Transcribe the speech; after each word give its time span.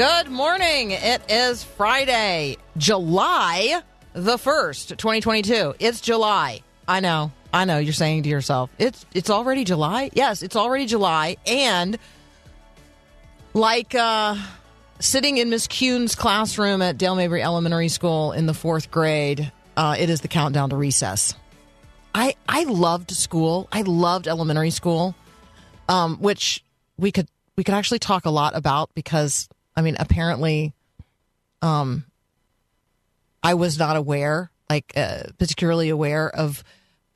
Good 0.00 0.30
morning. 0.30 0.92
It 0.92 1.20
is 1.28 1.62
Friday, 1.62 2.56
July 2.78 3.82
the 4.14 4.38
1st, 4.38 4.96
2022. 4.96 5.74
It's 5.78 6.00
July. 6.00 6.62
I 6.88 7.00
know. 7.00 7.32
I 7.52 7.66
know 7.66 7.76
you're 7.76 7.92
saying 7.92 8.22
to 8.22 8.30
yourself, 8.30 8.70
it's 8.78 9.04
it's 9.12 9.28
already 9.28 9.64
July? 9.64 10.08
Yes, 10.14 10.42
it's 10.42 10.56
already 10.56 10.86
July 10.86 11.36
and 11.44 11.98
like 13.52 13.94
uh 13.94 14.36
sitting 15.00 15.36
in 15.36 15.50
Miss 15.50 15.66
Kuhn's 15.68 16.14
classroom 16.14 16.80
at 16.80 16.96
Dale 16.96 17.14
Mabry 17.14 17.42
Elementary 17.42 17.88
School 17.88 18.32
in 18.32 18.46
the 18.46 18.54
4th 18.54 18.90
grade, 18.90 19.52
uh 19.76 19.96
it 19.98 20.08
is 20.08 20.22
the 20.22 20.28
countdown 20.28 20.70
to 20.70 20.76
recess. 20.76 21.34
I 22.14 22.36
I 22.48 22.64
loved 22.64 23.10
school. 23.10 23.68
I 23.70 23.82
loved 23.82 24.28
elementary 24.28 24.70
school. 24.70 25.14
Um 25.90 26.16
which 26.22 26.64
we 26.96 27.12
could 27.12 27.28
we 27.58 27.64
could 27.64 27.74
actually 27.74 27.98
talk 27.98 28.24
a 28.24 28.30
lot 28.30 28.56
about 28.56 28.88
because 28.94 29.46
I 29.76 29.82
mean 29.82 29.96
apparently 29.98 30.74
um 31.62 32.04
I 33.42 33.54
was 33.54 33.78
not 33.78 33.96
aware, 33.96 34.50
like 34.68 34.92
uh, 34.96 35.24
particularly 35.38 35.88
aware 35.88 36.28
of 36.28 36.62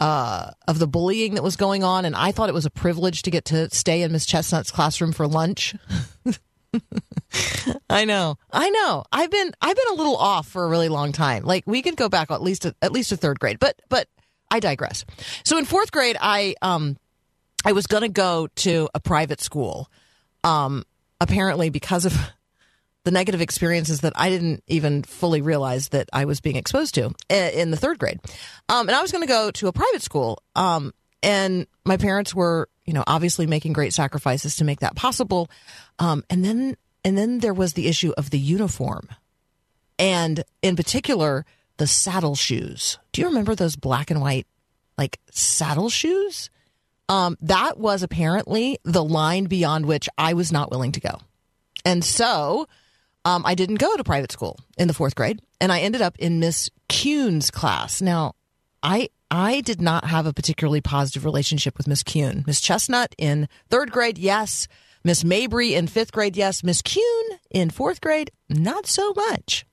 uh, 0.00 0.50
of 0.66 0.78
the 0.78 0.86
bullying 0.86 1.34
that 1.34 1.42
was 1.42 1.56
going 1.56 1.84
on, 1.84 2.05
and 2.05 2.16
I 2.16 2.33
thought 2.33 2.48
it 2.48 2.55
was 2.55 2.66
a 2.66 2.70
privilege 2.70 3.22
to 3.22 3.30
get 3.30 3.46
to 3.46 3.70
stay 3.74 4.02
in 4.02 4.12
Miss 4.12 4.27
Chestnut's 4.27 4.70
classroom 4.70 5.12
for 5.12 5.27
lunch. 5.27 5.74
I 7.91 8.05
know, 8.05 8.36
I 8.50 8.70
know. 8.70 9.05
I've 9.12 9.30
been 9.30 9.52
I've 9.61 9.77
been 9.77 9.89
a 9.92 9.94
little 9.94 10.16
off 10.16 10.48
for 10.48 10.64
a 10.64 10.68
really 10.68 10.89
long 10.89 11.12
time. 11.12 11.44
Like 11.44 11.64
we 11.66 11.83
could 11.83 11.96
go 11.96 12.08
back 12.08 12.30
at 12.30 12.42
least 12.42 12.64
a, 12.64 12.74
at 12.83 12.92
least 12.92 13.12
a 13.12 13.16
third 13.16 13.39
grade, 13.39 13.58
but 13.58 13.80
but 13.89 14.08
I 14.50 14.61
digress. 14.61 15.05
So 15.44 15.58
in 15.58 15.64
fourth 15.64 15.92
grade, 15.92 16.16
I 16.20 16.55
um 16.62 16.96
I 17.64 17.72
was 17.72 17.86
going 17.86 18.02
to 18.02 18.08
go 18.08 18.48
to 18.56 18.89
a 18.94 19.00
private 19.00 19.41
school. 19.41 19.91
Um, 20.42 20.84
apparently 21.20 21.70
because 21.70 22.05
of 22.05 22.14
the 23.05 23.10
negative 23.10 23.41
experiences 23.41 24.00
that 24.00 24.14
I 24.16 24.30
didn't 24.30 24.64
even 24.66 25.02
fully 25.02 25.42
realize 25.42 25.91
that 25.91 26.08
I 26.12 26.24
was 26.24 26.41
being 26.41 26.56
exposed 26.56 26.94
to 26.94 27.12
in 27.28 27.70
the 27.70 27.77
third 27.77 27.98
grade. 27.98 28.19
Um, 28.69 28.88
and 28.88 28.96
I 28.96 29.02
was 29.02 29.12
going 29.12 29.22
to 29.22 29.28
go 29.28 29.50
to 29.52 29.69
a 29.69 29.72
private 29.72 30.02
school. 30.02 30.42
Um, 30.56 30.92
and 31.22 31.66
my 31.84 31.96
parents 31.96 32.34
were, 32.34 32.69
you 32.84 32.92
know, 32.92 33.05
obviously 33.06 33.46
making 33.46 33.74
great 33.74 33.92
sacrifices 33.92 34.56
to 34.56 34.64
make 34.64 34.80
that 34.80 34.96
possible. 34.96 35.50
Um, 35.98 36.24
and 36.28 36.44
then, 36.44 36.77
and 37.05 37.16
then 37.16 37.38
there 37.38 37.55
was 37.55 37.74
the 37.74 37.88
issue 37.88 38.12
of 38.16 38.30
the 38.30 38.38
uniform, 38.38 39.08
and 39.98 40.42
in 40.62 40.74
particular, 40.74 41.44
the 41.77 41.86
saddle 41.86 42.34
shoes. 42.34 42.98
Do 43.12 43.20
you 43.20 43.28
remember 43.28 43.55
those 43.55 43.77
black 43.77 44.11
and 44.11 44.20
white, 44.20 44.46
like 44.96 45.20
saddle 45.30 45.89
shoes? 45.89 46.50
Um, 47.08 47.36
that 47.42 47.78
was 47.78 48.02
apparently 48.02 48.78
the 48.84 49.05
line 49.05 49.44
beyond 49.44 49.86
which 49.86 50.08
I 50.16 50.33
was 50.33 50.51
not 50.51 50.70
willing 50.70 50.92
to 50.92 51.01
go. 51.01 51.18
And 51.84 52.02
so 52.02 52.67
um, 53.24 53.42
I 53.46 53.55
didn't 53.55 53.77
go 53.77 53.96
to 53.96 54.05
private 54.05 54.33
school 54.33 54.58
in 54.77 54.89
the 54.89 54.95
fourth 54.95 55.14
grade, 55.14 55.40
and 55.61 55.73
I 55.73 55.80
ended 55.80 56.02
up 56.02 56.18
in 56.18 56.40
Miss 56.40 56.70
Kuhn's 56.89 57.51
class. 57.51 58.02
Now, 58.02 58.35
I 58.83 59.08
I 59.30 59.62
did 59.62 59.80
not 59.80 60.05
have 60.05 60.27
a 60.27 60.33
particularly 60.33 60.80
positive 60.80 61.24
relationship 61.24 61.77
with 61.77 61.89
Miss 61.89 62.02
Kuhn. 62.02 62.45
Miss 62.46 62.61
Chestnut 62.61 63.14
in 63.18 63.48
third 63.70 63.90
grade, 63.90 64.18
yes. 64.18 64.68
Miss 65.02 65.24
Mabry 65.24 65.74
in 65.74 65.86
fifth 65.86 66.13
grade, 66.13 66.36
yes. 66.36 66.63
Miss 66.63 66.83
Kuhn 66.83 67.39
in 67.51 67.70
fourth 67.70 68.01
grade, 68.01 68.30
not 68.48 68.86
so 68.86 69.13
much. 69.14 69.67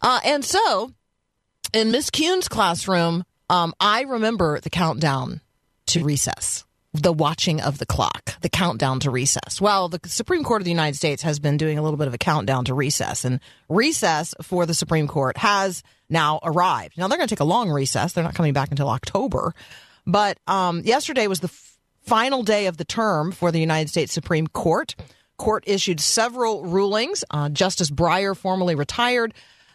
Uh, 0.00 0.20
and 0.24 0.44
so, 0.44 0.92
in 1.72 1.90
Miss 1.90 2.10
Kuhn's 2.10 2.48
classroom, 2.48 3.24
um, 3.50 3.74
I 3.80 4.02
remember 4.02 4.60
the 4.60 4.70
countdown 4.70 5.40
to 5.86 6.04
recess 6.04 6.64
the 6.94 7.12
watching 7.12 7.60
of 7.60 7.78
the 7.78 7.86
clock, 7.86 8.40
the 8.40 8.48
countdown 8.48 9.00
to 9.00 9.10
recess. 9.10 9.60
Well, 9.60 9.88
the 9.88 10.00
Supreme 10.06 10.44
Court 10.44 10.62
of 10.62 10.64
the 10.64 10.70
United 10.70 10.96
States 10.96 11.22
has 11.22 11.40
been 11.40 11.56
doing 11.56 11.76
a 11.76 11.82
little 11.82 11.96
bit 11.96 12.06
of 12.06 12.14
a 12.14 12.18
countdown 12.18 12.64
to 12.66 12.74
recess, 12.74 13.24
and 13.24 13.40
recess 13.68 14.32
for 14.42 14.64
the 14.64 14.74
Supreme 14.74 15.08
Court 15.08 15.36
has 15.36 15.82
now 16.08 16.38
arrived. 16.44 16.96
Now, 16.96 17.08
they're 17.08 17.18
going 17.18 17.28
to 17.28 17.34
take 17.34 17.40
a 17.40 17.44
long 17.44 17.68
recess. 17.68 18.12
They're 18.12 18.22
not 18.22 18.34
coming 18.34 18.52
back 18.52 18.70
until 18.70 18.88
October. 18.88 19.54
But 20.06 20.38
um, 20.46 20.82
yesterday 20.84 21.26
was 21.26 21.40
the 21.40 21.48
f- 21.48 21.78
final 22.02 22.44
day 22.44 22.66
of 22.66 22.76
the 22.76 22.84
term 22.84 23.32
for 23.32 23.50
the 23.50 23.58
United 23.58 23.88
States 23.88 24.12
Supreme 24.12 24.46
Court. 24.46 24.94
Court 25.36 25.64
issued 25.66 25.98
several 25.98 26.64
rulings. 26.64 27.24
Uh, 27.28 27.48
Justice 27.48 27.90
Breyer 27.90 28.36
formally 28.36 28.76
retired. 28.76 29.34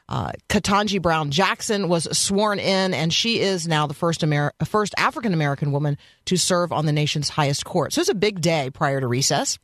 Uh, 0.09 0.31
Ketanji 0.50 1.00
Brown 1.00 1.30
Jackson 1.30 1.88
was 1.88 2.18
sworn 2.18 2.58
in, 2.58 2.96
and 2.96 3.14
she 3.14 3.40
is 3.40 3.68
now 3.68 3.86
the 3.86 3.94
first 3.94 4.24
Amer- 4.24 4.53
first 4.66 4.96
African 4.97 5.36
American 5.36 5.72
woman 5.72 6.00
to 6.25 6.36
serve 6.36 6.72
on 6.72 6.88
the 6.88 6.92
nation's 6.92 7.30
highest 7.30 7.64
court. 7.64 7.94
So 7.94 8.02
it's 8.02 8.09
a 8.09 8.16
big 8.16 8.42
day 8.42 8.72
prior 8.74 9.00
to 9.00 9.08
recess. 9.08 9.59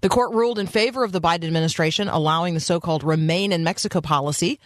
The 0.00 0.08
court 0.08 0.34
ruled 0.34 0.58
in 0.58 0.66
favor 0.66 1.04
of 1.04 1.12
the 1.12 1.20
Biden 1.20 1.44
administration, 1.44 2.08
allowing 2.08 2.54
the 2.54 2.60
so-called 2.60 3.04
"Remain 3.04 3.52
in 3.52 3.62
Mexico" 3.62 4.00
policy, 4.00 4.58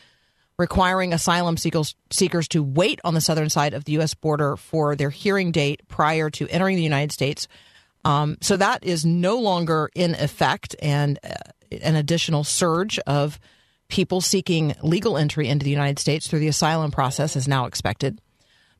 requiring 0.58 1.12
asylum 1.12 1.58
seekers, 1.58 1.94
seekers 2.10 2.48
to 2.48 2.62
wait 2.62 2.98
on 3.04 3.12
the 3.12 3.20
southern 3.20 3.50
side 3.50 3.74
of 3.74 3.84
the 3.84 3.92
U.S. 3.92 4.14
border 4.14 4.56
for 4.56 4.96
their 4.96 5.10
hearing 5.10 5.52
date 5.52 5.82
prior 5.86 6.30
to 6.30 6.48
entering 6.48 6.76
the 6.76 6.82
United 6.82 7.12
States. 7.12 7.46
Um, 8.06 8.38
so 8.40 8.56
that 8.56 8.84
is 8.84 9.04
no 9.04 9.38
longer 9.38 9.90
in 9.94 10.14
effect, 10.14 10.74
and 10.80 11.18
uh, 11.22 11.34
an 11.82 11.94
additional 11.94 12.42
surge 12.42 12.98
of 13.00 13.38
people 13.90 14.20
seeking 14.20 14.74
legal 14.82 15.16
entry 15.16 15.48
into 15.48 15.64
the 15.64 15.70
United 15.70 15.98
States 15.98 16.26
through 16.26 16.38
the 16.38 16.48
asylum 16.48 16.90
process 16.90 17.36
is 17.36 17.46
now 17.46 17.66
expected. 17.66 18.20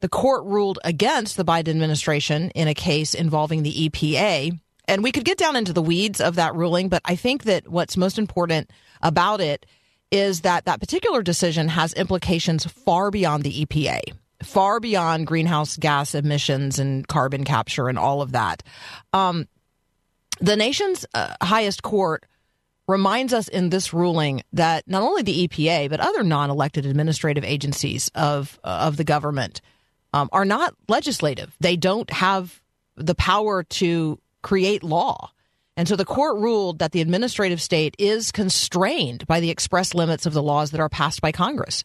The 0.01 0.09
court 0.09 0.45
ruled 0.45 0.79
against 0.83 1.37
the 1.37 1.45
Biden 1.45 1.69
administration 1.69 2.51
in 2.51 2.69
a 2.69 2.75
case 2.75 3.13
involving 3.15 3.63
the 3.63 3.89
EPA. 3.89 4.59
And 4.89 5.03
we 5.05 5.13
could 5.13 5.25
get 5.25 5.39
down 5.39 5.57
into 5.57 5.73
the 5.73 5.83
weeds 5.83 6.21
of 6.21 6.37
that 6.37 6.55
ruling, 6.55 6.89
but 6.89 7.03
I 7.05 7.17
think 7.17 7.45
that 7.45 7.69
what's 7.69 7.97
most 7.97 8.19
important 8.19 8.71
about 9.03 9.41
it 9.41 9.67
is 10.11 10.41
that 10.41 10.65
that 10.65 10.81
particular 10.81 11.23
decision 11.23 11.69
has 11.69 11.93
implications 11.93 12.65
far 12.65 13.11
beyond 13.11 13.45
the 13.45 13.65
EPA, 13.65 14.01
far 14.43 14.81
beyond 14.81 15.27
greenhouse 15.27 15.77
gas 15.77 16.15
emissions 16.15 16.79
and 16.79 17.07
carbon 17.07 17.45
capture 17.45 17.89
and 17.89 17.99
all 17.99 18.23
of 18.23 18.33
that. 18.33 18.63
Um, 19.13 19.47
the 20.41 20.57
nation's 20.57 21.05
uh, 21.15 21.35
highest 21.43 21.83
court 21.83 22.25
reminds 22.91 23.33
us 23.33 23.49
in 23.49 23.71
this 23.71 23.93
ruling 23.93 24.43
that 24.53 24.87
not 24.87 25.03
only 25.03 25.23
the 25.23 25.49
EPA 25.49 25.89
but 25.89 26.01
other 26.01 26.23
non-elected 26.23 26.85
administrative 26.85 27.45
agencies 27.45 28.11
of 28.15 28.59
of 28.65 28.97
the 28.97 29.05
government 29.05 29.61
um, 30.13 30.29
are 30.33 30.45
not 30.45 30.75
legislative. 30.89 31.55
They 31.61 31.77
don't 31.77 32.11
have 32.11 32.61
the 32.97 33.15
power 33.15 33.63
to 33.63 34.19
create 34.43 34.83
law. 34.83 35.31
And 35.77 35.89
so 35.89 35.97
the 35.97 36.05
court 36.05 36.39
ruled 36.39 36.81
that 36.81 36.93
the 36.93 37.01
administrative 37.01 37.63
state 37.63 37.95
is 37.99 38.33
constrained 38.33 39.27
by 39.27 39.41
the 39.41 39.51
express 39.51 39.95
limits 39.95 40.27
of 40.27 40.33
the 40.33 40.43
laws 40.43 40.73
that 40.73 40.81
are 40.81 40.89
passed 40.89 41.21
by 41.21 41.33
Congress. 41.33 41.85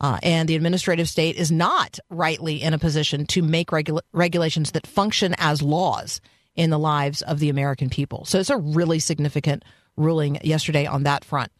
Uh, 0.00 0.18
and 0.22 0.48
the 0.48 0.56
administrative 0.56 1.08
state 1.08 1.36
is 1.36 1.50
not 1.50 1.98
rightly 2.10 2.60
in 2.60 2.74
a 2.74 2.78
position 2.78 3.24
to 3.26 3.42
make 3.42 3.72
regula- 3.72 4.02
regulations 4.12 4.72
that 4.72 4.86
function 4.86 5.34
as 5.38 5.62
laws 5.62 6.20
in 6.54 6.70
the 6.70 6.78
lives 6.78 7.22
of 7.22 7.38
the 7.38 7.48
American 7.48 7.88
people. 7.88 8.24
So 8.24 8.38
it's 8.38 8.50
a 8.50 8.56
really 8.56 8.98
significant 8.98 9.64
ruling 9.96 10.38
yesterday 10.42 10.86
on 10.86 11.04
that 11.04 11.24
front. 11.24 11.50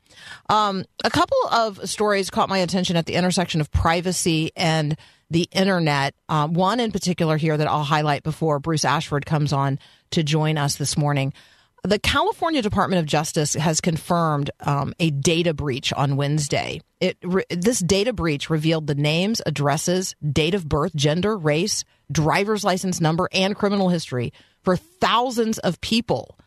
Um, 0.49 0.85
a 1.05 1.11
couple 1.11 1.39
of 1.51 1.89
stories 1.89 2.31
caught 2.31 2.49
my 2.49 2.59
attention 2.59 2.97
at 2.97 3.07
the 3.07 3.15
intersection 3.15 3.61
of 3.61 3.71
privacy 3.71 4.53
and 4.57 4.97
the 5.31 5.49
internet. 5.53 6.15
Um, 6.29 6.53
one 6.53 6.81
in 6.81 6.93
particular 6.93 7.37
here 7.37 7.57
that 7.57 7.67
I'll 7.67 7.85
highlight 7.85 8.23
before 8.23 8.59
Bruce 8.59 8.85
Ashford 8.85 9.27
comes 9.27 9.53
on 9.53 9.79
to 10.11 10.23
join 10.23 10.59
us 10.59 10.77
this 10.77 10.97
morning. 10.97 11.33
The 11.85 11.99
California 11.99 12.63
Department 12.63 13.01
of 13.01 13.07
Justice 13.07 13.55
has 13.55 13.81
confirmed 13.81 14.51
um, 14.61 14.95
a 15.01 15.11
data 15.11 15.53
breach 15.53 15.93
on 15.93 16.15
Wednesday. 16.15 16.81
It 17.01 17.17
re- 17.25 17.45
this 17.51 17.81
data 17.81 18.13
breach 18.13 18.49
revealed 18.49 18.87
the 18.87 18.95
names, 18.95 19.43
addresses, 19.45 20.15
date 20.31 20.55
of 20.55 20.69
birth, 20.69 20.95
gender, 20.95 21.37
race, 21.37 21.85
driver's 22.11 22.63
license 22.63 23.01
number, 23.01 23.29
and 23.33 23.57
criminal 23.57 23.89
history 23.89 24.33
for 24.63 24.77
thousands 24.77 25.59
of 25.59 25.81
people 25.81 26.39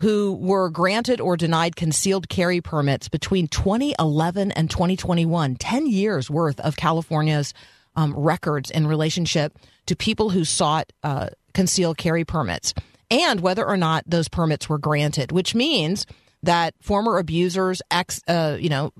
who 0.00 0.34
were 0.40 0.70
granted 0.70 1.20
or 1.20 1.36
denied 1.36 1.76
concealed 1.76 2.28
carry 2.28 2.60
permits 2.60 3.08
between 3.08 3.48
2011 3.48 4.52
and 4.52 4.70
2021, 4.70 5.56
10 5.56 5.86
years 5.86 6.30
worth 6.30 6.60
of 6.60 6.76
California's 6.76 7.52
um, 7.96 8.14
records 8.16 8.70
in 8.70 8.86
relationship 8.86 9.58
to 9.86 9.96
people 9.96 10.30
who 10.30 10.44
sought 10.44 10.92
uh, 11.02 11.28
concealed 11.52 11.98
carry 11.98 12.24
permits 12.24 12.74
and 13.10 13.40
whether 13.40 13.66
or 13.66 13.76
not 13.76 14.04
those 14.06 14.28
permits 14.28 14.68
were 14.68 14.78
granted, 14.78 15.32
which 15.32 15.54
means 15.54 16.06
that 16.42 16.74
former 16.80 17.18
abusers, 17.18 17.82
ex, 17.90 18.20
uh, 18.28 18.56
you 18.60 18.68
know, 18.68 18.92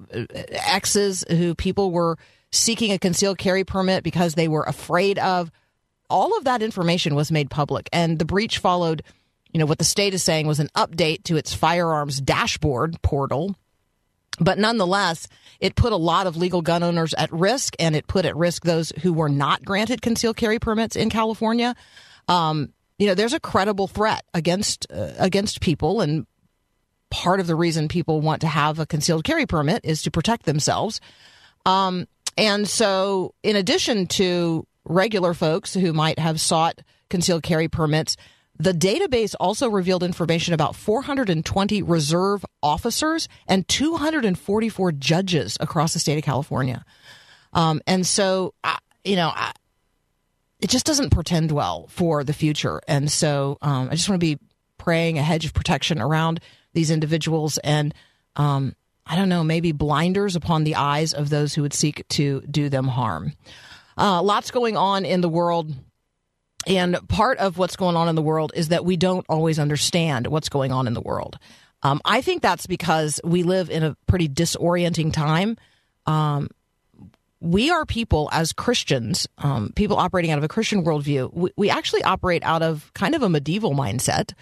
exes 0.50 1.24
who 1.28 1.54
people 1.54 1.92
were 1.92 2.16
seeking 2.50 2.90
a 2.90 2.98
concealed 2.98 3.38
carry 3.38 3.64
permit 3.64 4.02
because 4.02 4.34
they 4.34 4.48
were 4.48 4.64
afraid 4.64 5.18
of, 5.18 5.50
all 6.10 6.36
of 6.38 6.44
that 6.44 6.62
information 6.62 7.14
was 7.14 7.30
made 7.30 7.50
public. 7.50 7.88
And 7.92 8.18
the 8.18 8.24
breach 8.24 8.58
followed, 8.58 9.02
you 9.52 9.58
know, 9.58 9.66
what 9.66 9.78
the 9.78 9.84
state 9.84 10.14
is 10.14 10.22
saying 10.22 10.46
was 10.46 10.60
an 10.60 10.68
update 10.76 11.24
to 11.24 11.36
its 11.36 11.54
firearms 11.54 12.20
dashboard 12.20 13.00
portal. 13.02 13.56
But 14.40 14.58
nonetheless, 14.58 15.26
it 15.58 15.74
put 15.74 15.92
a 15.92 15.96
lot 15.96 16.26
of 16.26 16.36
legal 16.36 16.62
gun 16.62 16.82
owners 16.82 17.12
at 17.14 17.32
risk, 17.32 17.74
and 17.80 17.96
it 17.96 18.06
put 18.06 18.24
at 18.24 18.36
risk 18.36 18.64
those 18.64 18.92
who 19.02 19.12
were 19.12 19.28
not 19.28 19.64
granted 19.64 20.00
concealed 20.00 20.36
carry 20.36 20.58
permits 20.58 20.94
in 20.94 21.10
California. 21.10 21.74
Um, 22.28 22.72
you 22.98 23.06
know, 23.06 23.14
there's 23.14 23.32
a 23.32 23.40
credible 23.40 23.88
threat 23.88 24.24
against 24.34 24.86
uh, 24.92 25.12
against 25.18 25.60
people, 25.60 26.00
and 26.00 26.26
part 27.10 27.40
of 27.40 27.46
the 27.46 27.56
reason 27.56 27.88
people 27.88 28.20
want 28.20 28.42
to 28.42 28.46
have 28.46 28.78
a 28.78 28.86
concealed 28.86 29.24
carry 29.24 29.46
permit 29.46 29.80
is 29.84 30.02
to 30.02 30.10
protect 30.10 30.44
themselves. 30.46 31.00
Um, 31.66 32.06
and 32.36 32.68
so, 32.68 33.34
in 33.42 33.56
addition 33.56 34.06
to 34.08 34.66
regular 34.84 35.34
folks 35.34 35.74
who 35.74 35.92
might 35.92 36.18
have 36.18 36.40
sought 36.40 36.80
concealed 37.10 37.42
carry 37.42 37.68
permits, 37.68 38.16
the 38.58 38.72
database 38.72 39.34
also 39.38 39.68
revealed 39.68 40.02
information 40.02 40.52
about 40.52 40.74
420 40.74 41.82
reserve 41.82 42.44
officers 42.62 43.28
and 43.46 43.66
244 43.68 44.92
judges 44.92 45.56
across 45.60 45.92
the 45.92 45.98
state 45.98 46.18
of 46.18 46.24
California. 46.24 46.84
Um, 47.52 47.80
and 47.86 48.06
so, 48.06 48.54
I, 48.64 48.78
you 49.04 49.16
know, 49.16 49.30
I, 49.34 49.52
it 50.60 50.70
just 50.70 50.86
doesn't 50.86 51.10
portend 51.10 51.52
well 51.52 51.86
for 51.88 52.24
the 52.24 52.32
future. 52.32 52.80
And 52.88 53.10
so, 53.10 53.58
um, 53.62 53.88
I 53.90 53.94
just 53.94 54.08
want 54.08 54.20
to 54.20 54.26
be 54.26 54.38
praying 54.76 55.18
a 55.18 55.22
hedge 55.22 55.44
of 55.44 55.54
protection 55.54 56.00
around 56.00 56.40
these 56.72 56.90
individuals 56.90 57.58
and, 57.58 57.94
um, 58.36 58.74
I 59.06 59.16
don't 59.16 59.30
know, 59.30 59.42
maybe 59.42 59.72
blinders 59.72 60.36
upon 60.36 60.64
the 60.64 60.74
eyes 60.74 61.14
of 61.14 61.30
those 61.30 61.54
who 61.54 61.62
would 61.62 61.72
seek 61.72 62.06
to 62.08 62.42
do 62.42 62.68
them 62.68 62.86
harm. 62.86 63.32
Uh, 63.96 64.22
lots 64.22 64.50
going 64.50 64.76
on 64.76 65.04
in 65.04 65.22
the 65.22 65.28
world. 65.28 65.72
And 66.68 66.98
part 67.08 67.38
of 67.38 67.56
what's 67.56 67.76
going 67.76 67.96
on 67.96 68.08
in 68.08 68.14
the 68.14 68.22
world 68.22 68.52
is 68.54 68.68
that 68.68 68.84
we 68.84 68.98
don't 68.98 69.24
always 69.28 69.58
understand 69.58 70.26
what's 70.26 70.50
going 70.50 70.70
on 70.70 70.86
in 70.86 70.92
the 70.92 71.00
world. 71.00 71.38
Um, 71.82 72.00
I 72.04 72.20
think 72.20 72.42
that's 72.42 72.66
because 72.66 73.20
we 73.24 73.42
live 73.42 73.70
in 73.70 73.82
a 73.82 73.96
pretty 74.06 74.28
disorienting 74.28 75.12
time. 75.12 75.56
Um, 76.06 76.48
we 77.40 77.70
are 77.70 77.86
people 77.86 78.28
as 78.32 78.52
Christians, 78.52 79.26
um, 79.38 79.72
people 79.76 79.96
operating 79.96 80.30
out 80.30 80.38
of 80.38 80.44
a 80.44 80.48
Christian 80.48 80.84
worldview. 80.84 81.32
We, 81.32 81.50
we, 81.56 81.70
actually 81.70 82.02
operate 82.02 82.42
out 82.42 82.62
of 82.62 82.92
kind 82.94 83.14
of 83.14 83.22
a 83.22 83.28
medieval 83.28 83.74
mindset, 83.74 84.32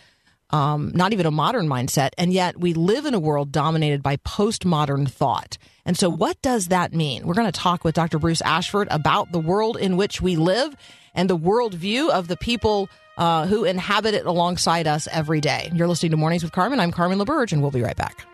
um, 0.50 0.92
not 0.94 1.12
even 1.12 1.26
a 1.26 1.30
modern 1.30 1.68
mindset, 1.68 2.10
and 2.16 2.32
yet 2.32 2.58
we 2.58 2.72
live 2.72 3.04
in 3.04 3.12
a 3.12 3.18
world 3.18 3.52
dominated 3.52 4.02
by 4.02 4.16
postmodern 4.16 5.08
thought. 5.08 5.58
And 5.84 5.96
so, 5.96 6.08
what 6.08 6.40
does 6.40 6.68
that 6.68 6.94
mean? 6.94 7.26
We're 7.26 7.34
going 7.34 7.52
to 7.52 7.60
talk 7.60 7.84
with 7.84 7.94
Dr. 7.94 8.18
Bruce 8.18 8.40
Ashford 8.40 8.88
about 8.90 9.30
the 9.30 9.38
world 9.38 9.76
in 9.76 9.98
which 9.98 10.22
we 10.22 10.36
live 10.36 10.74
and 11.16 11.28
the 11.28 11.36
worldview 11.36 12.10
of 12.10 12.28
the 12.28 12.36
people 12.36 12.88
uh, 13.16 13.46
who 13.46 13.64
inhabit 13.64 14.14
it 14.14 14.26
alongside 14.26 14.86
us 14.86 15.08
every 15.10 15.40
day. 15.40 15.70
You're 15.74 15.88
listening 15.88 16.12
to 16.12 16.16
Mornings 16.16 16.44
with 16.44 16.52
Carmen. 16.52 16.78
I'm 16.78 16.92
Carmen 16.92 17.18
LaBerge, 17.18 17.52
and 17.52 17.62
we'll 17.62 17.72
be 17.72 17.82
right 17.82 17.96
back. 17.96 18.26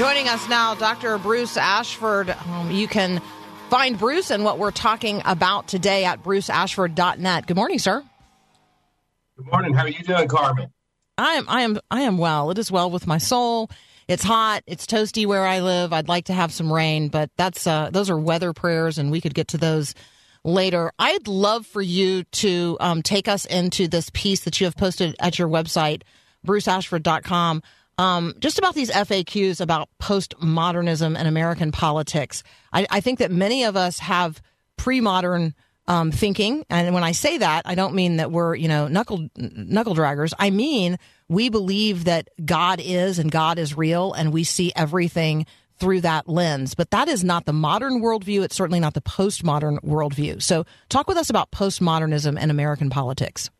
Joining 0.00 0.28
us 0.28 0.48
now, 0.48 0.74
Dr. 0.74 1.18
Bruce 1.18 1.58
Ashford. 1.58 2.30
Um, 2.30 2.70
you 2.70 2.88
can 2.88 3.20
find 3.68 3.98
Bruce 3.98 4.30
and 4.30 4.44
what 4.44 4.56
we're 4.56 4.70
talking 4.70 5.20
about 5.26 5.68
today 5.68 6.06
at 6.06 6.22
bruceashford.net. 6.22 7.46
Good 7.46 7.56
morning, 7.58 7.78
sir. 7.78 8.02
Good 9.36 9.46
morning. 9.48 9.74
How 9.74 9.82
are 9.82 9.90
you 9.90 10.02
doing, 10.02 10.26
Carmen? 10.26 10.72
I 11.18 11.34
am 11.34 11.44
I 11.50 11.60
am 11.60 11.78
I 11.90 12.00
am 12.00 12.16
well. 12.16 12.50
It 12.50 12.56
is 12.56 12.72
well 12.72 12.90
with 12.90 13.06
my 13.06 13.18
soul. 13.18 13.68
It's 14.08 14.24
hot, 14.24 14.62
it's 14.66 14.86
toasty 14.86 15.26
where 15.26 15.44
I 15.44 15.60
live. 15.60 15.92
I'd 15.92 16.08
like 16.08 16.24
to 16.24 16.32
have 16.32 16.50
some 16.50 16.72
rain, 16.72 17.08
but 17.08 17.28
that's 17.36 17.66
uh, 17.66 17.90
those 17.92 18.08
are 18.08 18.18
weather 18.18 18.54
prayers 18.54 18.96
and 18.96 19.10
we 19.10 19.20
could 19.20 19.34
get 19.34 19.48
to 19.48 19.58
those 19.58 19.94
later. 20.44 20.92
I'd 20.98 21.28
love 21.28 21.66
for 21.66 21.82
you 21.82 22.24
to 22.24 22.78
um, 22.80 23.02
take 23.02 23.28
us 23.28 23.44
into 23.44 23.86
this 23.86 24.08
piece 24.14 24.44
that 24.44 24.62
you 24.62 24.64
have 24.64 24.78
posted 24.78 25.14
at 25.20 25.38
your 25.38 25.48
website, 25.48 26.04
bruceashford.com 26.46 27.62
um, 28.00 28.32
just 28.38 28.58
about 28.58 28.74
these 28.74 28.90
FAQs 28.90 29.60
about 29.60 29.90
postmodernism 30.00 31.18
and 31.18 31.28
American 31.28 31.70
politics. 31.70 32.42
I, 32.72 32.86
I 32.88 33.00
think 33.00 33.18
that 33.18 33.30
many 33.30 33.64
of 33.64 33.76
us 33.76 33.98
have 33.98 34.40
pre-modern 34.78 35.54
um, 35.86 36.10
thinking, 36.10 36.64
and 36.70 36.94
when 36.94 37.04
I 37.04 37.12
say 37.12 37.36
that, 37.38 37.62
I 37.66 37.74
don't 37.74 37.94
mean 37.94 38.16
that 38.16 38.30
we're 38.30 38.54
you 38.54 38.68
know 38.68 38.88
knuckle 38.88 39.28
knuckle 39.36 39.94
draggers. 39.94 40.32
I 40.38 40.48
mean 40.48 40.98
we 41.28 41.50
believe 41.50 42.04
that 42.04 42.28
God 42.42 42.80
is 42.82 43.18
and 43.18 43.30
God 43.30 43.58
is 43.58 43.76
real, 43.76 44.14
and 44.14 44.32
we 44.32 44.44
see 44.44 44.72
everything 44.74 45.44
through 45.78 46.00
that 46.00 46.26
lens. 46.26 46.74
But 46.74 46.90
that 46.92 47.08
is 47.08 47.22
not 47.22 47.44
the 47.44 47.52
modern 47.52 48.00
worldview. 48.00 48.44
It's 48.44 48.56
certainly 48.56 48.80
not 48.80 48.94
the 48.94 49.02
postmodern 49.02 49.78
worldview. 49.84 50.40
So, 50.42 50.64
talk 50.88 51.06
with 51.06 51.18
us 51.18 51.28
about 51.28 51.50
postmodernism 51.50 52.38
and 52.40 52.50
American 52.50 52.88
politics. 52.88 53.50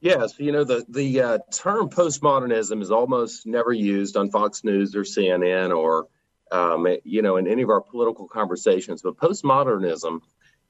Yes, 0.00 0.34
you 0.38 0.50
know 0.50 0.64
the 0.64 0.84
the 0.88 1.20
uh, 1.20 1.38
term 1.52 1.90
postmodernism 1.90 2.80
is 2.80 2.90
almost 2.90 3.46
never 3.46 3.72
used 3.72 4.16
on 4.16 4.30
Fox 4.30 4.64
News 4.64 4.96
or 4.96 5.02
CNN 5.02 5.76
or 5.76 6.06
um, 6.50 6.86
you 7.04 7.20
know 7.20 7.36
in 7.36 7.46
any 7.46 7.62
of 7.62 7.68
our 7.68 7.82
political 7.82 8.26
conversations. 8.26 9.02
But 9.02 9.18
postmodernism 9.18 10.20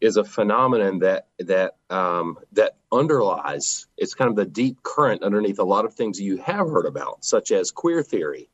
is 0.01 0.17
a 0.17 0.25
phenomenon 0.25 0.99
that 1.01 1.29
that 1.39 1.77
um, 1.91 2.39
that 2.53 2.73
underlies. 2.91 3.87
It's 3.97 4.15
kind 4.15 4.31
of 4.31 4.37
the 4.37 4.47
deep 4.47 4.83
current 4.83 5.23
underneath 5.23 5.61
a 5.61 5.65
lot 5.65 5.85
of 5.85 5.95
things 5.95 6.21
you 6.21 6.39
have 6.39 6.67
heard 6.67 6.87
about, 6.87 7.25
such 7.25 7.53
as 7.53 7.71
queer 7.71 8.03
theory, 8.03 8.51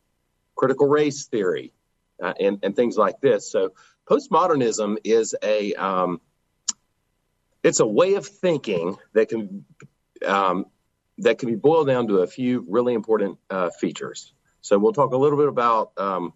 critical 0.55 0.87
race 0.87 1.25
theory, 1.25 1.73
uh, 2.21 2.33
and 2.39 2.59
and 2.61 2.75
things 2.75 2.97
like 2.97 3.19
this. 3.19 3.51
So 3.51 3.73
postmodernism 4.07 4.97
is 5.03 5.33
a 5.41 5.73
um, 5.73 6.21
it's 7.63 7.79
a 7.79 7.87
way 7.87 8.13
of 8.13 8.27
thinking 8.27 8.95
that 9.13 9.29
can 9.29 9.65
um, 10.25 10.65
that 11.19 11.39
can 11.39 11.49
be 11.49 11.55
boiled 11.55 11.87
down 11.87 12.07
to 12.07 12.19
a 12.19 12.27
few 12.27 12.65
really 12.69 12.93
important 12.93 13.37
uh, 13.49 13.69
features. 13.69 14.33
So 14.61 14.77
we'll 14.77 14.93
talk 14.93 15.13
a 15.13 15.17
little 15.17 15.37
bit 15.37 15.47
about 15.47 15.91
um, 15.97 16.33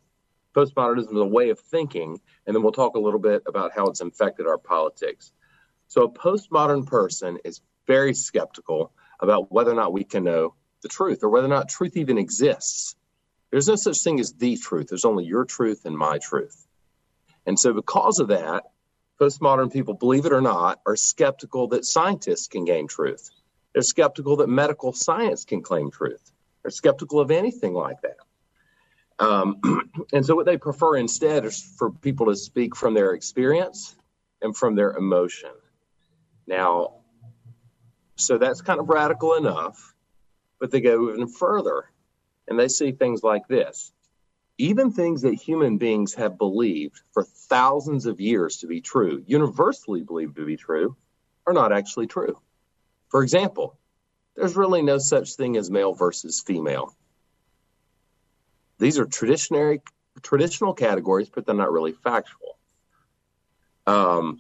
postmodernism 0.56 1.12
as 1.12 1.22
a 1.22 1.26
way 1.26 1.50
of 1.50 1.60
thinking, 1.60 2.20
and 2.46 2.56
then 2.56 2.64
we'll 2.64 2.72
talk 2.72 2.96
a 2.96 3.00
little 3.00 3.20
bit 3.20 3.44
about 3.46 3.72
how 3.76 3.88
it's 3.88 4.02
infected 4.02 4.48
our 4.48 4.58
politics. 4.58 5.32
So 5.88 6.04
a 6.04 6.12
postmodern 6.12 6.88
person 6.88 7.40
is 7.44 7.62
very 7.88 8.14
skeptical 8.14 8.94
about 9.20 9.52
whether 9.52 9.72
or 9.72 9.76
not 9.76 9.94
we 9.94 10.04
can 10.04 10.24
know 10.24 10.56
the 10.82 10.88
truth 10.88 11.20
or 11.24 11.30
whether 11.30 11.46
or 11.46 11.50
not 11.50 11.70
truth 11.70 11.98
even 11.98 12.18
exists. 12.18 12.96
There's 13.52 13.68
no 13.68 13.76
such 13.76 14.00
thing 14.00 14.20
as 14.20 14.34
the 14.34 14.58
truth. 14.58 14.88
There's 14.88 15.06
only 15.06 15.26
your 15.26 15.46
truth 15.46 15.86
and 15.86 15.98
my 15.98 16.18
truth. 16.18 16.66
And 17.46 17.60
so 17.60 17.74
because 17.74 18.20
of 18.20 18.30
that, 18.30 18.64
postmodern 19.20 19.72
people, 19.72 19.94
believe 19.94 20.26
it 20.26 20.34
or 20.34 20.42
not, 20.42 20.80
are 20.86 20.96
skeptical 20.96 21.68
that 21.70 21.86
scientists 21.86 22.48
can 22.48 22.66
gain 22.66 22.88
truth. 22.88 23.30
They're 23.74 23.82
skeptical 23.82 24.38
that 24.38 24.50
medical 24.50 24.94
science 24.94 25.46
can 25.46 25.62
claim 25.62 25.92
truth. 25.92 26.32
They're 26.62 26.72
skeptical 26.72 27.20
of 27.20 27.32
anything 27.32 27.74
like 27.74 27.98
that. 28.02 28.18
Um, 29.20 29.60
and 30.14 30.26
so, 30.26 30.36
what 30.36 30.46
they 30.46 30.58
prefer 30.58 30.98
instead 30.98 31.46
is 31.46 31.62
for 31.78 31.92
people 31.92 32.26
to 32.28 32.36
speak 32.36 32.76
from 32.76 32.94
their 32.94 33.14
experience 33.14 33.96
and 34.42 34.56
from 34.56 34.76
their 34.76 34.92
emotion. 34.94 35.52
Now, 36.48 36.96
so 38.16 38.38
that's 38.38 38.62
kind 38.62 38.80
of 38.80 38.90
radical 38.90 39.36
enough, 39.36 39.94
but 40.60 40.72
they 40.72 40.82
go 40.82 41.10
even 41.10 41.28
further 41.28 41.86
and 42.48 42.60
they 42.60 42.68
see 42.68 42.92
things 42.92 43.24
like 43.24 43.48
this. 43.48 43.92
Even 44.58 44.92
things 44.92 45.22
that 45.22 45.34
human 45.34 45.78
beings 45.78 46.14
have 46.16 46.38
believed 46.38 47.02
for 47.14 47.24
thousands 47.24 48.06
of 48.06 48.20
years 48.20 48.58
to 48.58 48.68
be 48.68 48.82
true, 48.82 49.24
universally 49.26 50.02
believed 50.02 50.36
to 50.36 50.46
be 50.46 50.58
true, 50.58 50.96
are 51.48 51.54
not 51.54 51.72
actually 51.72 52.06
true. 52.08 52.38
For 53.12 53.22
example, 53.24 53.78
there's 54.36 54.56
really 54.56 54.82
no 54.82 54.98
such 54.98 55.36
thing 55.36 55.58
as 55.58 55.70
male 55.70 55.94
versus 55.94 56.42
female. 56.42 56.96
These 58.80 58.98
are 58.98 59.06
traditionary, 59.06 59.82
traditional 60.24 60.74
categories, 60.74 61.30
but 61.30 61.46
they're 61.46 61.54
not 61.54 61.74
really 61.74 61.92
factual. 61.92 62.58
Um, 63.86 64.40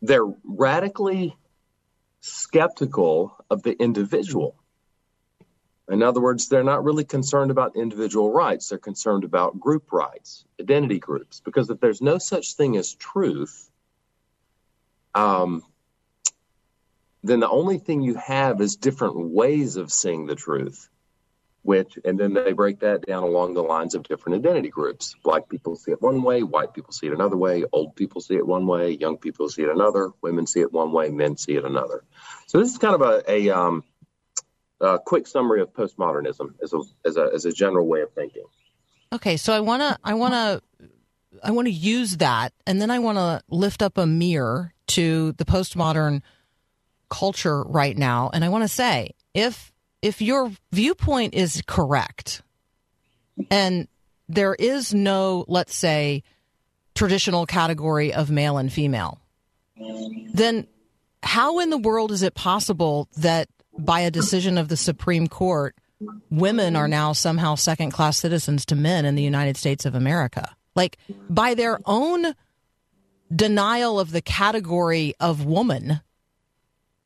they're 0.00 0.32
radically 0.44 1.36
skeptical 2.20 3.36
of 3.50 3.64
the 3.64 3.72
individual. 3.72 4.54
In 5.90 6.02
other 6.04 6.20
words, 6.20 6.48
they're 6.48 6.62
not 6.62 6.84
really 6.84 7.04
concerned 7.04 7.50
about 7.50 7.74
individual 7.74 8.32
rights. 8.32 8.68
They're 8.68 8.78
concerned 8.78 9.24
about 9.24 9.58
group 9.58 9.90
rights, 9.90 10.44
identity 10.60 11.00
groups. 11.00 11.40
Because 11.44 11.70
if 11.70 11.80
there's 11.80 12.00
no 12.00 12.18
such 12.18 12.54
thing 12.54 12.76
as 12.76 12.94
truth, 12.94 13.68
um, 15.14 15.64
then 17.22 17.40
the 17.40 17.48
only 17.48 17.78
thing 17.78 18.02
you 18.02 18.14
have 18.14 18.60
is 18.60 18.76
different 18.76 19.30
ways 19.30 19.76
of 19.76 19.92
seeing 19.92 20.26
the 20.26 20.34
truth. 20.34 20.88
Which, 21.62 21.98
and 22.04 22.18
then 22.18 22.32
they 22.32 22.52
break 22.52 22.80
that 22.80 23.04
down 23.04 23.24
along 23.24 23.52
the 23.52 23.62
lines 23.62 23.94
of 23.94 24.04
different 24.04 24.38
identity 24.38 24.70
groups. 24.70 25.14
Black 25.22 25.48
people 25.48 25.76
see 25.76 25.90
it 25.90 26.00
one 26.00 26.22
way, 26.22 26.42
white 26.42 26.72
people 26.72 26.92
see 26.92 27.08
it 27.08 27.12
another 27.12 27.36
way, 27.36 27.64
old 27.72 27.94
people 27.94 28.22
see 28.22 28.36
it 28.36 28.46
one 28.46 28.66
way, 28.66 28.92
young 28.92 29.18
people 29.18 29.48
see 29.50 29.62
it 29.62 29.68
another, 29.68 30.10
women 30.22 30.46
see 30.46 30.60
it 30.60 30.72
one 30.72 30.92
way, 30.92 31.10
men 31.10 31.36
see 31.36 31.56
it 31.56 31.64
another. 31.64 32.04
So 32.46 32.58
this 32.58 32.70
is 32.70 32.78
kind 32.78 32.94
of 32.94 33.02
a, 33.02 33.22
a 33.30 33.50
um, 33.50 33.84
a 34.80 34.98
quick 34.98 35.26
summary 35.26 35.60
of 35.60 35.72
postmodernism 35.72 36.54
as 36.62 36.72
a, 36.72 36.80
as 37.04 37.16
a 37.16 37.30
as 37.34 37.44
a 37.44 37.52
general 37.52 37.86
way 37.86 38.00
of 38.00 38.12
thinking. 38.12 38.44
Okay, 39.12 39.36
so 39.36 39.52
I 39.52 39.60
want 39.60 39.82
to 39.82 39.98
I 40.04 40.14
want 40.14 40.34
to 40.34 40.62
I 41.42 41.50
want 41.50 41.66
to 41.66 41.72
use 41.72 42.18
that 42.18 42.52
and 42.66 42.80
then 42.80 42.90
I 42.90 42.98
want 42.98 43.18
to 43.18 43.42
lift 43.48 43.82
up 43.82 43.98
a 43.98 44.06
mirror 44.06 44.74
to 44.88 45.32
the 45.32 45.44
postmodern 45.44 46.22
culture 47.10 47.62
right 47.64 47.96
now 47.96 48.30
and 48.32 48.44
I 48.44 48.48
want 48.48 48.64
to 48.64 48.68
say 48.68 49.14
if 49.34 49.72
if 50.02 50.20
your 50.22 50.52
viewpoint 50.72 51.34
is 51.34 51.62
correct 51.66 52.42
and 53.50 53.88
there 54.28 54.54
is 54.54 54.92
no 54.92 55.44
let's 55.48 55.74
say 55.74 56.22
traditional 56.94 57.46
category 57.46 58.12
of 58.12 58.30
male 58.30 58.58
and 58.58 58.72
female 58.72 59.20
then 60.32 60.66
how 61.22 61.58
in 61.58 61.70
the 61.70 61.78
world 61.78 62.12
is 62.12 62.22
it 62.22 62.34
possible 62.34 63.08
that 63.16 63.48
by 63.78 64.00
a 64.00 64.10
decision 64.10 64.58
of 64.58 64.68
the 64.68 64.76
Supreme 64.76 65.28
Court, 65.28 65.76
women 66.30 66.76
are 66.76 66.88
now 66.88 67.12
somehow 67.12 67.54
second 67.54 67.92
class 67.92 68.18
citizens 68.18 68.66
to 68.66 68.76
men 68.76 69.04
in 69.04 69.14
the 69.14 69.22
United 69.22 69.56
States 69.56 69.86
of 69.86 69.94
America? 69.94 70.54
Like, 70.74 70.98
by 71.28 71.54
their 71.54 71.80
own 71.86 72.34
denial 73.34 74.00
of 74.00 74.10
the 74.10 74.22
category 74.22 75.14
of 75.20 75.44
woman 75.44 76.00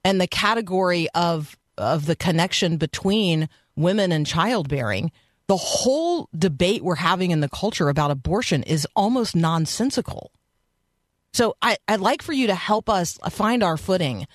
and 0.05 0.21
the 0.21 0.27
category 0.27 1.09
of, 1.15 1.57
of 1.79 2.07
the 2.07 2.17
connection 2.17 2.77
between 2.77 3.49
women 3.77 4.13
and 4.13 4.27
childbearing, 4.27 5.13
the 5.47 5.57
whole 5.57 6.29
debate 6.37 6.83
we're 6.83 6.95
having 6.95 7.31
in 7.31 7.41
the 7.41 7.49
culture 7.49 7.89
about 7.89 8.11
abortion 8.11 8.63
is 8.63 8.87
almost 8.95 9.35
nonsensical. 9.35 10.33
So 11.33 11.57
I, 11.63 11.77
I'd 11.89 12.01
like 12.01 12.23
for 12.23 12.33
you 12.33 12.49
to 12.49 12.55
help 12.55 12.89
us 12.89 13.19
find 13.31 13.63
our 13.63 13.77
footing 13.77 14.27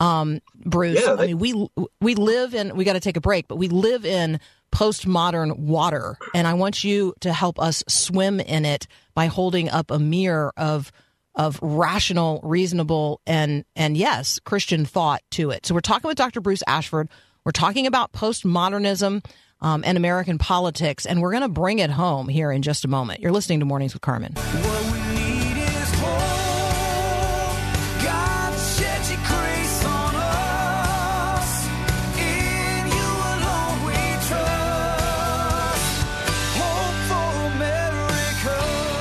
um, 0.00 0.40
Bruce. 0.54 1.00
Yeah, 1.04 1.14
I 1.14 1.26
mean, 1.26 1.38
we 1.38 1.68
we 2.00 2.14
live 2.14 2.54
in. 2.54 2.74
We 2.74 2.84
got 2.84 2.94
to 2.94 3.00
take 3.00 3.18
a 3.18 3.20
break, 3.20 3.46
but 3.46 3.56
we 3.56 3.68
live 3.68 4.04
in 4.06 4.40
postmodern 4.72 5.58
water, 5.58 6.16
and 6.34 6.46
I 6.46 6.54
want 6.54 6.82
you 6.82 7.14
to 7.20 7.32
help 7.32 7.60
us 7.60 7.84
swim 7.86 8.40
in 8.40 8.64
it 8.64 8.86
by 9.14 9.26
holding 9.26 9.68
up 9.68 9.90
a 9.90 9.98
mirror 9.98 10.52
of 10.56 10.90
of 11.40 11.58
rational, 11.62 12.38
reasonable, 12.42 13.22
and 13.26 13.64
and 13.74 13.96
yes, 13.96 14.38
Christian 14.40 14.84
thought 14.84 15.22
to 15.30 15.50
it. 15.50 15.64
So 15.64 15.74
we're 15.74 15.80
talking 15.80 16.06
with 16.06 16.18
Dr. 16.18 16.42
Bruce 16.42 16.62
Ashford. 16.66 17.08
We're 17.44 17.52
talking 17.52 17.86
about 17.86 18.12
postmodernism. 18.12 19.24
Um, 19.62 19.84
and 19.86 19.98
American 19.98 20.38
politics, 20.38 21.04
and 21.04 21.20
we're 21.20 21.32
going 21.32 21.42
to 21.42 21.48
bring 21.50 21.80
it 21.80 21.90
home 21.90 22.28
here 22.28 22.50
in 22.50 22.62
just 22.62 22.86
a 22.86 22.88
moment. 22.88 23.20
You're 23.20 23.30
listening 23.30 23.60
to 23.60 23.66
Mornings 23.66 23.92
with 23.92 24.00
Carmen. 24.00 24.34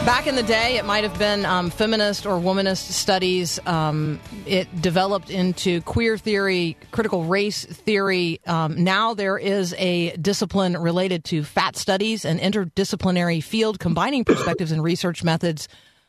Back 0.09 0.25
in 0.25 0.33
the 0.33 0.41
day, 0.41 0.77
it 0.77 0.85
might 0.85 1.03
have 1.03 1.19
been 1.19 1.45
um, 1.45 1.69
feminist 1.69 2.25
or 2.25 2.39
womanist 2.39 2.89
studies. 2.93 3.59
Um, 3.67 4.19
it 4.47 4.81
developed 4.81 5.29
into 5.29 5.81
queer 5.81 6.17
theory, 6.17 6.77
critical 6.89 7.25
race 7.25 7.63
theory. 7.63 8.41
Um, 8.47 8.83
now 8.83 9.13
there 9.13 9.37
is 9.37 9.75
a 9.77 10.17
discipline 10.17 10.75
related 10.75 11.25
to 11.25 11.43
fat 11.43 11.75
studies, 11.75 12.25
an 12.25 12.39
interdisciplinary 12.39 13.43
field 13.43 13.79
combining 13.79 14.25
perspectives 14.25 14.71
and 14.71 14.81
research 14.81 15.23
methods 15.23 15.67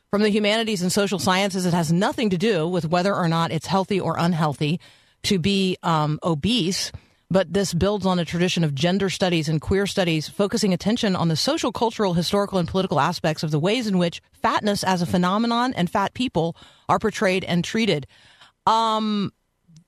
from 0.08 0.22
the 0.22 0.30
humanities 0.30 0.80
and 0.80 0.90
social 0.90 1.18
sciences. 1.18 1.66
It 1.66 1.74
has 1.74 1.92
nothing 1.92 2.30
to 2.30 2.38
do 2.38 2.66
with 2.66 2.86
whether 2.86 3.14
or 3.14 3.28
not 3.28 3.52
it's 3.52 3.66
healthy 3.66 4.00
or 4.00 4.16
unhealthy 4.18 4.80
to 5.24 5.38
be 5.38 5.76
um, 5.82 6.18
obese 6.22 6.90
but 7.30 7.52
this 7.52 7.72
builds 7.72 8.04
on 8.04 8.18
a 8.18 8.24
tradition 8.24 8.64
of 8.64 8.74
gender 8.74 9.08
studies 9.08 9.48
and 9.48 9.60
queer 9.60 9.86
studies, 9.86 10.28
focusing 10.28 10.74
attention 10.74 11.14
on 11.14 11.28
the 11.28 11.36
social, 11.36 11.70
cultural, 11.70 12.14
historical, 12.14 12.58
and 12.58 12.68
political 12.68 12.98
aspects 12.98 13.42
of 13.42 13.52
the 13.52 13.60
ways 13.60 13.86
in 13.86 13.98
which 13.98 14.20
fatness 14.32 14.82
as 14.82 15.00
a 15.00 15.06
phenomenon 15.06 15.72
and 15.74 15.88
fat 15.88 16.12
people 16.12 16.56
are 16.88 16.98
portrayed 16.98 17.44
and 17.44 17.64
treated. 17.64 18.06
Um, 18.66 19.32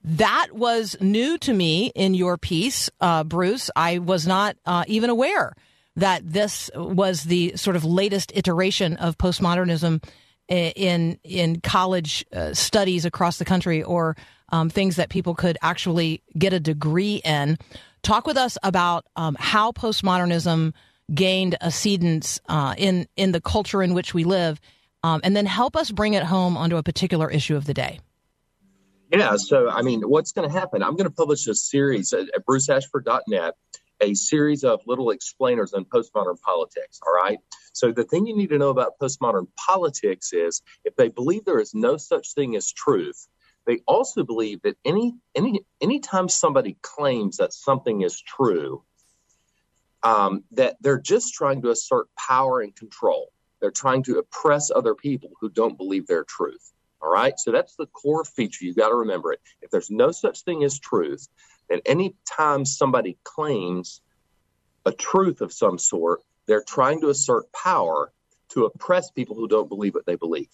that 0.05 0.49
was 0.53 0.97
new 1.01 1.37
to 1.39 1.53
me 1.53 1.93
in 1.95 2.15
your 2.15 2.39
piece, 2.39 2.91
uh, 3.01 3.25
Bruce. 3.25 3.71
I 3.75 3.99
was 3.99 4.27
not 4.27 4.57
uh, 4.65 4.85
even 4.87 5.11
aware 5.11 5.55
that 5.97 6.23
this 6.25 6.71
was 6.75 7.25
the 7.25 7.57
sort 7.57 7.77
of 7.77 7.85
latest 7.85 8.33
iteration 8.35 8.97
of 8.97 9.19
postmodernism 9.19 10.03
in 10.49 11.19
in 11.23 11.61
college 11.61 12.25
uh, 12.33 12.53
studies 12.53 13.05
across 13.05 13.39
the 13.39 13.45
country 13.45 13.83
or 13.83 14.17
um, 14.53 14.71
things 14.71 14.97
that 14.97 15.09
people 15.09 15.35
could 15.35 15.59
actually 15.63 16.23
get 16.39 16.53
a 16.53 16.61
degree 16.61 17.21
in. 17.25 17.59
Talk 18.03 18.27
with 18.27 18.37
us 18.37 18.59
about 18.63 19.07
um, 19.17 19.37
how 19.39 19.73
postmodernism 19.73 20.75
gained 21.13 21.57
ascendance 21.61 22.41
uh, 22.49 22.75
in 22.79 23.07
in 23.17 23.33
the 23.33 23.41
culture 23.41 23.83
in 23.83 23.95
which 23.95 24.15
we 24.15 24.25
live, 24.25 24.61
um, 25.03 25.21
and 25.25 25.35
then 25.35 25.47
help 25.47 25.77
us 25.77 25.91
bring 25.91 26.15
it 26.15 26.23
home 26.23 26.57
onto 26.57 26.77
a 26.77 26.83
particular 26.83 27.31
issue 27.31 27.57
of 27.57 27.65
the 27.65 27.75
day. 27.75 27.99
Yeah, 29.13 29.37
so 29.37 29.69
I 29.69 29.83
mean, 29.83 30.03
what's 30.03 30.33
going 30.33 30.49
to 30.49 30.53
happen? 30.53 30.83
I'm 30.83 30.97
going 30.97 31.09
to 31.09 31.15
publish 31.15 31.47
a 31.47 31.55
series 31.55 32.13
at, 32.13 32.29
at 32.35 32.47
bruceashford.net, 32.47 33.55
a 34.01 34.15
series 34.15 34.65
of 34.65 34.81
little 34.87 35.11
explainers 35.11 35.75
on 35.75 35.85
postmodern 35.85 36.41
politics. 36.41 36.99
All 37.07 37.13
right. 37.13 37.39
So 37.75 37.93
the 37.93 38.05
thing 38.05 38.27
you 38.27 38.37
need 38.37 38.51
to 38.51 38.59
know 38.59 38.71
about 38.71 38.99
postmodern 39.01 39.49
politics 39.57 40.33
is 40.33 40.63
if 40.85 40.97
they 40.97 41.09
believe 41.09 41.45
there 41.45 41.61
is 41.61 41.75
no 41.75 41.99
such 41.99 42.33
thing 42.35 42.57
as 42.57 42.73
truth, 42.73 43.29
they 43.67 43.81
also 43.87 44.25
believe 44.25 44.63
that 44.63 44.77
any 44.85 45.15
any 45.35 45.65
anytime 45.81 46.29
somebody 46.29 46.77
claims 46.83 47.37
that 47.37 47.53
something 47.53 48.03
is 48.03 48.21
true, 48.21 48.83
um, 50.03 50.45
that 50.53 50.77
they're 50.81 51.01
just 51.01 51.35
trying 51.35 51.63
to 51.63 51.71
assert 51.71 52.09
power 52.17 52.61
and 52.61 52.75
control. 52.75 53.33
They're 53.61 53.71
trying 53.71 54.03
to 54.05 54.19
oppress 54.19 54.71
other 54.75 54.95
people 54.95 55.31
who 55.41 55.49
don't 55.49 55.77
believe 55.77 56.07
their 56.07 56.25
truth. 56.25 56.73
All 57.01 57.11
right. 57.11 57.39
So 57.39 57.53
that's 57.53 57.77
the 57.77 57.87
core 57.87 58.25
feature. 58.25 58.65
You've 58.65 58.77
got 58.77 58.89
to 58.89 58.95
remember 58.95 59.33
it. 59.33 59.41
If 59.61 59.71
there's 59.71 59.91
no 59.91 60.11
such 60.11 60.43
thing 60.43 60.65
as 60.65 60.79
truth, 60.79 61.29
then 61.69 61.81
any 61.87 62.15
time 62.27 62.65
somebody 62.65 63.19
claims 63.25 64.01
a 64.85 64.93
truth 64.93 65.41
of 65.41 65.53
some 65.53 65.79
sort, 65.79 66.21
they're 66.47 66.65
trying 66.67 67.01
to 67.01 67.09
assert 67.09 67.53
power 67.53 68.13
to 68.51 68.65
oppress 68.67 69.11
people 69.11 69.37
who 69.37 69.49
don't 69.49 69.69
believe 69.69 69.95
what 69.95 70.07
they 70.07 70.17
believe. 70.17 70.51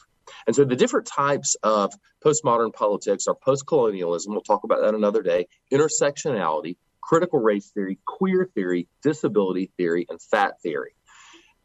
And 0.46 0.54
so 0.54 0.64
the 0.64 0.76
different 0.76 1.06
types 1.06 1.56
of 1.62 1.92
postmodern 2.24 2.72
politics 2.72 3.26
are 3.26 3.34
postcolonialism. 3.34 4.28
We'll 4.28 4.40
talk 4.40 4.64
about 4.64 4.80
that 4.80 4.94
another 4.94 5.22
day, 5.22 5.46
intersectionality, 5.72 6.76
critical 7.02 7.38
race 7.40 7.70
theory, 7.70 7.98
queer 8.06 8.48
theory, 8.54 8.88
disability 9.02 9.70
theory, 9.76 10.06
and 10.08 10.20
fat 10.20 10.60
theory. 10.62 10.94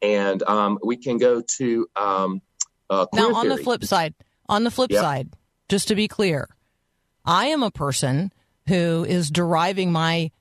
And 0.01 0.43
um, 0.43 0.79
we 0.83 0.97
can 0.97 1.17
go 1.17 1.41
to 1.57 1.87
um, 1.95 2.41
uh, 2.89 3.05
Now, 3.13 3.33
on 3.35 3.49
the 3.49 3.57
flip 3.57 3.83
side, 3.83 4.13
on 4.49 4.63
the 4.63 4.71
flip 4.71 4.91
Yep. 4.91 5.01
side, 5.01 5.29
just 5.69 5.87
to 5.87 5.95
be 5.95 6.07
clear, 6.07 6.49
I 7.25 7.47
am 7.47 7.63
a 7.63 7.71
person 7.71 8.33
who 8.67 9.05
is 9.05 9.31
deriving 9.31 9.91
my 9.91 10.31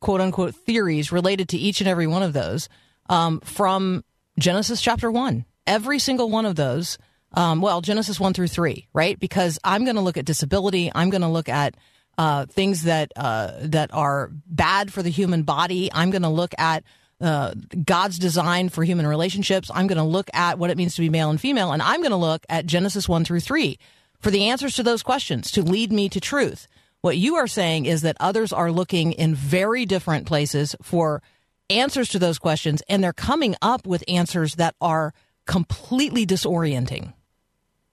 quote 0.00 0.20
unquote 0.20 0.54
theories 0.54 1.12
related 1.12 1.48
to 1.50 1.58
each 1.58 1.80
and 1.80 1.88
every 1.88 2.06
one 2.06 2.22
of 2.22 2.32
those 2.32 2.68
um, 3.08 3.40
from 3.40 4.04
Genesis 4.38 4.80
chapter 4.80 5.10
one. 5.10 5.44
Every 5.66 5.98
single 5.98 6.30
one 6.30 6.46
of 6.46 6.56
those, 6.56 6.98
um, 7.32 7.60
well, 7.60 7.80
Genesis 7.80 8.18
one 8.18 8.34
through 8.34 8.48
three, 8.48 8.88
right? 8.92 9.18
Because 9.18 9.58
I'm 9.62 9.84
going 9.84 9.96
to 9.96 10.02
look 10.02 10.16
at 10.16 10.24
disability. 10.24 10.90
I'm 10.94 11.10
going 11.10 11.22
to 11.22 11.28
look 11.28 11.48
at 11.48 11.76
uh, 12.18 12.46
things 12.46 12.84
that 12.84 13.12
uh, 13.16 13.52
that 13.62 13.92
are 13.92 14.30
bad 14.46 14.92
for 14.92 15.02
the 15.02 15.10
human 15.10 15.42
body. 15.44 15.90
I'm 15.92 16.10
going 16.10 16.22
to 16.22 16.28
look 16.28 16.52
at 16.58 16.84
uh, 17.20 17.54
God's 17.84 18.18
design 18.18 18.68
for 18.68 18.82
human 18.82 19.06
relationships. 19.06 19.70
I'm 19.72 19.86
going 19.86 19.98
to 19.98 20.04
look 20.04 20.28
at 20.34 20.58
what 20.58 20.70
it 20.70 20.76
means 20.76 20.94
to 20.96 21.02
be 21.02 21.08
male 21.08 21.30
and 21.30 21.40
female, 21.40 21.72
and 21.72 21.82
I'm 21.82 22.00
going 22.00 22.10
to 22.10 22.16
look 22.16 22.44
at 22.48 22.66
Genesis 22.66 23.08
1 23.08 23.24
through 23.24 23.40
3 23.40 23.78
for 24.20 24.30
the 24.30 24.48
answers 24.48 24.74
to 24.76 24.82
those 24.82 25.02
questions 25.02 25.50
to 25.52 25.62
lead 25.62 25.92
me 25.92 26.08
to 26.08 26.20
truth. 26.20 26.66
What 27.02 27.16
you 27.16 27.36
are 27.36 27.46
saying 27.46 27.86
is 27.86 28.02
that 28.02 28.16
others 28.20 28.52
are 28.52 28.72
looking 28.72 29.12
in 29.12 29.34
very 29.34 29.86
different 29.86 30.26
places 30.26 30.76
for 30.82 31.22
answers 31.70 32.10
to 32.10 32.18
those 32.18 32.38
questions, 32.38 32.82
and 32.88 33.02
they're 33.02 33.12
coming 33.12 33.54
up 33.62 33.86
with 33.86 34.04
answers 34.08 34.56
that 34.56 34.74
are 34.80 35.14
completely 35.46 36.26
disorienting. 36.26 37.14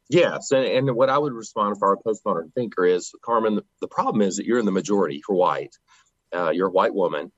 Yes, 0.10 0.52
and, 0.52 0.66
and 0.66 0.96
what 0.96 1.10
I 1.10 1.18
would 1.18 1.34
respond 1.34 1.76
if 1.76 1.84
I 1.84 1.88
were 1.88 1.94
a 1.94 1.98
postmodern 1.98 2.54
thinker 2.54 2.86
is, 2.86 3.12
Carmen, 3.22 3.60
the, 3.82 3.88
problem 3.88 4.22
is 4.22 4.38
that 4.38 4.46
you're 4.46 4.60
in 4.60 4.66
the 4.66 4.72
majority. 4.72 5.22
You're 5.28 5.38
white. 5.38 5.76
Uh, 6.34 6.52
you're 6.52 6.68
a 6.68 6.72
white 6.72 6.94
woman, 6.94 7.32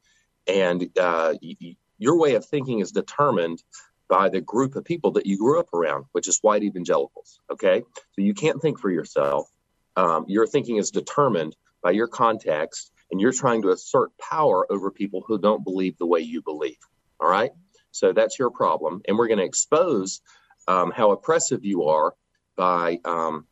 and 0.47 0.83
uh, 0.99 1.33
y- 1.41 1.75
your 1.97 2.17
way 2.17 2.35
of 2.35 2.45
thinking 2.45 2.79
is 2.79 2.91
determined 2.91 3.61
by 4.07 4.29
the 4.29 4.41
group 4.41 4.75
of 4.75 4.83
people 4.83 5.11
that 5.11 5.27
you 5.27 5.37
grew 5.37 5.59
up 5.59 5.73
around, 5.73 6.05
which 6.11 6.27
is 6.27 6.39
white 6.41 6.63
evangelicals. 6.63 7.39
Okay, 7.51 7.83
so 8.13 8.21
you 8.21 8.33
can't 8.33 8.61
think 8.61 8.79
for 8.79 8.89
yourself. 8.89 9.47
Um, 9.95 10.25
your 10.27 10.47
thinking 10.47 10.77
is 10.77 10.89
determined 10.89 11.55
by 11.83 11.91
your 11.91 12.07
context, 12.07 12.91
and 13.11 13.21
you're 13.21 13.31
trying 13.31 13.61
to 13.63 13.69
assert 13.69 14.09
power 14.17 14.65
over 14.71 14.89
people 14.89 15.23
who 15.27 15.37
don't 15.37 15.63
believe 15.63 15.97
the 15.97 16.07
way 16.07 16.21
you 16.21 16.41
believe. 16.41 16.77
All 17.19 17.29
right, 17.29 17.51
so 17.91 18.11
that's 18.11 18.39
your 18.39 18.49
problem, 18.49 19.01
and 19.07 19.17
we're 19.17 19.27
going 19.27 19.39
to 19.39 19.45
expose 19.45 20.21
um, 20.67 20.91
how 20.95 21.11
oppressive 21.11 21.63
you 21.63 21.83
are 21.85 22.15
by 22.59 22.99
um, 23.05 23.47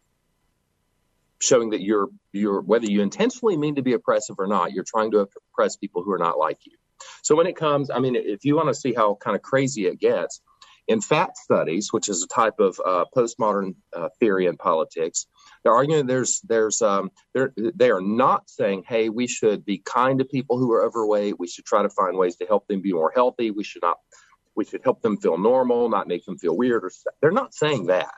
showing 1.39 1.69
that 1.69 1.81
you're 1.81 2.09
you're 2.33 2.61
whether 2.61 2.85
you 2.85 3.01
intentionally 3.01 3.55
mean 3.55 3.75
to 3.75 3.81
be 3.81 3.93
oppressive 3.93 4.35
or 4.37 4.47
not, 4.47 4.73
you're 4.73 4.83
trying 4.83 5.11
to 5.11 5.25
oppress 5.53 5.77
people 5.77 6.03
who 6.03 6.11
are 6.11 6.17
not 6.19 6.37
like 6.37 6.59
you. 6.65 6.75
So 7.23 7.33
when 7.33 7.47
it 7.47 7.55
comes, 7.55 7.89
I 7.89 7.99
mean, 7.99 8.17
if 8.17 8.43
you 8.43 8.57
want 8.57 8.67
to 8.67 8.75
see 8.75 8.93
how 8.93 9.15
kind 9.15 9.35
of 9.35 9.41
crazy 9.41 9.85
it 9.85 9.97
gets, 9.99 10.41
in 10.89 10.99
fat 10.99 11.37
studies, 11.37 11.93
which 11.93 12.09
is 12.09 12.21
a 12.21 12.27
type 12.27 12.59
of 12.59 12.81
uh, 12.85 13.05
postmodern 13.15 13.75
uh, 13.95 14.09
theory 14.19 14.45
in 14.47 14.57
politics, 14.57 15.27
they're 15.63 15.73
arguing 15.73 16.05
there's 16.05 16.41
there's 16.41 16.81
um, 16.81 17.09
they're 17.33 17.53
they 17.55 17.89
are 17.91 18.01
not 18.01 18.49
saying, 18.49 18.83
hey, 18.85 19.07
we 19.07 19.25
should 19.27 19.63
be 19.63 19.77
kind 19.77 20.19
to 20.19 20.25
people 20.25 20.57
who 20.57 20.73
are 20.73 20.85
overweight. 20.85 21.39
We 21.39 21.47
should 21.47 21.65
try 21.65 21.81
to 21.81 21.89
find 21.89 22.17
ways 22.17 22.35
to 22.37 22.45
help 22.45 22.67
them 22.67 22.81
be 22.81 22.91
more 22.91 23.13
healthy. 23.15 23.51
We 23.51 23.63
should 23.63 23.83
not 23.83 23.99
we 24.53 24.65
should 24.65 24.81
help 24.83 25.01
them 25.01 25.15
feel 25.17 25.37
normal, 25.37 25.87
not 25.87 26.09
make 26.09 26.25
them 26.25 26.37
feel 26.37 26.57
weird. 26.57 26.83
Or 26.83 26.91
they're 27.21 27.31
not 27.31 27.53
saying 27.53 27.85
that. 27.85 28.11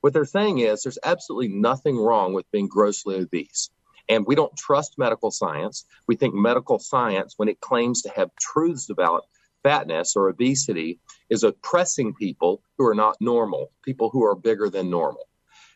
What 0.00 0.12
they're 0.12 0.24
saying 0.24 0.58
is 0.58 0.82
there's 0.82 0.98
absolutely 1.02 1.48
nothing 1.48 1.96
wrong 1.96 2.32
with 2.32 2.50
being 2.50 2.68
grossly 2.68 3.16
obese. 3.16 3.70
And 4.08 4.26
we 4.26 4.34
don't 4.34 4.56
trust 4.56 4.98
medical 4.98 5.30
science. 5.30 5.84
We 6.06 6.16
think 6.16 6.34
medical 6.34 6.78
science, 6.78 7.34
when 7.36 7.48
it 7.48 7.60
claims 7.60 8.02
to 8.02 8.10
have 8.10 8.30
truths 8.40 8.88
about 8.90 9.24
fatness 9.62 10.14
or 10.14 10.28
obesity, 10.28 11.00
is 11.28 11.42
oppressing 11.42 12.14
people 12.14 12.62
who 12.78 12.86
are 12.86 12.94
not 12.94 13.16
normal, 13.20 13.72
people 13.84 14.10
who 14.10 14.24
are 14.24 14.36
bigger 14.36 14.70
than 14.70 14.90
normal. 14.90 15.28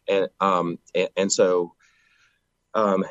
And 0.09 0.29
um, 0.41 0.79
and, 0.95 1.09
and 1.17 1.33
so, 1.33 1.75
um, 2.75 3.05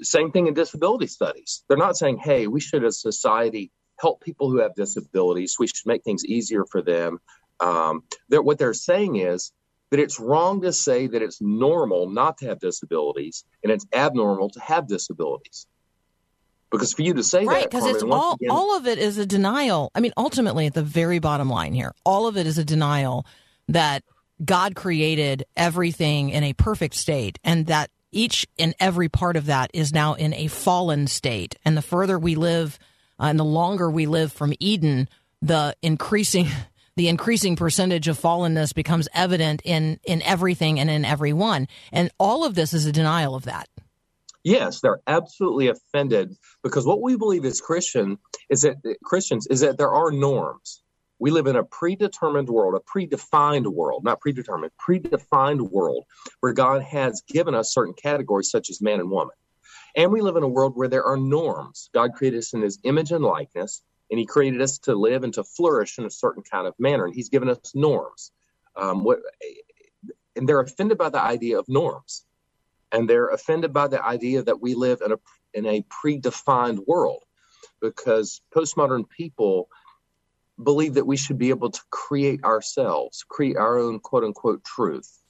same 0.00 0.32
thing 0.32 0.46
in 0.46 0.54
disability 0.54 1.06
studies. 1.06 1.64
They're 1.68 1.76
not 1.76 1.96
saying, 1.96 2.18
"Hey, 2.18 2.46
we 2.46 2.60
should 2.60 2.84
as 2.84 3.00
society 3.00 3.70
help 4.00 4.22
people 4.22 4.50
who 4.50 4.58
have 4.58 4.74
disabilities. 4.74 5.56
We 5.58 5.66
should 5.66 5.86
make 5.86 6.04
things 6.04 6.24
easier 6.24 6.64
for 6.64 6.80
them." 6.82 7.18
Um, 7.60 8.04
what 8.30 8.58
they're 8.58 8.74
saying 8.74 9.16
is 9.16 9.52
that 9.90 10.00
it's 10.00 10.20
wrong 10.20 10.60
to 10.62 10.72
say 10.72 11.06
that 11.06 11.22
it's 11.22 11.40
normal 11.40 12.08
not 12.10 12.38
to 12.38 12.46
have 12.48 12.58
disabilities 12.60 13.44
and 13.62 13.72
it's 13.72 13.86
abnormal 13.92 14.50
to 14.50 14.60
have 14.60 14.86
disabilities. 14.86 15.66
Because 16.70 16.92
for 16.92 17.02
you 17.02 17.14
to 17.14 17.22
say 17.22 17.44
right 17.46 17.62
that, 17.62 17.70
because 17.70 17.86
it's 17.86 18.02
all 18.02 18.34
again- 18.34 18.50
all 18.50 18.76
of 18.76 18.86
it 18.86 18.98
is 18.98 19.16
a 19.16 19.24
denial 19.24 19.90
i 19.94 20.00
mean 20.00 20.12
ultimately 20.18 20.66
at 20.66 20.74
the 20.74 20.82
very 20.82 21.18
bottom 21.18 21.48
line 21.48 21.72
here 21.72 21.94
all 22.04 22.26
of 22.26 22.36
it 22.36 22.46
is 22.46 22.58
a 22.58 22.64
denial 22.64 23.24
that 23.68 24.02
god 24.44 24.74
created 24.74 25.44
everything 25.56 26.28
in 26.28 26.44
a 26.44 26.52
perfect 26.52 26.94
state 26.94 27.38
and 27.42 27.68
that 27.68 27.90
each 28.12 28.46
and 28.58 28.74
every 28.80 29.08
part 29.08 29.34
of 29.36 29.46
that 29.46 29.70
is 29.72 29.94
now 29.94 30.12
in 30.12 30.34
a 30.34 30.46
fallen 30.46 31.06
state 31.06 31.56
and 31.64 31.74
the 31.74 31.80
further 31.80 32.18
we 32.18 32.34
live 32.34 32.78
uh, 33.18 33.24
and 33.24 33.38
the 33.38 33.44
longer 33.44 33.90
we 33.90 34.04
live 34.04 34.30
from 34.30 34.52
eden 34.60 35.08
the 35.40 35.74
increasing 35.80 36.48
the 36.98 37.08
increasing 37.08 37.56
percentage 37.56 38.08
of 38.08 38.18
fallenness 38.18 38.74
becomes 38.74 39.08
evident 39.14 39.62
in 39.64 39.98
in 40.04 40.20
everything 40.22 40.78
and 40.78 40.90
in 40.90 41.04
everyone 41.04 41.66
and 41.92 42.10
all 42.18 42.44
of 42.44 42.54
this 42.54 42.74
is 42.74 42.86
a 42.86 42.92
denial 42.92 43.34
of 43.34 43.44
that 43.44 43.68
Yes, 44.44 44.80
they're 44.80 45.00
absolutely 45.06 45.68
offended 45.68 46.34
because 46.62 46.86
what 46.86 47.02
we 47.02 47.16
believe 47.16 47.44
as 47.44 47.60
Christian 47.60 48.18
is 48.48 48.62
that 48.62 48.76
Christians 49.04 49.46
is 49.48 49.60
that 49.60 49.76
there 49.76 49.92
are 49.92 50.10
norms. 50.10 50.82
We 51.18 51.30
live 51.30 51.48
in 51.48 51.56
a 51.56 51.64
predetermined 51.64 52.48
world, 52.48 52.80
a 52.80 52.98
predefined 52.98 53.66
world, 53.66 54.04
not 54.04 54.20
predetermined, 54.20 54.72
predefined 54.80 55.68
world 55.70 56.04
where 56.40 56.52
God 56.52 56.82
has 56.82 57.22
given 57.28 57.54
us 57.54 57.74
certain 57.74 57.94
categories 57.94 58.50
such 58.50 58.70
as 58.70 58.80
man 58.80 59.00
and 59.00 59.10
woman. 59.10 59.34
And 59.96 60.12
we 60.12 60.20
live 60.20 60.36
in 60.36 60.44
a 60.44 60.48
world 60.48 60.76
where 60.76 60.88
there 60.88 61.04
are 61.04 61.16
norms. 61.16 61.90
God 61.92 62.12
created 62.14 62.38
us 62.38 62.54
in 62.54 62.62
his 62.62 62.78
image 62.84 63.10
and 63.10 63.24
likeness, 63.24 63.82
and 64.10 64.18
he 64.18 64.26
created 64.26 64.60
us 64.60 64.78
to 64.78 64.94
live 64.94 65.24
and 65.24 65.34
to 65.34 65.44
flourish 65.44 65.98
in 65.98 66.04
a 66.04 66.10
certain 66.10 66.42
kind 66.42 66.66
of 66.66 66.74
manner. 66.78 67.04
And 67.04 67.14
he's 67.14 67.28
given 67.28 67.48
us 67.48 67.72
norms. 67.74 68.32
Um, 68.76 69.04
what, 69.04 69.18
and 70.36 70.48
they're 70.48 70.60
offended 70.60 70.98
by 70.98 71.10
the 71.10 71.20
idea 71.20 71.58
of 71.58 71.68
norms 71.68 72.24
and 72.92 73.08
they're 73.08 73.28
offended 73.28 73.72
by 73.72 73.88
the 73.88 74.04
idea 74.04 74.42
that 74.42 74.60
we 74.60 74.74
live 74.74 75.00
in 75.04 75.12
a 75.12 75.16
in 75.54 75.66
a 75.66 75.84
predefined 76.04 76.86
world 76.86 77.24
because 77.80 78.40
postmodern 78.54 79.08
people 79.08 79.68
believe 80.62 80.94
that 80.94 81.06
we 81.06 81.16
should 81.16 81.38
be 81.38 81.50
able 81.50 81.70
to 81.70 81.80
create 81.90 82.42
ourselves 82.44 83.24
create 83.28 83.56
our 83.56 83.78
own 83.78 83.98
quote 83.98 84.24
unquote 84.24 84.64
truth 84.64 85.22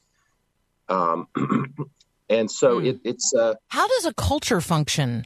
um, 0.88 1.28
and 2.28 2.50
so 2.50 2.78
Hmm. 2.78 2.86
it, 2.86 3.00
it's 3.04 3.34
uh, 3.34 3.54
how 3.68 3.86
does 3.88 4.06
a 4.06 4.14
culture 4.14 4.60
function 4.60 5.24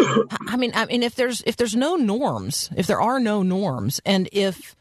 i 0.00 0.56
mean 0.56 0.72
i 0.74 0.86
mean 0.86 1.02
if 1.02 1.14
there's 1.14 1.42
if 1.46 1.56
there's 1.56 1.74
no 1.74 1.96
norms 1.96 2.70
if 2.76 2.86
there 2.86 3.00
are 3.00 3.18
no 3.20 3.42
norms 3.42 4.00
and 4.04 4.28
if 4.32 4.76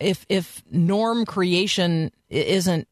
if 0.00 0.24
if 0.28 0.62
norm 0.70 1.24
creation 1.24 2.10
isn't 2.30 2.88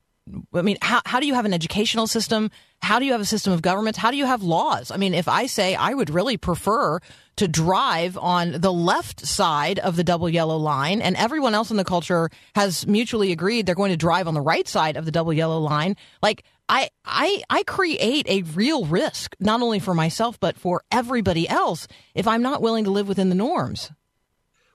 i 0.55 0.63
mean 0.63 0.77
how, 0.83 1.01
how 1.07 1.21
do 1.21 1.27
you 1.27 1.35
have 1.35 1.45
an 1.45 1.55
educational 1.55 2.07
system 2.07 2.51
how 2.83 2.99
do 2.99 3.05
you 3.05 3.13
have 3.13 3.21
a 3.21 3.27
system 3.27 3.53
of 3.53 3.63
government 3.63 3.97
how 3.97 4.11
do 4.11 4.17
you 4.17 4.27
have 4.27 4.43
laws 4.43 4.91
i 4.91 4.97
mean 4.97 5.15
if 5.15 5.29
i 5.29 5.47
say 5.47 5.75
i 5.75 5.93
would 5.93 6.11
really 6.11 6.37
prefer 6.37 6.99
to 7.37 7.49
drive 7.49 8.17
on 8.17 8.53
the 8.61 8.73
left 8.73 9.27
side 9.27 9.79
of 9.81 9.97
the 9.97 10.05
double 10.05 10.29
yellow 10.29 10.57
line 10.57 11.03
and 11.03 11.17
everyone 11.17 11.55
else 11.55 11.71
in 11.71 11.77
the 11.77 11.85
culture 11.85 12.31
has 12.55 12.87
mutually 12.87 13.33
agreed 13.33 13.67
they're 13.67 13.75
going 13.75 13.91
to 13.91 13.97
drive 13.97 14.29
on 14.29 14.35
the 14.35 14.41
right 14.41 14.69
side 14.69 14.97
of 14.97 15.05
the 15.05 15.11
double 15.11 15.33
yellow 15.33 15.59
line 15.59 15.97
like 16.23 16.45
I, 16.69 16.91
I 17.05 17.45
I 17.49 17.63
create 17.63 18.27
a 18.29 18.43
real 18.43 18.87
risk 18.87 19.37
not 19.39 19.63
only 19.63 19.79
for 19.79 19.95
myself 19.95 20.39
but 20.41 20.57
for 20.57 20.83
everybody 20.91 21.49
else 21.49 21.87
if 22.15 22.27
I'm 22.27 22.43
not 22.43 22.61
willing 22.61 22.85
to 22.85 22.91
live 22.91 23.07
within 23.09 23.29
the 23.29 23.37
norms. 23.37 23.93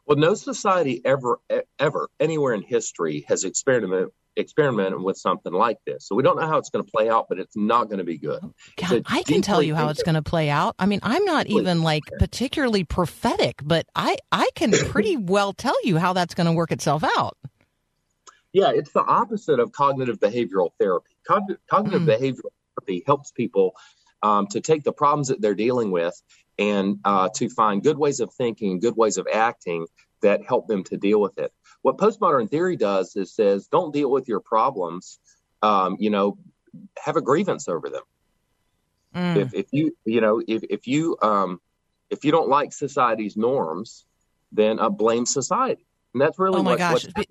well 0.06 0.18
no 0.18 0.34
society 0.34 1.02
ever 1.04 1.40
ever 1.80 2.10
anywhere 2.20 2.54
in 2.54 2.62
history 2.62 3.26
has 3.28 3.44
experimented 3.44 4.10
experimented 4.38 5.02
with 5.02 5.18
something 5.18 5.54
like 5.54 5.78
this 5.86 6.08
so 6.08 6.16
we 6.16 6.24
don't 6.24 6.38
know 6.38 6.48
how 6.48 6.58
it's 6.58 6.70
going 6.70 6.84
to 6.84 6.92
play 6.92 7.10
out 7.10 7.28
but 7.28 7.38
it's 7.38 7.56
not 7.56 7.86
going 7.86 7.98
to 7.98 8.04
be 8.04 8.18
good 8.18 8.40
God, 8.78 9.04
I 9.06 9.24
can 9.24 9.42
tell 9.42 9.62
you 9.62 9.76
how 9.76 9.90
it's 9.90 10.04
going 10.04 10.16
to 10.16 10.22
play 10.22 10.50
out. 10.50 10.76
I 10.80 10.86
mean, 10.86 11.00
I'm 11.04 11.26
not 11.26 11.48
even 11.48 11.84
like 11.84 12.04
particularly 12.20 12.84
prophetic, 12.84 13.62
but 13.64 13.86
I 13.96 14.18
I 14.32 14.50
can 14.56 14.72
pretty 14.72 15.18
well 15.18 15.54
tell 15.54 15.76
you 15.84 15.98
how 15.98 16.14
that's 16.14 16.34
going 16.34 16.48
to 16.48 16.54
work 16.54 16.72
itself 16.72 17.04
out. 17.04 17.38
Yeah, 18.54 18.72
it's 18.72 18.92
the 18.92 19.04
opposite 19.04 19.60
of 19.60 19.72
cognitive 19.72 20.20
behavioral 20.20 20.72
therapy. 20.80 21.16
Cogn- 21.30 21.58
cognitive 21.70 22.02
Mm. 22.02 22.20
behavioral 22.20 22.52
therapy 22.78 23.04
helps 23.06 23.32
people 23.32 23.74
um, 24.24 24.48
to 24.48 24.62
take 24.62 24.84
the 24.84 24.94
problems 24.94 25.30
that 25.30 25.42
they're 25.42 25.56
dealing 25.56 25.92
with 25.92 26.20
and 26.60 27.00
uh, 27.06 27.30
to 27.36 27.50
find 27.50 27.82
good 27.82 27.98
ways 27.98 28.20
of 28.20 28.34
thinking, 28.34 28.80
good 28.80 28.96
ways 28.98 29.18
of 29.18 29.28
acting 29.32 29.88
that 30.22 30.42
help 30.46 30.68
them 30.68 30.84
to 30.86 30.98
deal 30.98 31.20
with 31.20 31.38
it. 31.38 31.52
What 31.82 31.98
postmodern 31.98 32.50
theory 32.50 32.76
does 32.76 33.16
is 33.16 33.34
says, 33.34 33.68
don't 33.68 33.94
deal 33.94 34.12
with 34.12 34.28
your 34.28 34.40
problems. 34.40 35.20
Um, 35.62 35.98
you 36.00 36.10
know, 36.10 36.38
have 36.98 37.18
a 37.18 37.22
grievance 37.22 37.68
over 37.68 37.90
them. 37.90 38.04
Mm. 39.16 39.38
If, 39.38 39.54
if 39.54 39.66
you, 39.72 39.96
you 40.06 40.22
know, 40.22 40.42
if, 40.48 40.64
if 40.70 40.88
you, 40.88 41.18
um, 41.22 41.60
if 42.10 42.24
you 42.24 42.32
don't 42.32 42.50
like 42.50 42.74
society's 42.74 43.36
norms, 43.36 44.06
then 44.52 44.80
uh, 44.80 44.90
blame 44.90 45.26
society. 45.26 45.86
And 46.14 46.22
that's 46.22 46.40
really 46.40 46.60
Oh 46.60 46.64
my 46.64 46.72
what, 46.72 46.80
gosh. 46.80 47.06
what 47.16 47.28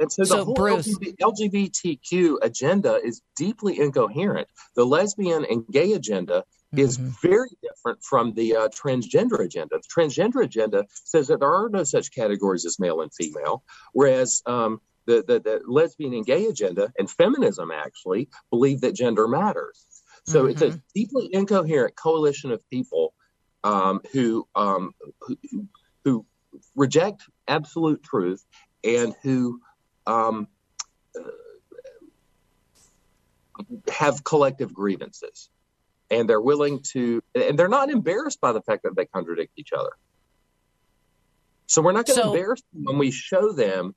and 0.00 0.10
so, 0.10 0.24
So, 0.24 0.36
the 0.36 0.44
whole 0.44 0.54
Bruce- 0.54 0.98
LGBT, 0.98 1.16
LGBTQ 1.20 2.36
agenda 2.42 2.98
is 3.04 3.22
deeply 3.36 3.78
incoherent. 3.78 4.48
The 4.74 4.84
lesbian 4.84 5.44
and 5.44 5.66
gay 5.70 5.92
agenda 5.92 6.44
is 6.76 6.98
Mhm. 6.98 7.20
very 7.20 7.50
different 7.62 8.02
from 8.02 8.32
the 8.34 8.54
uh, 8.56 8.68
transgender 8.68 9.40
agenda. 9.40 9.78
The 9.78 9.88
transgender 9.88 10.44
agenda 10.44 10.86
says 11.04 11.28
that 11.28 11.40
there 11.40 11.52
are 11.52 11.68
no 11.68 11.82
such 11.84 12.12
categories 12.12 12.64
as 12.64 12.78
male 12.78 13.00
and 13.00 13.12
female, 13.12 13.64
whereas 13.92 14.42
um, 14.46 14.80
the, 15.06 15.24
the, 15.26 15.40
the 15.40 15.62
lesbian 15.66 16.14
and 16.14 16.24
gay 16.24 16.46
agenda 16.46 16.92
and 16.98 17.10
feminism 17.10 17.70
actually 17.72 18.28
believe 18.50 18.80
that 18.82 18.92
gender 18.94 19.26
matters. 19.26 19.84
So 20.26 20.46
it's 20.46 20.62
a 20.62 20.80
deeply 20.94 21.28
incoherent 21.32 21.96
coalition 21.96 22.52
of 22.52 22.62
people 22.70 23.14
um, 23.64 24.00
who, 24.12 24.46
um, 24.54 24.94
who 25.20 25.36
who- 25.50 25.68
who 26.04 26.24
reject 26.76 27.22
absolute 27.48 28.02
truth 28.02 28.44
and 28.84 29.14
who 29.22 29.60
um, 30.06 30.46
uh, 31.18 31.30
have 33.90 34.22
collective 34.24 34.72
grievances. 34.72 35.50
And 36.10 36.28
they're 36.28 36.40
willing 36.40 36.80
to, 36.92 37.22
and 37.34 37.58
they're 37.58 37.68
not 37.68 37.90
embarrassed 37.90 38.40
by 38.40 38.52
the 38.52 38.60
fact 38.62 38.82
that 38.82 38.96
they 38.96 39.06
contradict 39.06 39.52
each 39.56 39.72
other. 39.72 39.90
So 41.66 41.82
we're 41.82 41.92
not 41.92 42.06
going 42.06 42.16
to 42.16 42.22
So- 42.24 42.32
embarrass 42.34 42.62
them 42.72 42.84
when 42.84 42.98
we 42.98 43.10
show 43.10 43.52
them 43.52 43.94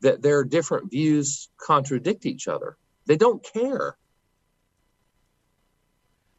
that 0.00 0.22
their 0.22 0.44
different 0.44 0.90
views 0.90 1.48
contradict 1.58 2.24
each 2.24 2.48
other. 2.48 2.76
They 3.06 3.16
don't 3.16 3.44
care. 3.44 3.96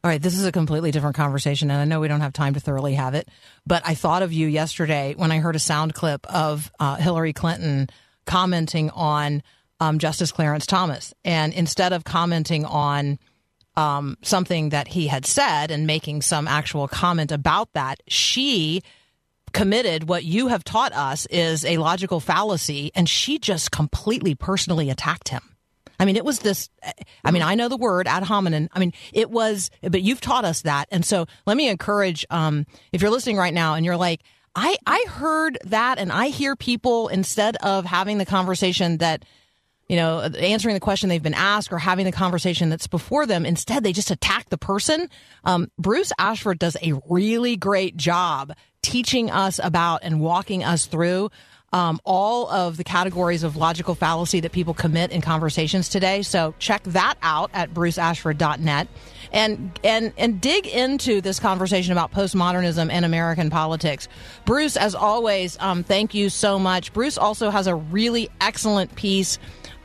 All 0.01 0.09
right, 0.09 0.21
this 0.21 0.37
is 0.37 0.45
a 0.45 0.51
completely 0.51 0.91
different 0.91 1.17
conversation, 1.17 1.69
and 1.69 1.81
I 1.81 1.83
know 1.83 1.99
we 1.99 2.07
don't 2.07 2.21
have 2.21 2.31
time 2.31 2.53
to 2.53 2.61
thoroughly 2.61 2.93
have 2.93 3.15
it, 3.15 3.27
but 3.67 3.83
I 3.85 3.95
thought 3.95 4.21
of 4.23 4.31
you 4.31 4.47
yesterday 4.47 5.13
when 5.17 5.29
I 5.29 5.39
heard 5.39 5.57
a 5.57 5.59
sound 5.59 5.93
clip 5.93 6.25
of 6.27 6.71
uh, 6.79 6.95
Hillary 6.95 7.33
Clinton 7.33 7.89
commenting 8.25 8.91
on 8.91 9.43
um, 9.81 9.99
Justice 9.99 10.31
Clarence 10.31 10.65
Thomas. 10.65 11.13
And 11.25 11.53
instead 11.53 11.91
of 11.91 12.05
commenting 12.05 12.63
on 12.63 13.19
um, 13.79 14.17
something 14.21 14.69
that 14.69 14.89
he 14.89 15.07
had 15.07 15.25
said 15.25 15.71
and 15.71 15.87
making 15.87 16.21
some 16.21 16.49
actual 16.49 16.89
comment 16.89 17.31
about 17.31 17.71
that, 17.73 18.03
she 18.09 18.81
committed 19.53 20.09
what 20.09 20.25
you 20.25 20.47
have 20.47 20.65
taught 20.65 20.91
us 20.91 21.25
is 21.27 21.63
a 21.63 21.77
logical 21.77 22.19
fallacy, 22.19 22.91
and 22.93 23.07
she 23.07 23.39
just 23.39 23.71
completely 23.71 24.35
personally 24.35 24.89
attacked 24.89 25.29
him. 25.29 25.41
I 25.97 26.03
mean, 26.05 26.17
it 26.17 26.25
was 26.25 26.39
this. 26.39 26.69
I 27.23 27.31
mean, 27.31 27.41
I 27.41 27.55
know 27.55 27.69
the 27.69 27.77
word 27.77 28.05
ad 28.07 28.23
hominem. 28.23 28.67
I 28.73 28.79
mean, 28.79 28.93
it 29.13 29.29
was, 29.29 29.69
but 29.81 30.01
you've 30.01 30.21
taught 30.21 30.45
us 30.45 30.63
that. 30.63 30.89
And 30.91 31.05
so 31.05 31.25
let 31.45 31.55
me 31.55 31.69
encourage, 31.69 32.25
um, 32.29 32.65
if 32.91 33.01
you're 33.01 33.11
listening 33.11 33.37
right 33.37 33.53
now 33.53 33.75
and 33.75 33.85
you're 33.85 33.97
like, 33.97 34.21
I, 34.55 34.75
I 34.85 35.05
heard 35.07 35.57
that 35.65 35.99
and 35.99 36.11
I 36.11 36.27
hear 36.27 36.55
people 36.55 37.07
instead 37.07 37.55
of 37.57 37.85
having 37.85 38.17
the 38.17 38.25
conversation 38.25 38.97
that, 38.97 39.23
you 39.89 39.95
know, 39.95 40.21
answering 40.21 40.75
the 40.75 40.79
question 40.79 41.09
they've 41.09 41.21
been 41.21 41.33
asked 41.33 41.73
or 41.73 41.79
having 41.79 42.05
the 42.05 42.11
conversation 42.11 42.69
that's 42.69 42.87
before 42.87 43.25
them, 43.25 43.45
instead 43.45 43.83
they 43.83 43.91
just 43.91 44.11
attack 44.11 44.47
the 44.49 44.57
person. 44.57 45.09
Um, 45.43 45.71
Bruce 45.79 46.13
Ashford 46.19 46.59
does 46.59 46.77
a 46.81 46.93
really 47.09 47.57
great 47.57 47.97
job 47.97 48.53
teaching 48.83 49.31
us 49.31 49.59
about 49.61 50.01
and 50.03 50.21
walking 50.21 50.63
us 50.63 50.85
through 50.85 51.31
um, 51.71 51.99
all 52.03 52.49
of 52.49 52.77
the 52.77 52.83
categories 52.83 53.43
of 53.43 53.55
logical 53.55 53.95
fallacy 53.95 54.39
that 54.39 54.51
people 54.51 54.73
commit 54.73 55.11
in 55.11 55.21
conversations 55.21 55.89
today. 55.89 56.21
So 56.21 56.53
check 56.59 56.83
that 56.83 57.15
out 57.21 57.51
at 57.53 57.73
bruceashford.net 57.73 58.87
and 59.31 59.79
and 59.83 60.11
and 60.17 60.41
dig 60.41 60.65
into 60.65 61.21
this 61.21 61.39
conversation 61.39 61.91
about 61.91 62.11
postmodernism 62.11 62.89
and 62.91 63.05
American 63.05 63.51
politics. 63.51 64.07
Bruce, 64.45 64.75
as 64.75 64.95
always, 64.95 65.57
um, 65.59 65.83
thank 65.83 66.15
you 66.15 66.29
so 66.29 66.57
much. 66.57 66.91
Bruce 66.93 67.17
also 67.17 67.51
has 67.51 67.67
a 67.67 67.75
really 67.75 68.29
excellent 68.41 68.95
piece 68.95 69.37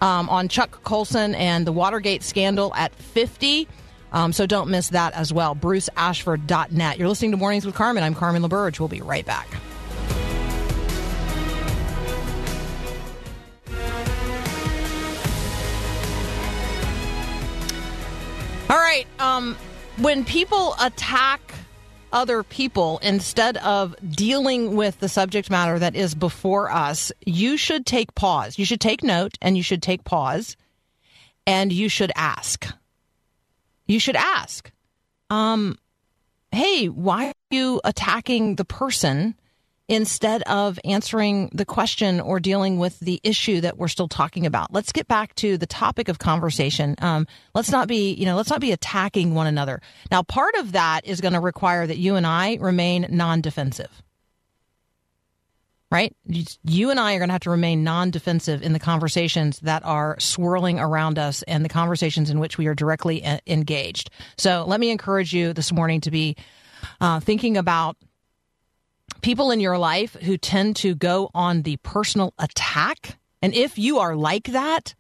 um, 0.05 0.29
on 0.29 0.49
Chuck 0.49 0.85
Colson 0.85 1.35
and 1.35 1.67
the 1.67 1.73
Watergate 1.73 2.23
scandal 2.23 2.75
at 2.75 2.95
50. 2.95 3.67
Um, 4.13 4.35
so 4.35 4.45
don't 4.45 4.69
miss 4.69 4.91
that 4.91 5.15
as 5.15 5.33
well. 5.33 5.57
BruceAshford.net. 5.57 6.99
You're 6.99 7.09
listening 7.09 7.31
to 7.31 7.39
Mornings 7.39 7.65
with 7.65 7.75
Carmen. 7.75 8.03
I'm 8.03 8.15
Carmen 8.15 8.43
LaBerge. 8.43 8.79
We'll 8.79 8.89
be 8.89 9.01
right 9.01 9.25
back. 9.25 9.49
All 18.69 18.77
right. 18.77 19.07
Um, 19.19 19.57
when 19.97 20.27
people 20.27 20.75
attack 20.83 21.54
other 22.15 22.43
people 22.43 22.99
instead 23.03 23.57
of 23.59 23.95
dealing 24.09 24.77
with 24.77 25.01
the 25.01 25.09
subject 25.09 25.51
matter 25.51 25.79
that 25.79 25.97
is 25.97 26.15
before 26.15 26.71
us, 26.71 27.13
you 27.27 27.57
should 27.57 27.85
take 27.85 28.15
pause. 28.15 28.59
You 28.59 28.65
should 28.65 28.81
take 28.81 29.03
note 29.03 29.37
and 29.43 29.57
you 29.57 29.63
should 29.63 29.83
take 29.83 30.05
pause 30.05 30.57
and 31.47 31.73
you 31.73 31.89
should 31.89 32.13
ask. 32.15 32.67
You 33.87 34.01
should 34.01 34.17
ask, 34.17 34.71
um, 35.29 35.77
hey, 36.53 36.87
why 36.87 37.27
are 37.27 37.35
you 37.51 37.81
attacking 37.85 38.55
the 38.57 38.65
person 38.65 39.35
instead 39.89 40.43
of 40.43 40.79
answering 40.85 41.51
the 41.53 41.65
question 41.65 42.21
or 42.21 42.41
dealing 42.41 42.79
with 42.79 42.99
the 43.01 43.21
issue 43.23 43.61
that 43.61 43.77
we're 43.77 43.89
still 43.89 44.09
talking 44.09 44.47
about. 44.47 44.73
Let's 44.73 44.93
get 44.93 45.07
back 45.09 45.35
to 45.37 45.59
the 45.59 45.67
topic 45.67 46.09
of 46.09 46.19
conversation. 46.19 46.95
Um, 46.99 47.27
let's 47.55 47.71
not 47.71 47.87
be, 47.87 48.15
you 48.15 48.25
know, 48.25 48.37
let's 48.37 48.51
not 48.51 48.61
be 48.61 48.73
attacking 48.73 49.35
one 49.35 49.47
another. 49.47 49.83
Now, 50.11 50.23
part 50.23 50.55
of 50.55 50.73
that 50.73 51.07
is 51.07 51.21
going 51.21 51.35
to 51.35 51.41
require 51.41 51.87
that 51.87 51.99
you 51.99 52.17
and 52.17 52.27
I 52.27 52.57
remain 52.61 53.07
non-defensive. 53.11 53.91
Right? 55.91 56.17
You 56.65 56.91
and 56.91 56.99
I 56.99 57.15
are 57.15 57.19
going 57.19 57.29
to 57.29 57.35
have 57.35 57.43
to 57.43 57.51
remain 57.51 57.85
non 57.85 58.11
defensive 58.11 58.63
in 58.63 58.73
the 58.73 58.81
conversations 58.81 59.61
that 59.61 59.85
are 59.85 60.19
swirling 60.19 60.81
around 60.81 61.21
us 61.21 61.45
and 61.45 61.65
the 61.65 61.69
conversations 61.69 62.31
in 62.31 62.41
which 62.41 62.59
we 62.59 62.67
are 62.67 62.75
directly 62.75 63.25
engaged. 63.47 64.11
So 64.37 64.65
let 64.67 64.81
me 64.81 64.91
encourage 64.91 65.33
you 65.33 65.53
this 65.53 65.73
morning 65.73 66.01
to 66.01 66.11
be 66.11 66.37
uh, 67.01 67.21
thinking 67.21 67.57
about 67.57 67.97
people 69.25 69.51
in 69.51 69.59
your 69.59 69.79
life 69.79 70.15
who 70.21 70.37
tend 70.37 70.77
to 70.77 70.95
go 70.95 71.31
on 71.35 71.63
the 71.63 71.79
personal 71.79 72.35
attack. 72.39 73.17
And 73.41 73.55
if 73.55 73.79
you 73.79 73.99
are 74.01 74.15
like 74.15 74.49
that, 74.49 74.95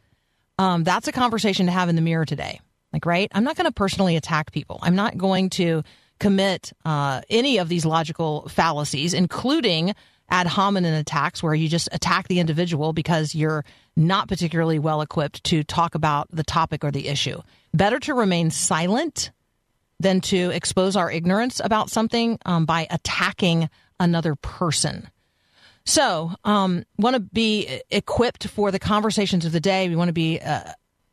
um, 0.59 0.83
that's 0.83 1.07
a 1.07 1.13
conversation 1.13 1.67
to 1.67 1.73
have 1.73 1.91
in 1.91 1.95
the 1.95 2.01
mirror 2.01 2.25
today. 2.25 2.59
Like, 2.91 3.05
right? 3.05 3.31
I'm 3.35 3.45
not 3.45 3.55
going 3.55 3.67
to 3.67 3.73
personally 3.73 4.17
attack 4.17 4.51
people. 4.51 4.79
I'm 4.81 4.95
not 4.95 5.19
going 5.19 5.51
to 5.51 5.83
commit 6.21 6.73
uh, 6.87 7.21
any 7.29 7.59
of 7.59 7.69
these 7.69 7.85
logical 7.85 8.49
fallacies, 8.49 9.13
including 9.13 9.95
ad 10.31 10.47
hominem 10.47 10.95
attacks, 10.95 11.43
where 11.43 11.55
you 11.55 11.69
just 11.69 11.91
attack 11.93 12.27
the 12.29 12.41
individual 12.41 12.95
because 12.95 13.35
you're 13.35 13.63
not 13.95 14.27
particularly 14.27 14.79
well 14.79 15.03
equipped 15.03 15.45
to 15.45 15.63
talk 15.65 15.95
about 15.95 16.29
the 16.31 16.45
topic 16.45 16.83
or 16.83 16.91
the 16.91 17.09
issue. 17.09 17.43
Better 17.75 17.99
to 18.01 18.15
remain 18.15 18.51
silent 18.51 19.33
than 20.01 20.23
to 20.23 20.49
expose 20.51 20.97
our 20.97 21.11
ignorance 21.11 21.61
about 21.63 21.91
something 21.91 22.39
um, 22.47 22.65
by 22.65 22.87
attacking 22.91 23.69
another 24.01 24.35
person. 24.35 25.09
So, 25.87 26.33
um, 26.45 26.85
want 26.97 27.15
to 27.15 27.21
be 27.21 27.83
equipped 27.91 28.49
for 28.49 28.71
the 28.71 28.79
conversations 28.79 29.45
of 29.45 29.53
the 29.53 29.61
day. 29.61 29.89
We 29.89 29.97
want 29.97 30.09
to 30.09 30.15
be 30.15 30.41
uh, 30.41 30.73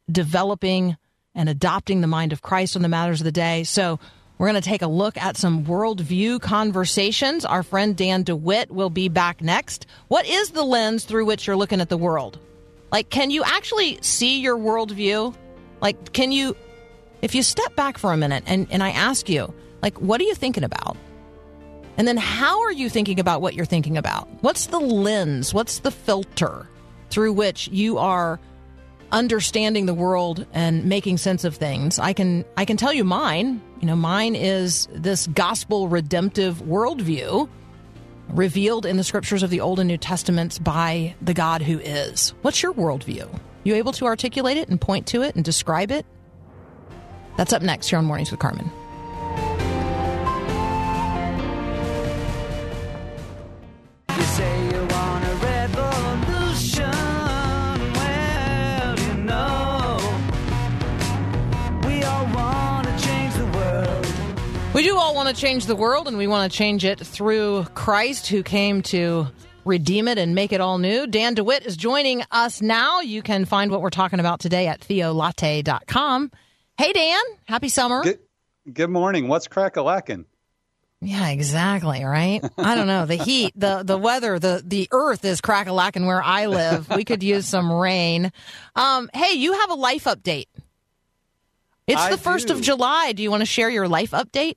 developing 0.10 0.96
and 1.36 1.50
adopting 1.50 2.02
the 2.02 2.08
mind 2.08 2.32
of 2.32 2.42
Christ 2.42 2.76
on 2.76 2.82
the 2.82 2.90
matters 2.90 3.20
of 3.20 3.26
the 3.26 3.32
day. 3.32 3.64
So, 3.64 4.00
we're 4.42 4.48
going 4.48 4.62
to 4.62 4.68
take 4.68 4.82
a 4.82 4.88
look 4.88 5.18
at 5.18 5.38
some 5.38 5.66
worldview 5.66 6.42
conversations. 6.42 7.46
Our 7.46 7.62
friend 7.62 7.96
Dan 7.96 8.24
DeWitt 8.24 8.72
will 8.72 8.90
be 8.90 9.08
back 9.08 9.40
next. 9.40 9.86
What 10.08 10.26
is 10.26 10.50
the 10.50 10.64
lens 10.64 11.04
through 11.04 11.26
which 11.26 11.46
you're 11.46 11.56
looking 11.56 11.80
at 11.80 11.90
the 11.90 11.98
world? 11.98 12.40
Like, 12.92 13.12
can 13.12 13.30
you 13.30 13.44
actually 13.44 14.00
see 14.02 14.40
your 14.40 14.58
worldview? 14.58 15.36
Like, 15.80 16.14
can 16.14 16.32
you, 16.32 16.58
if 17.22 17.36
you 17.36 17.44
step 17.44 17.76
back 17.76 18.00
for 18.00 18.14
a 18.14 18.18
minute 18.18 18.44
and, 18.48 18.68
and 18.72 18.82
I 18.82 18.90
ask 18.90 19.30
you, 19.30 19.54
like, 19.84 20.02
what 20.02 20.20
are 20.20 20.24
you 20.24 20.34
thinking 20.34 20.64
about? 20.64 20.98
And 21.98 22.08
then 22.08 22.18
how 22.18 22.62
are 22.62 22.72
you 22.72 22.90
thinking 22.90 23.20
about 23.20 23.42
what 23.42 23.54
you're 23.54 23.66
thinking 23.66 23.98
about? 23.98 24.28
What's 24.42 24.68
the 24.68 24.80
lens? 24.80 25.54
What's 25.54 25.80
the 25.80 25.92
filter 25.92 26.68
through 27.10 27.34
which 27.34 27.68
you 27.68 27.98
are 27.98 28.40
understanding 29.12 29.86
the 29.86 29.94
world 29.94 30.46
and 30.54 30.86
making 30.86 31.18
sense 31.18 31.44
of 31.44 31.56
things? 31.56 32.00
I 32.00 32.14
can 32.14 32.46
I 32.58 32.66
can 32.66 32.78
tell 32.78 32.94
you 32.94 33.04
mine. 33.04 33.62
You 33.82 33.88
know, 33.88 33.96
mine 33.96 34.36
is 34.36 34.88
this 34.92 35.28
gospel 35.28 35.88
redemptive 35.88 36.62
worldview 36.62 37.50
revealed 38.30 38.86
in 38.86 38.98
the 38.98 39.04
scriptures 39.04 39.44
of 39.44 39.50
the 39.50 39.60
Old 39.62 39.80
and 39.80 39.88
New 39.88 39.98
Testaments 39.98 40.58
by 40.58 41.16
the 41.22 41.34
God 41.34 41.62
who 41.62 41.80
is. 41.80 42.34
What's 42.42 42.64
your 42.64 42.74
worldview? 42.74 43.28
You 43.64 43.76
able 43.76 43.92
to 43.94 44.06
articulate 44.06 44.58
it 44.58 44.70
and 44.70 44.80
point 44.80 45.08
to 45.08 45.22
it 45.22 45.36
and 45.36 45.44
describe 45.44 45.92
it? 45.92 46.06
That's 47.38 47.54
up 47.54 47.62
next 47.62 47.90
here 47.90 48.00
on 48.00 48.06
Mornings 48.06 48.32
with 48.32 48.40
Carmen. 48.40 48.72
We 64.82 64.88
do 64.88 64.98
all 64.98 65.14
want 65.14 65.30
to 65.30 65.40
change 65.40 65.68
the 65.68 65.76
world, 65.76 66.08
and 66.08 66.18
we 66.18 66.26
want 66.26 66.52
to 66.52 66.58
change 66.58 66.84
it 66.86 67.00
through 67.00 67.66
Christ 67.76 68.26
who 68.26 68.42
came 68.42 68.82
to 68.82 69.28
redeem 69.64 70.08
it 70.08 70.18
and 70.18 70.34
make 70.34 70.52
it 70.52 70.60
all 70.60 70.80
new. 70.80 71.06
Dan 71.06 71.36
DeWitt 71.36 71.68
is 71.68 71.78
joining 71.78 72.24
us 72.32 72.64
now. 72.64 73.02
You 73.02 73.22
can 73.22 73.46
find 73.46 73.70
what 73.70 73.84
we're 73.84 73.92
talking 73.92 74.20
about 74.20 74.40
today 74.40 74.66
at 74.66 74.80
theolatte.com. 74.80 76.32
Hey, 76.80 76.94
Dan. 76.94 77.22
Happy 77.46 77.70
summer. 77.70 78.02
Good, 78.02 78.22
good 78.74 78.90
morning. 78.90 79.28
What's 79.28 79.48
crack 79.48 79.78
a 79.78 79.84
lacking? 79.84 80.26
Yeah, 81.00 81.30
exactly. 81.30 82.04
Right. 82.04 82.44
I 82.58 82.74
don't 82.74 82.88
know. 82.88 83.06
The 83.06 83.18
heat, 83.18 83.54
the 83.56 83.84
the 83.84 84.00
weather, 84.00 84.40
the 84.40 84.64
the 84.66 84.88
earth 84.92 85.24
is 85.24 85.42
crack 85.42 85.68
a 85.68 85.74
lacking 85.74 86.08
where 86.08 86.24
I 86.24 86.48
live. 86.48 86.90
We 86.90 87.06
could 87.06 87.22
use 87.22 87.48
some 87.48 87.72
rain. 87.72 88.32
Um, 88.76 89.12
hey, 89.14 89.34
you 89.34 89.54
have 89.54 89.70
a 89.70 89.76
life 89.76 90.06
update. 90.06 90.48
It's 91.86 92.02
I 92.02 92.10
the 92.10 92.18
first 92.18 92.50
of. 92.50 92.62
July. 92.62 93.12
Do 93.12 93.22
you 93.22 93.30
want 93.30 93.42
to 93.42 93.46
share 93.46 93.70
your 93.70 93.88
life 93.88 94.10
update? 94.10 94.56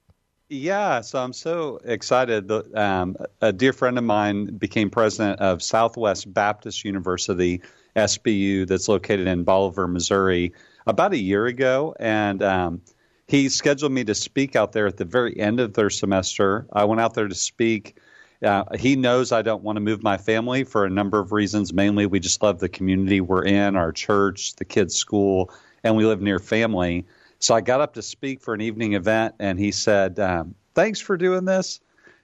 Yeah, 0.50 1.00
so 1.00 1.18
I'm 1.22 1.32
so 1.32 1.80
excited. 1.84 2.50
Um, 2.76 3.16
a 3.40 3.52
dear 3.52 3.72
friend 3.72 3.96
of 3.96 4.04
mine 4.04 4.56
became 4.58 4.90
president 4.90 5.40
of 5.40 5.62
Southwest 5.62 6.32
Baptist 6.32 6.84
University, 6.84 7.62
SBU, 7.96 8.66
that's 8.66 8.88
located 8.88 9.26
in 9.26 9.44
Bolivar, 9.44 9.88
Missouri, 9.88 10.52
about 10.86 11.14
a 11.14 11.18
year 11.18 11.46
ago. 11.46 11.94
And 11.98 12.42
um, 12.42 12.82
he 13.26 13.48
scheduled 13.48 13.92
me 13.92 14.04
to 14.04 14.14
speak 14.14 14.54
out 14.54 14.72
there 14.72 14.86
at 14.86 14.98
the 14.98 15.06
very 15.06 15.38
end 15.38 15.60
of 15.60 15.72
their 15.72 15.88
semester. 15.88 16.66
I 16.72 16.84
went 16.84 17.00
out 17.00 17.14
there 17.14 17.28
to 17.28 17.34
speak. 17.34 17.96
Uh, 18.42 18.64
he 18.78 18.96
knows 18.96 19.32
I 19.32 19.40
don't 19.40 19.62
want 19.62 19.76
to 19.76 19.80
move 19.80 20.02
my 20.02 20.18
family 20.18 20.64
for 20.64 20.84
a 20.84 20.90
number 20.90 21.18
of 21.18 21.32
reasons. 21.32 21.72
Mainly, 21.72 22.04
we 22.04 22.20
just 22.20 22.42
love 22.42 22.58
the 22.58 22.68
community 22.68 23.22
we're 23.22 23.44
in, 23.44 23.76
our 23.76 23.92
church, 23.92 24.56
the 24.56 24.66
kids' 24.66 24.94
school, 24.94 25.50
and 25.82 25.96
we 25.96 26.04
live 26.04 26.20
near 26.20 26.38
family. 26.38 27.06
So 27.38 27.54
I 27.54 27.60
got 27.60 27.80
up 27.80 27.94
to 27.94 28.02
speak 28.02 28.40
for 28.40 28.54
an 28.54 28.60
evening 28.60 28.94
event, 28.94 29.34
and 29.38 29.58
he 29.58 29.72
said, 29.72 30.18
um, 30.18 30.54
"Thanks 30.74 31.00
for 31.00 31.16
doing 31.16 31.44
this." 31.44 31.80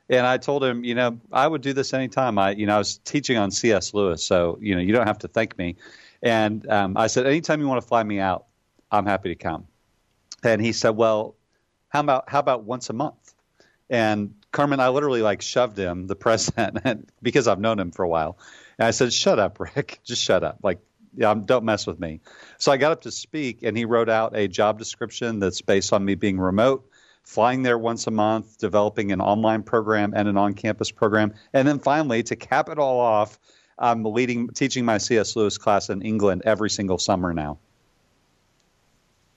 And 0.09 0.27
I 0.27 0.39
told 0.39 0.65
him, 0.65 0.83
you 0.83 0.95
know, 0.95 1.21
I 1.31 1.47
would 1.47 1.63
do 1.63 1.73
this 1.73 1.95
anytime. 1.95 2.37
I, 2.37 2.51
you 2.51 2.67
know, 2.67 2.75
I 2.75 2.79
was 2.79 2.99
teaching 2.99 3.37
on 3.37 3.51
C.S. 3.53 3.95
Lewis, 3.95 4.25
so 4.25 4.59
you 4.61 4.75
know, 4.75 4.81
you 4.81 4.93
don't 4.93 5.07
have 5.07 5.21
to 5.21 5.29
thank 5.29 5.57
me. 5.57 5.77
And 6.23 6.69
um, 6.69 6.97
I 6.97 7.07
said, 7.07 7.27
anytime 7.27 7.61
you 7.61 7.69
want 7.69 7.81
to 7.81 7.87
fly 7.87 8.03
me 8.03 8.19
out, 8.19 8.47
I'm 8.91 9.07
happy 9.07 9.29
to 9.31 9.35
come. 9.37 9.67
And 10.43 10.61
he 10.61 10.73
said, 10.73 10.91
well, 10.91 11.37
how 11.89 12.01
about 12.01 12.29
how 12.29 12.41
about 12.41 12.65
once 12.65 12.91
a 12.91 12.93
month? 12.93 13.35
And 13.89 14.35
Carmen, 14.53 14.81
I 14.81 14.89
literally 14.89 15.23
like 15.23 15.43
shoved 15.43 15.79
him, 15.79 16.07
the 16.07 16.17
president, 16.27 17.09
because 17.23 17.49
I've 17.49 17.61
known 17.61 17.79
him 17.79 17.91
for 17.91 18.05
a 18.05 18.09
while. 18.09 18.39
And 18.79 18.87
I 18.87 18.93
said, 18.93 19.13
shut 19.13 19.39
up, 19.39 19.61
Rick, 19.61 20.01
just 20.05 20.23
shut 20.23 20.43
up. 20.43 20.59
Like, 20.63 20.81
yeah, 21.17 21.35
don't 21.35 21.65
mess 21.65 21.87
with 21.87 21.99
me. 22.01 22.21
So 22.59 22.73
I 22.73 22.77
got 22.77 22.93
up 22.93 23.03
to 23.03 23.11
speak, 23.11 23.63
and 23.63 23.77
he 23.77 23.85
wrote 23.85 24.09
out 24.09 24.37
a 24.37 24.49
job 24.49 24.79
description 24.79 25.39
that's 25.39 25.63
based 25.63 25.93
on 25.93 26.05
me 26.05 26.15
being 26.15 26.39
remote 26.39 26.87
flying 27.31 27.63
there 27.63 27.79
once 27.79 28.07
a 28.07 28.11
month, 28.11 28.59
developing 28.59 29.13
an 29.13 29.21
online 29.21 29.63
program 29.63 30.13
and 30.17 30.27
an 30.27 30.37
on-campus 30.37 30.91
program, 30.91 31.33
and 31.53 31.67
then 31.67 31.79
finally, 31.79 32.23
to 32.25 32.35
cap 32.35 32.69
it 32.69 32.79
all 32.79 32.99
off, 32.99 33.39
I'm 33.79 34.05
leading, 34.05 34.49
teaching 34.49 34.85
my 34.85 34.99
C.S. 34.99 35.37
Lewis 35.37 35.57
class 35.57 35.91
in 35.91 36.03
England 36.03 36.43
every 36.45 36.71
single 36.71 36.99
summer 36.99 37.33
now. 37.33 37.59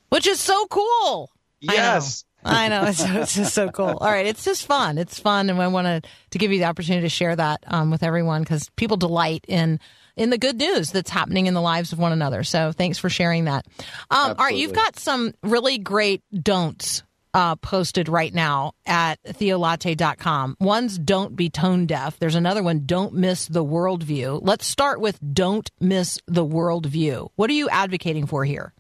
Which 0.10 0.28
is 0.28 0.40
so 0.40 0.66
cool. 0.68 1.30
Yes. 1.60 2.26
I 2.44 2.68
know. 2.68 2.82
I 2.82 2.82
know. 2.82 2.90
It's, 2.90 3.04
it's 3.04 3.36
just 3.36 3.54
so 3.54 3.70
cool. 3.70 3.98
All 4.02 4.12
right. 4.12 4.26
It's 4.26 4.44
just 4.44 4.66
fun. 4.66 4.98
It's 4.98 5.18
fun. 5.18 5.50
And 5.50 5.62
I 5.62 5.68
wanted 5.68 6.08
to 6.32 6.38
give 6.38 6.52
you 6.52 6.60
the 6.60 6.66
opportunity 6.66 7.06
to 7.06 7.10
share 7.10 7.36
that 7.36 7.64
um, 7.68 7.90
with 7.90 8.04
everyone 8.04 8.42
because 8.42 8.70
people 8.76 8.98
delight 8.98 9.46
in 9.48 9.80
in 10.16 10.30
the 10.30 10.38
good 10.38 10.58
news 10.58 10.92
that's 10.92 11.10
happening 11.10 11.48
in 11.48 11.54
the 11.54 11.62
lives 11.62 11.92
of 11.94 12.00
one 12.00 12.12
another. 12.12 12.44
So 12.44 12.72
thanks 12.72 12.98
for 12.98 13.10
sharing 13.10 13.46
that. 13.46 13.66
Um, 14.12 14.36
all 14.38 14.46
right. 14.46 14.56
You've 14.56 14.74
got 14.74 14.98
some 14.98 15.34
really 15.44 15.78
great 15.78 16.22
don'ts 16.34 17.04
uh, 17.34 17.56
posted 17.56 18.08
right 18.10 18.34
now 18.34 18.74
at 18.86 19.22
theolatte.com. 19.24 20.58
One's 20.60 20.98
don't 20.98 21.36
be 21.36 21.50
tone 21.50 21.86
deaf. 21.86 22.20
There's 22.20 22.36
another 22.36 22.62
one, 22.62 22.86
don't 22.86 23.16
miss 23.16 23.48
the 23.48 23.66
worldview. 23.66 24.40
Let's 24.44 24.68
start 24.68 25.02
with 25.02 25.20
don't 25.34 25.70
miss 25.80 26.20
the 26.28 26.46
worldview. 26.46 27.30
What 27.36 27.50
are 27.50 27.54
you 27.54 27.70
advocating 27.70 28.28
for 28.28 28.46
here? 28.46 28.74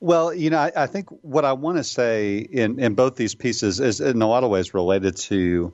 Well, 0.00 0.34
you 0.34 0.50
know, 0.50 0.58
I, 0.58 0.72
I 0.76 0.86
think 0.86 1.08
what 1.22 1.44
I 1.44 1.54
want 1.54 1.78
to 1.78 1.84
say 1.84 2.38
in, 2.38 2.78
in 2.78 2.94
both 2.94 3.16
these 3.16 3.34
pieces 3.34 3.80
is 3.80 4.00
in 4.00 4.20
a 4.20 4.26
lot 4.26 4.44
of 4.44 4.50
ways 4.50 4.74
related 4.74 5.16
to 5.16 5.72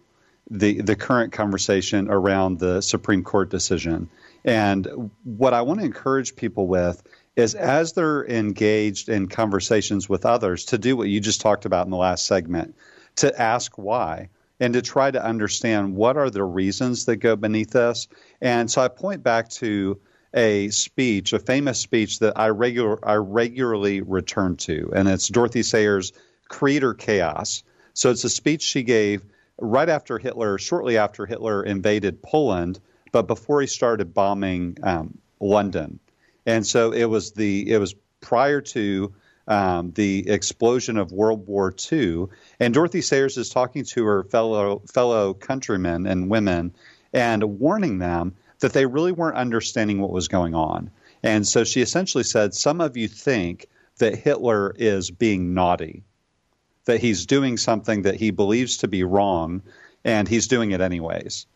the 0.51 0.81
the 0.81 0.97
current 0.97 1.33
conversation 1.33 2.09
around 2.09 2.59
the 2.59 2.81
Supreme 2.81 3.23
Court 3.23 3.51
decision. 3.51 4.09
And 4.45 5.11
what 5.25 5.55
I 5.55 5.63
want 5.63 5.81
to 5.81 5.87
encourage 5.87 6.37
people 6.37 6.67
with 6.67 7.03
is 7.37 7.55
as 7.55 7.93
they're 7.93 8.27
engaged 8.27 9.09
in 9.09 9.29
conversations 9.29 10.09
with 10.09 10.27
others 10.27 10.67
to 10.67 10.79
do 10.79 10.97
what 10.97 11.09
you 11.09 11.21
just 11.21 11.41
talked 11.41 11.65
about 11.65 11.87
in 11.87 11.91
the 11.91 11.97
last 11.97 12.27
segment, 12.27 12.75
to 13.17 13.41
ask 13.41 13.77
why 13.77 14.29
and 14.59 14.75
to 14.75 14.83
try 14.83 15.11
to 15.11 15.25
understand 15.25 15.95
what 15.95 16.17
are 16.17 16.31
the 16.31 16.45
reasons 16.45 17.07
that 17.07 17.17
go 17.17 17.37
beneath 17.37 17.71
this. 17.71 18.09
And 18.41 18.71
so 18.71 18.83
I 18.83 18.89
point 18.89 19.23
back 19.23 19.49
to 19.51 20.01
a 20.35 20.69
speech, 20.69 21.33
a 21.33 21.39
famous 21.39 21.81
speech 21.81 22.21
that 22.21 22.39
I 22.39 22.49
regular 22.49 23.05
I 23.07 23.15
regularly 23.15 24.01
return 24.01 24.57
to, 24.59 24.93
and 24.95 25.09
it's 25.09 25.29
Dorothy 25.29 25.63
Sayers' 25.63 26.13
Creed 26.49 26.85
or 26.85 26.95
Chaos. 26.95 27.65
So 27.95 28.11
it's 28.11 28.23
a 28.23 28.31
speech 28.31 28.63
she 28.63 28.83
gave 28.85 29.25
right 29.59 29.89
after 29.89 30.19
Hitler, 30.19 30.59
shortly 30.59 30.99
after 30.99 31.27
Hitler 31.27 31.65
invaded 31.65 32.23
Poland, 32.23 32.79
but 33.13 33.27
before 33.27 33.61
he 33.61 33.67
started 33.67 34.15
bombing 34.15 34.77
um, 34.83 35.19
London. 35.41 35.99
And 36.47 36.67
so 36.67 36.93
it 36.93 37.05
was 37.05 37.33
the 37.33 37.71
it 37.71 37.79
was 37.79 37.95
prior 38.21 38.61
to 38.61 39.13
um, 39.49 39.93
the 39.93 40.29
explosion 40.29 40.97
of 40.97 41.13
World 41.13 41.47
War 41.47 41.75
II, 41.93 42.27
and 42.61 42.73
Dorothy 42.73 43.01
Sayers 43.01 43.37
is 43.37 43.49
talking 43.51 43.85
to 43.85 44.05
her 44.05 44.25
fellow 44.25 44.83
fellow 44.93 45.35
countrymen 45.35 46.07
and 46.07 46.31
women 46.31 46.73
and 47.13 47.59
warning 47.59 47.99
them 47.99 48.35
that 48.61 48.73
they 48.73 48.87
really 48.87 49.13
weren't 49.13 49.37
understanding 49.37 50.01
what 50.01 50.13
was 50.13 50.29
going 50.29 50.55
on. 50.55 50.91
And 51.23 51.47
so 51.47 51.65
she 51.65 51.83
essentially 51.83 52.25
said, 52.25 52.55
Some 52.55 52.81
of 52.81 52.97
you 52.97 53.09
think 53.09 53.67
that 53.99 54.17
Hitler 54.17 54.75
is 54.79 55.11
being 55.11 55.53
naughty, 55.55 56.05
that 56.85 57.01
he's 57.01 57.27
doing 57.27 57.57
something 57.57 58.03
that 58.03 58.17
he 58.17 58.31
believes 58.31 58.79
to 58.79 58.89
be 58.89 59.05
wrong, 59.05 59.63
and 60.05 60.27
he's 60.27 60.49
doing 60.49 60.71
it 60.71 60.81
anyways. 60.81 61.47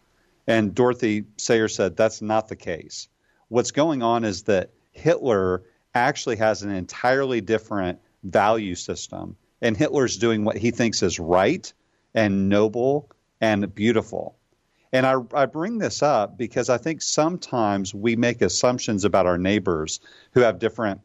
And 0.46 0.74
Dorothy 0.74 1.24
Sayer 1.37 1.68
said, 1.68 1.96
That's 1.96 2.20
not 2.20 2.48
the 2.48 2.57
case. 2.57 3.09
What's 3.48 3.70
going 3.70 4.02
on 4.02 4.24
is 4.24 4.44
that 4.44 4.70
Hitler 4.92 5.62
actually 5.94 6.37
has 6.37 6.62
an 6.62 6.70
entirely 6.70 7.40
different 7.40 8.00
value 8.22 8.74
system, 8.74 9.37
and 9.61 9.76
Hitler's 9.76 10.16
doing 10.16 10.44
what 10.44 10.57
he 10.57 10.70
thinks 10.70 11.02
is 11.02 11.18
right 11.18 11.72
and 12.14 12.48
noble 12.48 13.11
and 13.40 13.74
beautiful. 13.74 14.37
And 14.92 15.07
I, 15.07 15.16
I, 15.35 15.46
bring 15.46 15.78
this 15.78 16.02
up 16.02 16.38
because 16.38 16.70
I 16.70 16.78
think 16.78 17.02
sometimes 17.02 17.92
we 17.92 18.14
make 18.14 18.40
assumptions 18.40 19.04
about 19.04 19.26
our 19.26 19.38
neighbors 19.38 19.98
who 20.33 20.40
have 20.40 20.61
different 20.61 21.00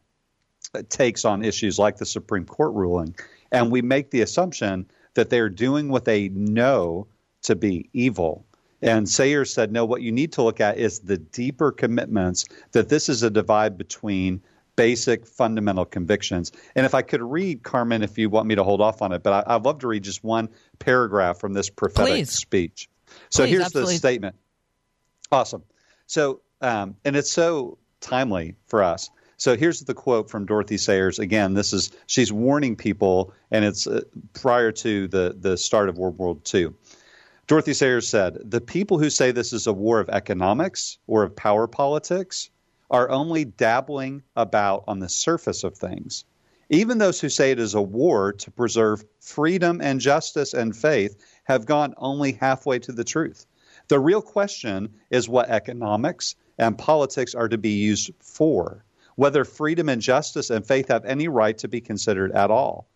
uh, 0.75 0.83
takes 0.89 1.25
on 1.25 1.43
issues 1.43 1.79
like 1.79 1.97
the 1.97 2.05
Supreme 2.05 2.45
Court 2.45 2.73
ruling. 2.75 3.15
And 3.51 3.71
we 3.71 3.81
make 3.81 4.11
the 4.11 4.21
assumption 4.21 4.85
that 5.15 5.31
they're 5.31 5.49
doing 5.49 5.89
what 5.89 6.05
they 6.05 6.29
know 6.29 7.07
to 7.41 7.55
be 7.55 7.89
evil. 7.93 8.45
And 8.81 9.09
Sayers 9.09 9.53
said, 9.53 9.71
no, 9.71 9.85
what 9.85 10.01
you 10.01 10.11
need 10.11 10.31
to 10.33 10.41
look 10.41 10.61
at 10.61 10.77
is 10.77 10.99
the 10.99 11.17
deeper 11.17 11.71
commitments 11.71 12.45
that 12.71 12.89
this 12.89 13.09
is 13.09 13.23
a 13.23 13.29
divide 13.29 13.77
between 13.77 14.41
basic 14.75 15.27
fundamental 15.27 15.83
convictions. 15.83 16.53
And 16.75 16.85
if 16.85 16.95
I 16.95 17.01
could 17.01 17.21
read, 17.21 17.63
Carmen, 17.63 18.01
if 18.01 18.17
you 18.17 18.29
want 18.29 18.47
me 18.47 18.55
to 18.55 18.63
hold 18.63 18.79
off 18.79 19.01
on 19.01 19.11
it, 19.11 19.23
but 19.23 19.45
I, 19.45 19.57
would 19.57 19.65
love 19.65 19.79
to 19.79 19.87
read 19.87 20.03
just 20.03 20.23
one 20.23 20.47
paragraph 20.79 21.37
from 21.37 21.51
this 21.51 21.69
prophetic 21.69 22.13
Please. 22.13 22.31
speech. 22.31 22.89
So 23.29 23.43
Please, 23.43 23.49
here's 23.49 23.65
absolutely. 23.65 23.95
the 23.95 23.97
statement. 23.97 24.35
Awesome. 25.31 25.63
So, 26.07 26.39
um, 26.61 26.95
and 27.03 27.17
it's 27.17 27.31
so 27.31 27.77
timely 27.99 28.55
for 28.67 28.81
us. 28.81 29.09
So 29.35 29.55
here's 29.55 29.81
the 29.81 29.93
quote 29.93 30.29
from 30.29 30.45
Dorothy 30.45 30.77
Sayers. 30.77 31.19
Again, 31.19 31.53
this 31.53 31.71
is 31.71 31.91
she's 32.07 32.31
warning 32.31 32.75
people, 32.75 33.33
and 33.51 33.63
it's 33.63 33.87
uh, 33.87 34.01
prior 34.33 34.71
to 34.73 35.07
the 35.07 35.35
the 35.39 35.57
start 35.57 35.87
of 35.87 35.97
World 35.97 36.17
War 36.17 36.37
II. 36.53 36.73
Dorothy 37.49 37.73
Sayers 37.73 38.07
said, 38.07 38.37
"The 38.51 38.61
people 38.61 38.99
who 38.99 39.09
say 39.09 39.31
this 39.31 39.53
is 39.53 39.65
a 39.65 39.73
war 39.73 39.99
of 39.99 40.07
economics 40.09 40.99
or 41.07 41.23
of 41.23 41.35
power 41.35 41.65
politics 41.65 42.51
are 42.91 43.09
only 43.09 43.43
dabbling 43.43 44.21
about 44.35 44.83
on 44.87 44.99
the 44.99 45.09
surface 45.09 45.63
of 45.63 45.75
things. 45.75 46.25
Even 46.69 46.99
those 46.99 47.19
who 47.19 47.27
say 47.27 47.49
it 47.49 47.59
is 47.59 47.73
a 47.73 47.81
war 47.81 48.33
to 48.33 48.51
preserve 48.51 49.03
freedom 49.19 49.81
and 49.81 49.99
justice 49.99 50.53
and 50.53 50.77
faith 50.77 51.17
have 51.45 51.65
gone 51.65 51.95
only 51.97 52.33
halfway 52.33 52.77
to 52.77 52.91
the 52.91 53.03
truth. 53.03 53.47
The 53.87 53.99
real 53.99 54.21
question 54.21 54.93
is 55.09 55.27
what 55.27 55.49
economics 55.49 56.35
and 56.59 56.77
politics 56.77 57.33
are 57.33 57.49
to 57.49 57.57
be 57.57 57.71
used 57.71 58.11
for, 58.19 58.85
whether 59.15 59.43
freedom 59.43 59.89
and 59.89 60.03
justice 60.03 60.51
and 60.51 60.63
faith 60.63 60.89
have 60.89 61.03
any 61.03 61.27
right 61.27 61.57
to 61.57 61.67
be 61.67 61.81
considered 61.81 62.31
at 62.31 62.51
all. 62.51 62.87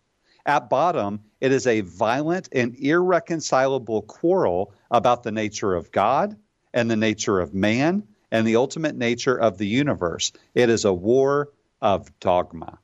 At 0.46 0.68
bottom, 0.68 1.20
it 1.40 1.52
is 1.52 1.66
a 1.66 1.80
violent 1.80 2.48
and 2.52 2.74
irreconcilable 2.76 4.02
quarrel 4.02 4.72
about 4.90 5.22
the 5.22 5.32
nature 5.32 5.74
of 5.74 5.90
God 5.90 6.36
and 6.74 6.90
the 6.90 6.96
nature 6.96 7.40
of 7.40 7.54
man 7.54 8.02
and 8.30 8.46
the 8.46 8.56
ultimate 8.56 8.96
nature 8.96 9.36
of 9.36 9.58
the 9.58 9.66
universe. 9.66 10.32
It 10.54 10.68
is 10.68 10.84
a 10.84 10.92
war 10.92 11.50
of 11.80 12.18
dogma. 12.20 12.78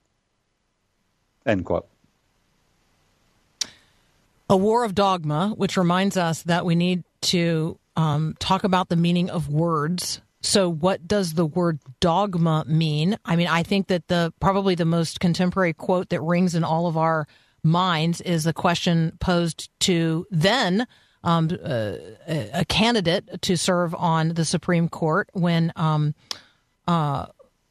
End 1.45 1.65
quote. 1.65 1.89
A 4.49 4.57
war 4.57 4.85
of 4.85 4.95
dogma, 4.95 5.53
which 5.57 5.77
reminds 5.77 6.17
us 6.17 6.43
that 6.45 6.65
we 6.65 6.75
need 6.75 7.05
to 7.23 7.79
um, 7.97 8.35
talk 8.39 8.65
about 8.65 8.89
the 8.89 8.97
meaning 8.97 9.29
of 9.31 9.49
words. 9.49 10.21
So, 10.43 10.71
what 10.71 11.07
does 11.07 11.35
the 11.35 11.45
word 11.47 11.79
dogma 12.01 12.65
mean? 12.67 13.17
I 13.25 13.37
mean, 13.37 13.47
I 13.47 13.63
think 13.63 13.89
that 13.89 14.09
the 14.09 14.33
probably 14.41 14.75
the 14.75 14.85
most 14.87 15.21
contemporary 15.21 15.75
quote 15.75 16.09
that 16.09 16.21
rings 16.21 16.55
in 16.55 16.65
all 16.65 16.87
of 16.87 16.97
our 16.97 17.27
minds 17.63 18.21
is 18.21 18.47
a 18.47 18.53
question 18.53 19.13
posed 19.21 19.71
to 19.81 20.27
then 20.31 20.87
um, 21.23 21.51
uh, 21.63 21.95
a 22.27 22.65
candidate 22.67 23.43
to 23.43 23.57
serve 23.57 23.95
on 23.95 24.31
the 24.31 24.45
Supreme 24.45 24.89
Court 24.89 25.29
when 25.33 25.73
um, 25.77 26.15
uh, 26.87 27.27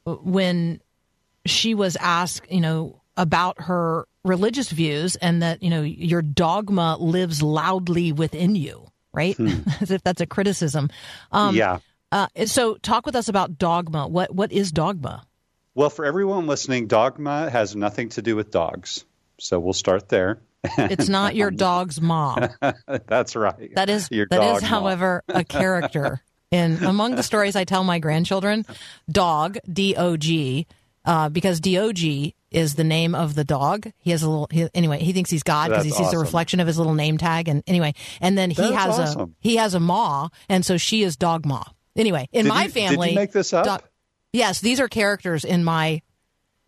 when 0.06 0.82
she 1.46 1.74
was 1.74 1.96
asked, 1.98 2.52
you 2.52 2.62
know, 2.62 3.02
about 3.18 3.62
her 3.62 4.08
religious 4.24 4.70
views 4.70 5.16
and 5.18 5.42
that 5.42 5.64
you 5.64 5.70
know 5.70 5.82
your 5.82 6.22
dogma 6.22 6.98
lives 7.00 7.42
loudly 7.42 8.12
within 8.12 8.56
you, 8.56 8.88
right? 9.14 9.40
As 9.82 9.92
if 9.92 10.04
that's 10.04 10.22
a 10.22 10.28
criticism. 10.28 10.90
Um, 11.32 11.56
yeah. 11.56 11.80
Uh, 12.12 12.28
so, 12.46 12.76
talk 12.76 13.06
with 13.06 13.16
us 13.16 13.30
about 13.30 13.58
dogma. 13.58 14.08
What 14.08 14.34
what 14.34 14.52
is 14.52 14.72
dogma? 14.72 15.26
Well, 15.76 15.90
for 15.90 16.06
everyone 16.06 16.48
listening, 16.48 16.88
dogma 16.88 17.50
has 17.50 17.76
nothing 17.76 18.10
to 18.10 18.22
do 18.22 18.36
with 18.36 18.52
dogs. 18.52 19.06
So 19.40 19.60
we'll 19.60 19.74
start 19.74 20.10
there. 20.10 20.40
It's 20.78 21.10
not 21.10 21.36
your 21.36 21.52
dog's 21.68 22.02
mom. 22.02 22.50
That's 23.08 23.36
right. 23.36 23.74
That 23.76 23.90
is 23.90 24.10
Your 24.12 24.28
that 24.30 24.58
is, 24.58 24.64
however, 24.64 25.24
a 25.28 25.44
character 25.44 26.22
in 26.52 26.84
among 26.84 27.16
the 27.16 27.24
stories 27.24 27.56
I 27.56 27.64
tell 27.64 27.84
my 27.84 28.00
grandchildren. 28.00 28.66
Dog 29.10 29.58
D 29.72 29.96
O 29.96 30.18
G, 30.18 30.68
uh, 31.06 31.30
because 31.30 31.60
D 31.60 31.78
O 31.80 31.94
G 31.94 32.36
is 32.52 32.76
the 32.76 32.84
name 32.84 33.14
of 33.16 33.36
the 33.36 33.44
dog. 33.44 33.92
He 34.00 34.12
has 34.12 34.24
a 34.24 34.30
little. 34.30 34.48
He, 34.52 34.68
anyway, 34.74 35.00
he 35.00 35.14
thinks 35.14 35.30
he's 35.30 35.44
God 35.44 35.70
because 35.70 35.86
he 35.86 35.92
sees 35.92 36.12
the 36.12 36.18
reflection 36.18 36.60
of 36.60 36.68
his 36.68 36.78
little 36.78 36.96
name 36.96 37.18
tag. 37.18 37.48
And 37.48 37.64
anyway, 37.68 37.94
and 38.20 38.38
then 38.38 38.50
he 38.50 38.56
That's 38.62 38.98
has 38.98 39.16
a 39.16 39.30
he 39.40 39.56
has 39.58 39.76
a 39.76 39.80
maw, 39.80 40.30
and 40.50 40.66
so 40.66 40.78
she 40.78 41.04
is 41.04 41.16
dog 41.16 41.46
maw. 41.46 41.64
Anyway, 41.96 42.28
in 42.32 42.46
Did 42.46 42.50
my 42.50 42.64
you 42.66 42.70
family, 42.70 43.16
make 43.16 43.32
this 43.32 43.54
up? 43.54 43.66
dog- 43.66 43.84
yes, 44.34 44.60
these 44.62 44.80
are 44.80 44.88
characters 44.90 45.46
in 45.46 45.64
my. 45.64 46.02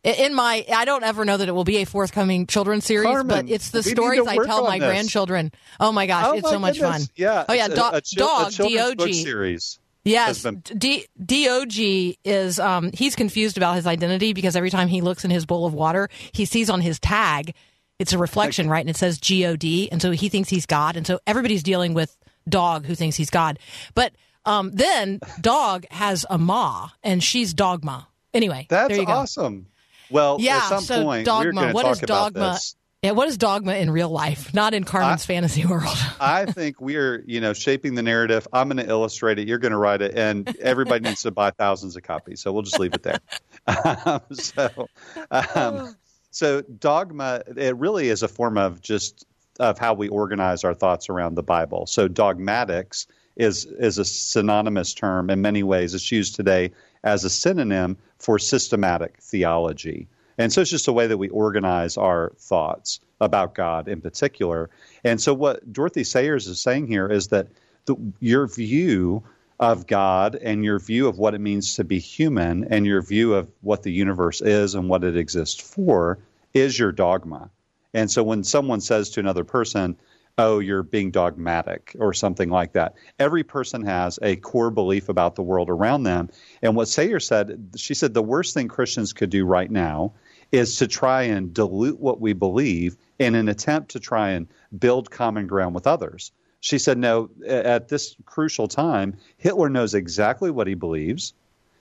In 0.03 0.33
my, 0.33 0.65
I 0.73 0.85
don't 0.85 1.03
ever 1.03 1.25
know 1.25 1.37
that 1.37 1.47
it 1.47 1.51
will 1.51 1.63
be 1.63 1.77
a 1.77 1.85
forthcoming 1.85 2.47
children's 2.47 2.85
series, 2.85 3.05
Carmen, 3.05 3.27
but 3.27 3.49
it's 3.53 3.69
the 3.69 3.83
stories 3.83 4.25
I 4.25 4.35
tell 4.37 4.63
my 4.63 4.79
this. 4.79 4.87
grandchildren. 4.87 5.51
Oh 5.79 5.91
my 5.91 6.07
gosh, 6.07 6.25
Oh 6.27 6.33
it's 6.33 6.43
my 6.43 6.49
so 6.49 6.59
much 6.59 6.73
goodness. 6.79 7.05
fun. 7.05 7.13
Yeah. 7.15 7.45
Oh 7.47 7.53
yeah, 7.53 7.67
do- 7.67 7.75
a, 7.75 7.89
a 7.97 8.01
dog, 8.15 8.51
children's 8.51 8.57
book 8.95 8.97
dog. 8.97 9.13
series. 9.13 9.79
Yes, 10.03 10.41
been- 10.41 10.63
D- 10.75 11.05
Dog 11.23 11.77
is 12.25 12.59
um, 12.59 12.89
he's 12.91 13.15
confused 13.15 13.57
about 13.57 13.75
his 13.75 13.85
identity 13.85 14.33
because 14.33 14.55
every 14.55 14.71
time 14.71 14.87
he 14.87 15.01
looks 15.01 15.23
in 15.23 15.29
his 15.29 15.45
bowl 15.45 15.67
of 15.67 15.75
water, 15.75 16.09
he 16.31 16.45
sees 16.45 16.71
on 16.71 16.81
his 16.81 16.99
tag 16.99 17.53
it's 17.99 18.11
a 18.13 18.17
reflection, 18.17 18.67
right? 18.67 18.79
And 18.79 18.89
it 18.89 18.97
says 18.97 19.19
God, 19.19 19.89
and 19.91 20.01
so 20.01 20.09
he 20.09 20.29
thinks 20.29 20.49
he's 20.49 20.65
God, 20.65 20.97
and 20.97 21.05
so 21.05 21.19
everybody's 21.27 21.61
dealing 21.61 21.93
with 21.93 22.17
dog 22.49 22.87
who 22.87 22.95
thinks 22.95 23.15
he's 23.15 23.29
God. 23.29 23.59
But 23.93 24.13
um, 24.45 24.71
then 24.71 25.19
dog 25.39 25.85
has 25.91 26.25
a 26.27 26.39
ma, 26.39 26.89
and 27.03 27.23
she's 27.23 27.53
dogma. 27.53 28.07
Anyway, 28.33 28.65
That's 28.69 28.87
there 28.89 28.97
you 29.01 29.05
go. 29.05 29.11
awesome. 29.11 29.67
Well, 30.11 30.37
Yeah, 30.39 30.57
at 30.57 30.69
some 30.69 30.83
so 30.83 31.03
point, 31.03 31.25
dogma. 31.25 31.53
going 31.53 31.67
to 31.67 31.73
What 31.73 31.83
talk 31.83 31.91
is 31.93 31.99
dogma? 32.01 32.59
Yeah, 33.01 33.11
what 33.11 33.27
is 33.27 33.37
dogma 33.37 33.73
in 33.77 33.89
real 33.89 34.09
life, 34.09 34.53
not 34.53 34.75
in 34.75 34.83
Carmen's 34.83 35.25
fantasy 35.25 35.65
world? 35.65 35.97
I 36.19 36.45
think 36.45 36.79
we're, 36.79 37.23
you 37.25 37.41
know, 37.41 37.51
shaping 37.51 37.95
the 37.95 38.03
narrative. 38.03 38.47
I'm 38.53 38.69
going 38.69 38.77
to 38.77 38.87
illustrate 38.87 39.39
it. 39.39 39.47
You're 39.47 39.57
going 39.57 39.71
to 39.71 39.77
write 39.77 40.03
it, 40.03 40.15
and 40.15 40.55
everybody 40.57 41.05
needs 41.05 41.23
to 41.23 41.31
buy 41.31 41.49
thousands 41.49 41.95
of 41.95 42.03
copies. 42.03 42.41
So 42.41 42.53
we'll 42.53 42.61
just 42.61 42.77
leave 42.79 42.93
it 42.93 43.03
there. 43.03 43.19
Um, 43.67 44.21
so, 44.31 44.87
um, 45.29 45.95
so 46.31 46.61
dogma, 46.61 47.43
it 47.55 47.77
really 47.77 48.09
is 48.09 48.23
a 48.23 48.27
form 48.27 48.57
of 48.57 48.81
just 48.81 49.25
of 49.59 49.77
how 49.77 49.93
we 49.93 50.07
organize 50.07 50.63
our 50.63 50.73
thoughts 50.73 51.09
around 51.09 51.35
the 51.35 51.43
Bible. 51.43 51.85
So 51.85 52.07
dogmatics 52.07 53.05
is 53.41 53.65
is 53.65 53.97
a 53.97 54.05
synonymous 54.05 54.93
term 54.93 55.29
in 55.29 55.41
many 55.41 55.63
ways. 55.63 55.93
It's 55.93 56.11
used 56.11 56.35
today 56.35 56.71
as 57.03 57.23
a 57.23 57.29
synonym 57.29 57.97
for 58.19 58.37
systematic 58.37 59.17
theology. 59.21 60.07
And 60.37 60.53
so 60.53 60.61
it's 60.61 60.69
just 60.69 60.87
a 60.87 60.93
way 60.93 61.07
that 61.07 61.17
we 61.17 61.29
organize 61.29 61.97
our 61.97 62.33
thoughts 62.37 62.99
about 63.19 63.53
God 63.53 63.87
in 63.87 64.01
particular. 64.01 64.69
And 65.03 65.19
so 65.19 65.33
what 65.33 65.71
Dorothy 65.71 66.03
Sayers 66.03 66.47
is 66.47 66.61
saying 66.61 66.87
here 66.87 67.07
is 67.07 67.27
that 67.27 67.47
the, 67.85 67.95
your 68.19 68.47
view 68.47 69.23
of 69.59 69.87
God 69.87 70.35
and 70.35 70.63
your 70.63 70.79
view 70.79 71.07
of 71.07 71.17
what 71.17 71.33
it 71.35 71.41
means 71.41 71.75
to 71.75 71.83
be 71.83 71.99
human 71.99 72.65
and 72.65 72.85
your 72.85 73.01
view 73.01 73.33
of 73.33 73.49
what 73.61 73.83
the 73.83 73.91
universe 73.91 74.41
is 74.41 74.75
and 74.75 74.89
what 74.89 75.03
it 75.03 75.17
exists 75.17 75.61
for 75.61 76.19
is 76.53 76.77
your 76.77 76.91
dogma. 76.91 77.49
And 77.93 78.09
so 78.09 78.23
when 78.23 78.43
someone 78.43 78.81
says 78.81 79.11
to 79.11 79.19
another 79.19 79.43
person, 79.43 79.97
oh, 80.41 80.57
you're 80.57 80.83
being 80.83 81.11
dogmatic 81.11 81.95
or 81.99 82.13
something 82.13 82.49
like 82.49 82.73
that, 82.73 82.95
every 83.19 83.43
person 83.43 83.83
has 83.83 84.17
a 84.23 84.35
core 84.37 84.71
belief 84.71 85.07
about 85.07 85.35
the 85.35 85.43
world 85.43 85.69
around 85.69 86.03
them. 86.03 86.29
And 86.63 86.75
what 86.75 86.87
Sayer 86.87 87.19
said, 87.19 87.69
she 87.75 87.93
said 87.93 88.13
the 88.13 88.23
worst 88.23 88.55
thing 88.55 88.67
Christians 88.67 89.13
could 89.13 89.29
do 89.29 89.45
right 89.45 89.69
now 89.69 90.13
is 90.51 90.77
to 90.77 90.87
try 90.87 91.23
and 91.23 91.53
dilute 91.53 91.99
what 91.99 92.19
we 92.19 92.33
believe 92.33 92.97
in 93.19 93.35
an 93.35 93.49
attempt 93.49 93.91
to 93.91 93.99
try 93.99 94.31
and 94.31 94.47
build 94.77 95.11
common 95.11 95.45
ground 95.45 95.75
with 95.75 95.85
others. 95.85 96.31
She 96.59 96.79
said, 96.79 96.97
no, 96.97 97.29
at 97.45 97.87
this 97.87 98.15
crucial 98.25 98.67
time, 98.67 99.17
Hitler 99.37 99.69
knows 99.69 99.93
exactly 99.93 100.49
what 100.49 100.67
he 100.67 100.73
believes. 100.73 101.33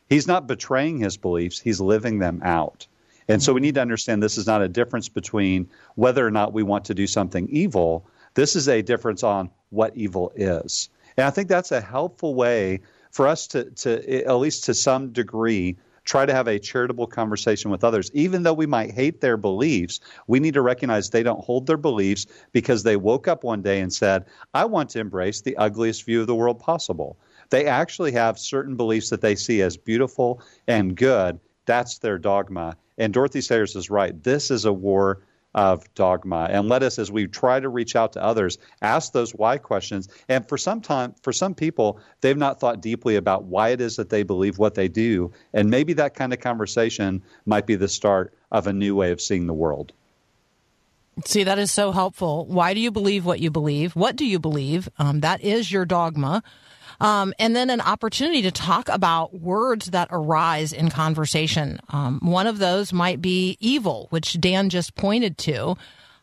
He's 0.08 0.26
not 0.26 0.46
betraying 0.46 0.98
his 0.98 1.16
beliefs, 1.16 1.60
he's 1.60 1.80
living 1.80 2.18
them 2.18 2.42
out. 2.44 2.86
And 3.28 3.42
so 3.42 3.52
we 3.52 3.60
need 3.60 3.76
to 3.76 3.80
understand 3.80 4.22
this 4.22 4.38
is 4.38 4.46
not 4.46 4.60
a 4.60 4.68
difference 4.68 5.08
between 5.08 5.68
whether 5.94 6.26
or 6.26 6.30
not 6.30 6.52
we 6.52 6.62
want 6.62 6.86
to 6.86 6.94
do 6.94 7.06
something 7.06 7.48
evil. 7.48 8.06
This 8.40 8.56
is 8.56 8.70
a 8.70 8.80
difference 8.80 9.22
on 9.22 9.50
what 9.68 9.94
evil 9.98 10.32
is. 10.34 10.88
And 11.18 11.26
I 11.26 11.30
think 11.30 11.48
that's 11.48 11.72
a 11.72 11.80
helpful 11.82 12.34
way 12.34 12.80
for 13.10 13.28
us 13.28 13.48
to, 13.48 13.64
to 13.64 14.24
at 14.24 14.36
least 14.36 14.64
to 14.64 14.72
some 14.72 15.12
degree, 15.12 15.76
try 16.04 16.24
to 16.24 16.32
have 16.32 16.48
a 16.48 16.58
charitable 16.58 17.06
conversation 17.08 17.70
with 17.70 17.84
others. 17.84 18.10
Even 18.14 18.42
though 18.42 18.54
we 18.54 18.64
might 18.64 18.92
hate 18.92 19.20
their 19.20 19.36
beliefs, 19.36 20.00
we 20.26 20.40
need 20.40 20.54
to 20.54 20.62
recognize 20.62 21.10
they 21.10 21.22
don't 21.22 21.44
hold 21.44 21.66
their 21.66 21.76
beliefs 21.76 22.24
because 22.52 22.82
they 22.82 22.96
woke 22.96 23.28
up 23.28 23.44
one 23.44 23.60
day 23.60 23.80
and 23.80 23.92
said, 23.92 24.24
I 24.54 24.64
want 24.64 24.88
to 24.90 25.00
embrace 25.00 25.42
the 25.42 25.58
ugliest 25.58 26.06
view 26.06 26.22
of 26.22 26.26
the 26.26 26.34
world 26.34 26.60
possible. 26.60 27.18
They 27.50 27.66
actually 27.66 28.12
have 28.12 28.38
certain 28.38 28.74
beliefs 28.74 29.10
that 29.10 29.20
they 29.20 29.34
see 29.34 29.60
as 29.60 29.76
beautiful 29.76 30.40
and 30.66 30.96
good. 30.96 31.40
That's 31.66 31.98
their 31.98 32.16
dogma. 32.16 32.78
And 32.96 33.12
Dorothy 33.12 33.42
Sayers 33.42 33.76
is 33.76 33.90
right. 33.90 34.24
This 34.24 34.50
is 34.50 34.64
a 34.64 34.72
war 34.72 35.24
of 35.54 35.92
dogma. 35.94 36.48
And 36.50 36.68
let 36.68 36.82
us, 36.82 36.98
as 36.98 37.10
we 37.10 37.26
try 37.26 37.58
to 37.58 37.68
reach 37.68 37.96
out 37.96 38.12
to 38.12 38.22
others, 38.22 38.58
ask 38.80 39.12
those 39.12 39.32
why 39.32 39.58
questions. 39.58 40.08
And 40.28 40.48
for 40.48 40.56
some 40.56 40.80
time, 40.80 41.14
for 41.22 41.32
some 41.32 41.54
people, 41.54 42.00
they've 42.20 42.36
not 42.36 42.60
thought 42.60 42.80
deeply 42.80 43.16
about 43.16 43.44
why 43.44 43.70
it 43.70 43.80
is 43.80 43.96
that 43.96 44.10
they 44.10 44.22
believe 44.22 44.58
what 44.58 44.74
they 44.74 44.88
do. 44.88 45.32
And 45.52 45.70
maybe 45.70 45.94
that 45.94 46.14
kind 46.14 46.32
of 46.32 46.40
conversation 46.40 47.22
might 47.46 47.66
be 47.66 47.76
the 47.76 47.88
start 47.88 48.34
of 48.52 48.66
a 48.66 48.72
new 48.72 48.94
way 48.94 49.10
of 49.10 49.20
seeing 49.20 49.46
the 49.46 49.54
world. 49.54 49.92
See, 51.24 51.44
that 51.44 51.58
is 51.58 51.70
so 51.70 51.92
helpful. 51.92 52.46
Why 52.46 52.72
do 52.72 52.80
you 52.80 52.90
believe 52.90 53.26
what 53.26 53.40
you 53.40 53.50
believe? 53.50 53.94
What 53.94 54.16
do 54.16 54.24
you 54.24 54.38
believe? 54.38 54.88
Um, 54.98 55.20
that 55.20 55.42
is 55.42 55.70
your 55.70 55.84
dogma. 55.84 56.42
Um, 57.00 57.32
and 57.38 57.56
then 57.56 57.70
an 57.70 57.80
opportunity 57.80 58.42
to 58.42 58.50
talk 58.50 58.88
about 58.88 59.34
words 59.34 59.86
that 59.86 60.08
arise 60.10 60.72
in 60.72 60.90
conversation. 60.90 61.80
Um, 61.88 62.20
one 62.22 62.46
of 62.46 62.58
those 62.58 62.92
might 62.92 63.22
be 63.22 63.56
evil, 63.58 64.06
which 64.10 64.38
Dan 64.38 64.68
just 64.68 64.94
pointed 64.94 65.38
to. 65.38 65.76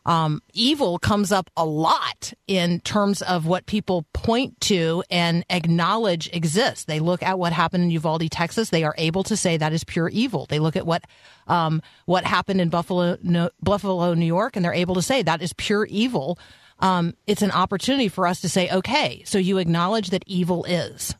Um, 0.06 0.40
evil 0.54 0.98
comes 0.98 1.32
up 1.32 1.50
a 1.54 1.66
lot 1.66 2.32
in 2.46 2.80
terms 2.80 3.20
of 3.20 3.44
what 3.44 3.66
people 3.66 4.06
point 4.14 4.58
to 4.62 5.04
and 5.10 5.44
acknowledge 5.50 6.30
exists. 6.32 6.86
They 6.86 6.98
look 6.98 7.22
at 7.22 7.38
what 7.38 7.52
happened 7.52 7.84
in 7.84 7.90
Uvalde, 7.90 8.30
Texas. 8.30 8.70
They 8.70 8.84
are 8.84 8.94
able 8.96 9.22
to 9.24 9.36
say 9.36 9.58
that 9.58 9.74
is 9.74 9.84
pure 9.84 10.08
evil. 10.08 10.46
They 10.46 10.60
look 10.60 10.76
at 10.76 10.86
what 10.86 11.04
um, 11.46 11.82
what 12.06 12.24
happened 12.24 12.62
in 12.62 12.70
Buffalo, 12.70 13.18
no, 13.22 13.50
Buffalo, 13.62 14.14
New 14.14 14.24
York, 14.24 14.56
and 14.56 14.64
they're 14.64 14.72
able 14.72 14.94
to 14.94 15.02
say 15.02 15.22
that 15.22 15.42
is 15.42 15.52
pure 15.52 15.84
evil. 15.84 16.38
Um, 16.80 17.14
it's 17.26 17.42
an 17.42 17.50
opportunity 17.50 18.08
for 18.08 18.26
us 18.26 18.40
to 18.42 18.48
say, 18.48 18.70
okay, 18.70 19.22
so 19.24 19.38
you 19.38 19.58
acknowledge 19.58 20.10
that 20.10 20.24
evil 20.26 20.64
is. 20.64 21.14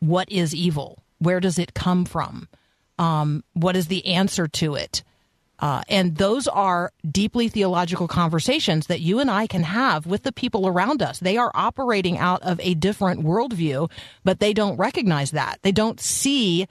What 0.00 0.30
is 0.30 0.54
evil? 0.54 1.02
Where 1.18 1.40
does 1.40 1.58
it 1.58 1.74
come 1.74 2.04
from? 2.04 2.48
Um, 2.98 3.44
what 3.54 3.76
is 3.76 3.86
the 3.86 4.06
answer 4.06 4.48
to 4.48 4.74
it? 4.74 5.02
Uh, 5.60 5.82
and 5.88 6.16
those 6.16 6.48
are 6.48 6.92
deeply 7.08 7.48
theological 7.48 8.08
conversations 8.08 8.88
that 8.88 9.00
you 9.00 9.20
and 9.20 9.30
I 9.30 9.46
can 9.46 9.62
have 9.62 10.04
with 10.04 10.24
the 10.24 10.32
people 10.32 10.66
around 10.66 11.00
us. 11.00 11.20
They 11.20 11.36
are 11.36 11.52
operating 11.54 12.18
out 12.18 12.42
of 12.42 12.60
a 12.60 12.74
different 12.74 13.22
worldview, 13.22 13.90
but 14.24 14.40
they 14.40 14.52
don't 14.52 14.76
recognize 14.76 15.30
that. 15.30 15.60
They 15.62 15.72
don't 15.72 16.00
see 16.00 16.66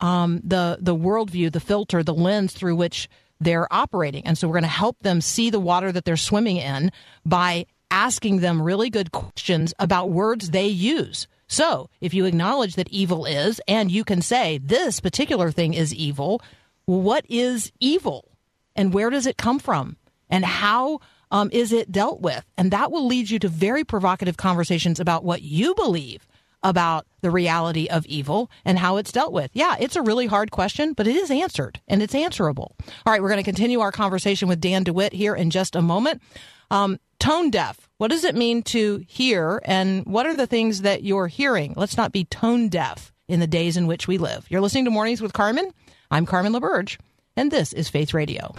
um, 0.00 0.40
the 0.44 0.78
the 0.80 0.94
worldview, 0.94 1.52
the 1.52 1.60
filter, 1.60 2.04
the 2.04 2.14
lens 2.14 2.52
through 2.52 2.76
which 2.76 3.08
they're 3.40 3.72
operating. 3.72 4.24
And 4.24 4.38
so 4.38 4.46
we're 4.46 4.54
going 4.54 4.62
to 4.62 4.68
help 4.68 5.00
them 5.00 5.20
see 5.20 5.50
the 5.50 5.60
water 5.60 5.92
that 5.92 6.04
they're 6.04 6.16
swimming 6.16 6.56
in 6.56 6.92
by 7.26 7.66
asking 7.90 8.40
them 8.40 8.62
really 8.62 8.90
good 8.90 9.12
questions 9.12 9.74
about 9.78 10.10
words 10.10 10.50
they 10.50 10.66
use. 10.66 11.26
So 11.46 11.88
if 12.00 12.12
you 12.12 12.26
acknowledge 12.26 12.74
that 12.74 12.90
evil 12.90 13.24
is, 13.24 13.60
and 13.66 13.90
you 13.90 14.04
can 14.04 14.20
say 14.20 14.58
this 14.58 15.00
particular 15.00 15.50
thing 15.50 15.74
is 15.74 15.94
evil, 15.94 16.42
what 16.84 17.24
is 17.28 17.72
evil? 17.80 18.30
And 18.76 18.92
where 18.92 19.10
does 19.10 19.26
it 19.26 19.36
come 19.36 19.58
from? 19.58 19.96
And 20.30 20.44
how 20.44 21.00
um, 21.30 21.50
is 21.52 21.72
it 21.72 21.90
dealt 21.90 22.20
with? 22.20 22.44
And 22.56 22.70
that 22.70 22.92
will 22.92 23.06
lead 23.06 23.30
you 23.30 23.38
to 23.40 23.48
very 23.48 23.84
provocative 23.84 24.36
conversations 24.36 25.00
about 25.00 25.24
what 25.24 25.42
you 25.42 25.74
believe 25.74 26.26
about 26.62 27.06
the 27.20 27.30
reality 27.30 27.86
of 27.86 28.04
evil 28.06 28.50
and 28.64 28.78
how 28.78 28.96
it's 28.96 29.12
dealt 29.12 29.32
with. 29.32 29.50
Yeah 29.54 29.76
it's 29.78 29.96
a 29.96 30.02
really 30.02 30.26
hard 30.26 30.50
question 30.50 30.92
but 30.92 31.06
it 31.06 31.14
is 31.14 31.30
answered 31.30 31.80
and 31.86 32.02
it's 32.02 32.14
answerable. 32.14 32.74
All 33.06 33.12
right 33.12 33.22
we're 33.22 33.28
going 33.28 33.38
to 33.38 33.44
continue 33.44 33.80
our 33.80 33.92
conversation 33.92 34.48
with 34.48 34.60
dan 34.60 34.82
dewitt 34.82 35.12
here 35.12 35.36
in 35.36 35.50
just 35.50 35.76
a 35.76 35.82
moment. 35.82 36.20
Um, 36.70 36.98
tone 37.18 37.50
deaf. 37.50 37.88
What 37.98 38.10
does 38.10 38.24
it 38.24 38.34
mean 38.34 38.62
to 38.64 39.04
hear? 39.08 39.60
And 39.64 40.04
what 40.06 40.26
are 40.26 40.34
the 40.34 40.46
things 40.46 40.82
that 40.82 41.02
you're 41.02 41.28
hearing? 41.28 41.74
Let's 41.76 41.96
not 41.96 42.12
be 42.12 42.24
tone 42.24 42.68
deaf 42.68 43.12
in 43.26 43.40
the 43.40 43.46
days 43.46 43.76
in 43.76 43.86
which 43.86 44.08
we 44.08 44.18
live. 44.18 44.46
You're 44.48 44.60
listening 44.60 44.86
to 44.86 44.90
mornings 44.90 45.20
with 45.20 45.32
carmen. 45.32 45.72
I'm 46.10 46.26
carmen 46.26 46.52
laberge 46.52 46.98
and 47.38 47.50
this 47.52 47.72
is 47.72 47.88
Faith 47.88 48.12
Radio. 48.12 48.52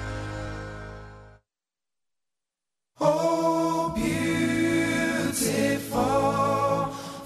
Oh, 3.01 3.93
beautiful 3.93 5.35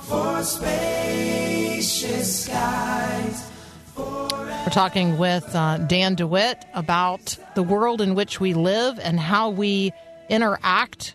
for 0.01 0.43
spacious 0.43 2.45
skies. 2.45 3.51
We're 3.95 4.69
talking 4.71 5.19
with 5.19 5.55
uh, 5.55 5.77
Dan 5.77 6.15
DeWitt 6.15 6.65
about 6.73 7.37
the 7.53 7.61
world 7.61 8.01
in 8.01 8.15
which 8.15 8.39
we 8.39 8.55
live 8.55 8.99
and 8.99 9.19
how 9.19 9.51
we 9.51 9.93
interact 10.29 11.13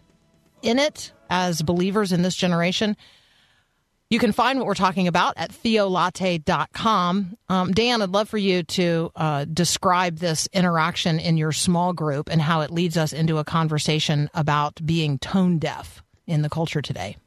in 0.62 0.78
it 0.78 1.12
as 1.30 1.62
believers 1.62 2.12
in 2.12 2.22
this 2.22 2.34
generation. 2.34 2.96
You 4.10 4.18
can 4.18 4.32
find 4.32 4.58
what 4.58 4.66
we're 4.66 4.74
talking 4.74 5.06
about 5.06 5.34
at 5.36 5.50
theolatte.com. 5.50 7.36
Um, 7.50 7.72
Dan, 7.72 8.00
I'd 8.00 8.08
love 8.08 8.28
for 8.28 8.38
you 8.38 8.62
to 8.62 9.10
uh, 9.14 9.44
describe 9.44 10.18
this 10.18 10.48
interaction 10.54 11.20
in 11.20 11.36
your 11.36 11.52
small 11.52 11.92
group 11.92 12.30
and 12.30 12.40
how 12.40 12.62
it 12.62 12.70
leads 12.70 12.96
us 12.96 13.12
into 13.12 13.36
a 13.36 13.44
conversation 13.44 14.30
about 14.32 14.84
being 14.84 15.18
tone 15.18 15.58
deaf 15.58 16.02
in 16.26 16.40
the 16.40 16.48
culture 16.48 16.80
today. 16.80 17.18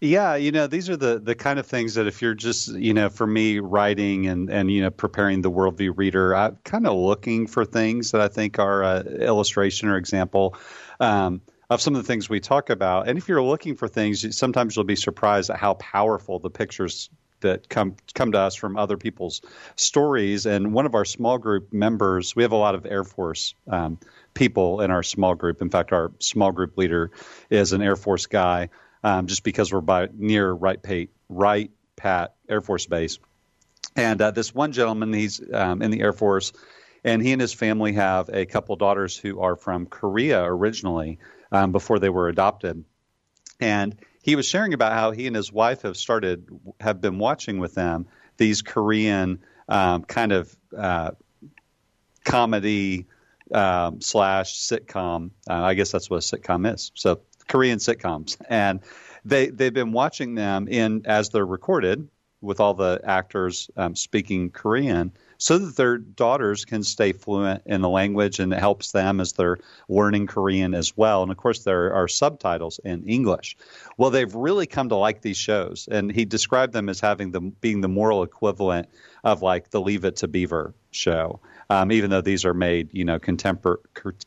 Yeah, 0.00 0.36
you 0.36 0.52
know, 0.52 0.68
these 0.68 0.88
are 0.88 0.96
the 0.96 1.18
the 1.18 1.34
kind 1.34 1.58
of 1.58 1.66
things 1.66 1.94
that 1.94 2.06
if 2.06 2.22
you're 2.22 2.34
just, 2.34 2.68
you 2.68 2.94
know, 2.94 3.08
for 3.08 3.26
me 3.26 3.58
writing 3.58 4.28
and 4.28 4.48
and 4.48 4.70
you 4.70 4.80
know 4.80 4.90
preparing 4.90 5.42
the 5.42 5.50
worldview 5.50 5.92
reader, 5.96 6.36
I'm 6.36 6.56
kind 6.62 6.86
of 6.86 6.96
looking 6.96 7.48
for 7.48 7.64
things 7.64 8.12
that 8.12 8.20
I 8.20 8.28
think 8.28 8.60
are 8.60 8.84
a 8.84 9.00
illustration 9.00 9.88
or 9.88 9.96
example. 9.96 10.56
Um, 11.00 11.40
of 11.70 11.82
some 11.82 11.94
of 11.94 12.02
the 12.02 12.06
things 12.06 12.28
we 12.28 12.40
talk 12.40 12.70
about. 12.70 13.08
And 13.08 13.18
if 13.18 13.28
you're 13.28 13.42
looking 13.42 13.76
for 13.76 13.88
things, 13.88 14.36
sometimes 14.36 14.74
you'll 14.74 14.84
be 14.84 14.96
surprised 14.96 15.50
at 15.50 15.58
how 15.58 15.74
powerful 15.74 16.38
the 16.38 16.50
pictures 16.50 17.10
that 17.40 17.68
come 17.68 17.94
come 18.14 18.32
to 18.32 18.38
us 18.38 18.56
from 18.56 18.76
other 18.76 18.96
people's 18.96 19.42
stories. 19.76 20.46
And 20.46 20.72
one 20.72 20.86
of 20.86 20.94
our 20.94 21.04
small 21.04 21.38
group 21.38 21.72
members, 21.72 22.34
we 22.34 22.42
have 22.42 22.52
a 22.52 22.56
lot 22.56 22.74
of 22.74 22.86
Air 22.86 23.04
Force 23.04 23.54
um, 23.68 23.98
people 24.34 24.80
in 24.80 24.90
our 24.90 25.02
small 25.02 25.34
group. 25.34 25.62
In 25.62 25.70
fact, 25.70 25.92
our 25.92 26.10
small 26.18 26.52
group 26.52 26.76
leader 26.76 27.10
is 27.50 27.72
an 27.72 27.82
Air 27.82 27.96
Force 27.96 28.26
guy, 28.26 28.70
um, 29.04 29.26
just 29.26 29.44
because 29.44 29.72
we're 29.72 29.80
by 29.80 30.08
near 30.12 30.50
Wright 30.50 30.82
Pat, 30.82 31.08
Wright 31.28 31.70
Pat 31.96 32.34
Air 32.48 32.60
Force 32.60 32.86
Base. 32.86 33.18
And 33.94 34.20
uh, 34.20 34.30
this 34.30 34.54
one 34.54 34.72
gentleman, 34.72 35.12
he's 35.12 35.40
um, 35.52 35.82
in 35.82 35.90
the 35.90 36.00
Air 36.00 36.12
Force, 36.12 36.52
and 37.04 37.22
he 37.22 37.32
and 37.32 37.40
his 37.40 37.52
family 37.52 37.92
have 37.92 38.30
a 38.32 38.46
couple 38.46 38.74
daughters 38.76 39.16
who 39.16 39.40
are 39.40 39.54
from 39.54 39.86
Korea 39.86 40.42
originally 40.42 41.18
um, 41.52 41.72
before 41.72 41.98
they 41.98 42.08
were 42.08 42.28
adopted. 42.28 42.84
And 43.60 43.96
he 44.22 44.36
was 44.36 44.46
sharing 44.46 44.74
about 44.74 44.92
how 44.92 45.10
he 45.10 45.26
and 45.26 45.34
his 45.34 45.52
wife 45.52 45.82
have 45.82 45.96
started, 45.96 46.48
have 46.80 47.00
been 47.00 47.18
watching 47.18 47.58
with 47.58 47.74
them 47.74 48.06
these 48.36 48.62
Korean 48.62 49.40
um, 49.68 50.04
kind 50.04 50.32
of 50.32 50.56
uh, 50.76 51.12
comedy 52.24 53.06
um, 53.52 54.00
slash 54.00 54.58
sitcom. 54.58 55.30
Uh, 55.48 55.54
I 55.54 55.74
guess 55.74 55.90
that's 55.90 56.08
what 56.08 56.16
a 56.16 56.20
sitcom 56.20 56.72
is. 56.72 56.92
So 56.94 57.20
Korean 57.48 57.78
sitcoms, 57.78 58.36
and 58.48 58.80
they 59.24 59.48
they've 59.48 59.72
been 59.72 59.92
watching 59.92 60.34
them 60.34 60.68
in 60.68 61.06
as 61.06 61.30
they're 61.30 61.46
recorded 61.46 62.08
with 62.40 62.60
all 62.60 62.74
the 62.74 63.00
actors 63.04 63.70
um, 63.76 63.96
speaking 63.96 64.50
Korean 64.50 65.12
so 65.38 65.58
that 65.58 65.76
their 65.76 65.98
daughters 65.98 66.64
can 66.64 66.82
stay 66.82 67.12
fluent 67.12 67.62
in 67.64 67.80
the 67.80 67.88
language 67.88 68.40
and 68.40 68.52
it 68.52 68.58
helps 68.58 68.90
them 68.92 69.20
as 69.20 69.32
they're 69.32 69.58
learning 69.88 70.26
Korean 70.26 70.74
as 70.74 70.96
well. 70.96 71.22
And 71.22 71.30
of 71.30 71.36
course, 71.36 71.60
there 71.60 71.92
are 71.94 72.08
subtitles 72.08 72.80
in 72.84 73.04
English. 73.04 73.56
Well, 73.96 74.10
they've 74.10 74.34
really 74.34 74.66
come 74.66 74.88
to 74.90 74.96
like 74.96 75.22
these 75.22 75.36
shows, 75.36 75.88
and 75.90 76.10
he 76.10 76.24
described 76.24 76.72
them 76.72 76.88
as 76.88 77.00
having 77.00 77.30
the 77.30 77.40
being 77.40 77.80
the 77.80 77.88
moral 77.88 78.22
equivalent 78.24 78.88
of 79.24 79.42
like 79.42 79.70
the 79.70 79.80
Leave 79.80 80.04
It 80.04 80.16
to 80.16 80.28
Beaver 80.28 80.74
show, 80.90 81.40
um, 81.70 81.92
even 81.92 82.10
though 82.10 82.20
these 82.20 82.44
are 82.44 82.54
made 82.54 82.90
you 82.92 83.04
know 83.04 83.18
contempor- 83.18 83.78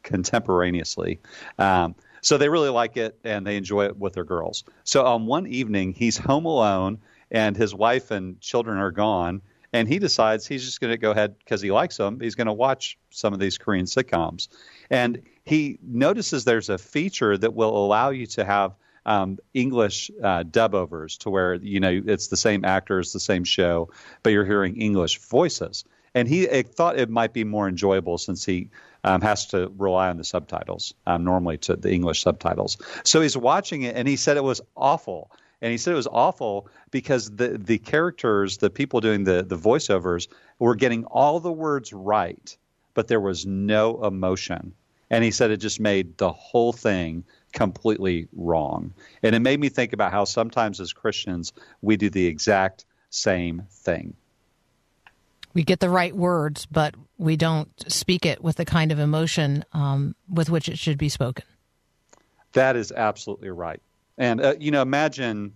contemporaneously. 0.04 1.20
Um, 1.60 1.96
so 2.22 2.38
they 2.38 2.50
really 2.50 2.70
like 2.70 2.98
it 2.98 3.18
and 3.24 3.46
they 3.46 3.58
enjoy 3.58 3.86
it 3.86 3.98
with 3.98 4.14
their 4.14 4.24
girls. 4.24 4.64
So 4.84 5.06
on 5.06 5.26
one 5.26 5.48
evening, 5.48 5.94
he's 5.94 6.18
home 6.18 6.46
alone 6.46 7.00
and 7.32 7.56
his 7.56 7.74
wife 7.74 8.12
and 8.12 8.40
children 8.42 8.78
are 8.78 8.92
gone 8.92 9.42
and 9.74 9.88
he 9.88 10.00
decides 10.00 10.46
he's 10.46 10.66
just 10.66 10.82
going 10.82 10.92
to 10.92 10.98
go 10.98 11.12
ahead 11.12 11.38
because 11.40 11.62
he 11.62 11.72
likes 11.72 11.98
them. 11.98 12.20
He's 12.20 12.36
going 12.36 12.48
to 12.48 12.54
watch 12.54 12.98
some 13.10 13.34
of 13.34 13.40
these 13.40 13.58
Korean 13.58 13.86
sitcoms, 13.86 14.50
and 14.90 15.22
he 15.46 15.80
notices 15.82 16.44
there's 16.44 16.70
a 16.70 16.78
feature 16.78 17.38
that 17.38 17.54
will 17.54 17.76
allow 17.76 18.10
you 18.10 18.26
to 18.28 18.44
have 18.44 18.76
um, 19.06 19.40
English 19.54 20.12
uh, 20.22 20.44
dub 20.44 20.76
overs 20.76 21.18
to 21.20 21.30
where 21.30 21.56
you 21.56 21.80
know 21.80 22.02
it's 22.06 22.28
the 22.28 22.38
same 22.38 22.66
actors, 22.66 23.14
the 23.14 23.20
same 23.20 23.44
show, 23.44 23.90
but 24.24 24.32
you're 24.32 24.46
hearing 24.46 24.76
English 24.78 25.20
voices. 25.20 25.86
And 26.14 26.28
he 26.28 26.46
thought 26.64 27.00
it 27.00 27.10
might 27.10 27.32
be 27.32 27.46
more 27.46 27.70
enjoyable 27.70 28.18
since 28.18 28.44
he 28.44 28.70
um, 29.06 29.22
has 29.22 29.46
to 29.48 29.72
rely 29.78 30.10
on 30.10 30.18
the 30.18 30.26
subtitles 30.26 30.94
um, 31.08 31.24
normally 31.24 31.58
to 31.60 31.78
the 31.78 31.90
English 31.90 32.22
subtitles. 32.22 32.78
So 33.06 33.22
he's 33.22 33.38
watching 33.38 33.84
it, 33.84 33.96
and 33.96 34.06
he 34.10 34.18
said 34.18 34.36
it 34.36 34.44
was 34.44 34.60
awful 34.76 35.32
and 35.62 35.72
he 35.72 35.78
said 35.78 35.94
it 35.94 35.98
was 35.98 36.08
awful 36.08 36.68
because 36.90 37.32
the 37.36 37.50
the 37.58 37.78
characters, 37.78 38.58
the 38.58 38.70
people 38.70 39.00
doing 39.00 39.24
the 39.24 39.44
the 39.44 39.58
voiceovers, 39.58 40.28
were 40.60 40.76
getting 40.76 41.06
all 41.06 41.40
the 41.40 41.52
words 41.52 41.94
right, 41.94 42.58
but 42.94 43.08
there 43.08 43.20
was 43.20 43.46
no 43.46 44.04
emotion. 44.04 44.74
And 45.10 45.24
he 45.24 45.32
said 45.32 45.52
it 45.52 45.58
just 45.58 45.80
made 45.80 46.18
the 46.18 46.32
whole 46.32 46.72
thing 46.72 47.26
completely 47.52 48.28
wrong. 48.34 48.94
And 49.22 49.36
it 49.36 49.40
made 49.40 49.60
me 49.60 49.68
think 49.68 49.92
about 49.92 50.12
how 50.12 50.24
sometimes 50.24 50.80
as 50.80 50.94
Christians 50.94 51.54
we 51.82 51.98
do 51.98 52.10
the 52.10 52.26
exact 52.26 52.86
same 53.10 53.64
thing. 53.70 54.16
We 55.54 55.64
get 55.64 55.82
the 55.82 55.90
right 55.90 56.16
words, 56.16 56.66
but 56.66 56.96
we 57.18 57.36
don't 57.36 57.70
speak 57.92 58.26
it 58.26 58.42
with 58.42 58.56
the 58.56 58.64
kind 58.64 58.90
of 58.90 59.00
emotion 59.00 59.66
um, 59.74 60.16
with 60.30 60.50
which 60.50 60.70
it 60.70 60.80
should 60.80 60.98
be 60.98 61.10
spoken. 61.10 61.44
That 62.54 62.78
is 62.78 62.94
absolutely 62.94 63.50
right. 63.50 63.82
And 64.22 64.40
uh, 64.40 64.54
you 64.60 64.70
know, 64.70 64.84
imagine 64.84 65.54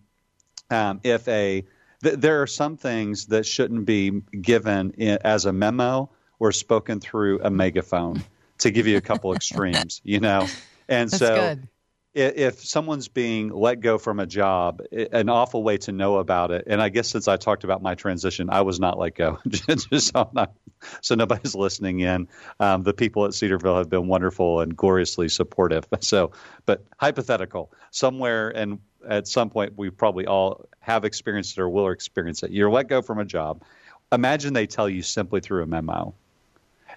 um, 0.71 0.99
if 1.03 1.27
a 1.27 1.63
th- 2.03 2.15
there 2.15 2.41
are 2.41 2.47
some 2.47 2.77
things 2.77 3.27
that 3.27 3.45
shouldn't 3.45 3.85
be 3.85 4.09
given 4.41 4.91
in, 4.97 5.19
as 5.23 5.45
a 5.45 5.53
memo 5.53 6.09
or 6.39 6.51
spoken 6.51 6.99
through 6.99 7.41
a 7.43 7.51
megaphone. 7.51 8.23
to 8.57 8.71
give 8.71 8.87
you 8.87 8.97
a 8.97 9.01
couple 9.01 9.33
extremes, 9.35 10.01
you 10.03 10.19
know, 10.19 10.49
and 10.89 11.11
That's 11.11 11.19
so. 11.19 11.35
good. 11.35 11.67
If 12.15 12.65
someone's 12.65 13.09
being 13.09 13.49
let 13.49 13.81
go 13.81 13.97
from 13.97 14.21
a 14.21 14.25
job, 14.25 14.81
an 14.91 15.27
awful 15.27 15.63
way 15.63 15.77
to 15.79 15.91
know 15.91 16.15
about 16.15 16.51
it. 16.51 16.63
And 16.65 16.81
I 16.81 16.87
guess 16.87 17.09
since 17.09 17.27
I 17.27 17.35
talked 17.35 17.65
about 17.65 17.81
my 17.81 17.95
transition, 17.95 18.49
I 18.49 18.61
was 18.61 18.79
not 18.79 18.97
let 18.97 19.15
go. 19.15 19.39
Just 19.49 20.13
so, 20.13 20.29
not, 20.31 20.53
so 21.01 21.15
nobody's 21.15 21.55
listening 21.55 21.99
in. 21.99 22.29
Um, 22.61 22.83
the 22.83 22.93
people 22.93 23.25
at 23.25 23.33
Cedarville 23.33 23.77
have 23.77 23.89
been 23.89 24.07
wonderful 24.07 24.61
and 24.61 24.75
gloriously 24.75 25.27
supportive. 25.27 25.85
So, 25.99 26.31
but 26.65 26.85
hypothetical, 26.97 27.73
somewhere 27.89 28.49
and 28.49 28.79
at 29.07 29.27
some 29.27 29.49
point 29.49 29.73
we 29.75 29.89
probably 29.89 30.27
all 30.27 30.69
have 30.79 31.03
experienced 31.03 31.57
it 31.57 31.61
or 31.61 31.69
will 31.69 31.89
experience 31.89 32.43
it. 32.43 32.51
You're 32.51 32.69
let 32.69 32.87
go 32.87 33.01
from 33.01 33.19
a 33.19 33.25
job. 33.25 33.63
Imagine 34.11 34.53
they 34.53 34.67
tell 34.67 34.87
you 34.87 35.01
simply 35.01 35.41
through 35.41 35.63
a 35.63 35.65
memo. 35.65 36.13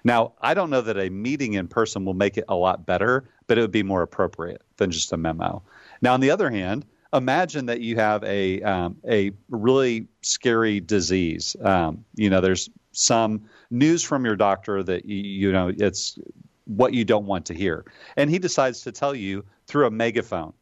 Now, 0.03 0.33
I 0.41 0.53
don't 0.53 0.69
know 0.69 0.81
that 0.81 0.97
a 0.97 1.09
meeting 1.09 1.53
in 1.53 1.67
person 1.67 2.05
will 2.05 2.13
make 2.13 2.37
it 2.37 2.45
a 2.47 2.55
lot 2.55 2.85
better, 2.85 3.29
but 3.47 3.57
it 3.57 3.61
would 3.61 3.71
be 3.71 3.83
more 3.83 4.01
appropriate 4.01 4.61
than 4.77 4.91
just 4.91 5.11
a 5.11 5.17
memo. 5.17 5.63
Now, 6.01 6.13
on 6.13 6.19
the 6.19 6.31
other 6.31 6.49
hand, 6.49 6.85
imagine 7.13 7.67
that 7.67 7.81
you 7.81 7.95
have 7.95 8.23
a 8.23 8.61
um, 8.61 8.97
a 9.07 9.31
really 9.49 10.07
scary 10.21 10.79
disease. 10.79 11.55
Um, 11.61 12.05
you 12.15 12.29
know, 12.29 12.41
there's 12.41 12.69
some 12.91 13.49
news 13.69 14.03
from 14.03 14.25
your 14.25 14.35
doctor 14.35 14.81
that 14.83 15.05
you, 15.05 15.17
you 15.17 15.51
know 15.51 15.71
it's 15.75 16.17
what 16.65 16.93
you 16.93 17.05
don't 17.05 17.25
want 17.25 17.47
to 17.47 17.53
hear, 17.53 17.85
and 18.15 18.29
he 18.29 18.39
decides 18.39 18.81
to 18.81 18.91
tell 18.91 19.15
you 19.15 19.45
through 19.67 19.87
a 19.87 19.91
megaphone. 19.91 20.53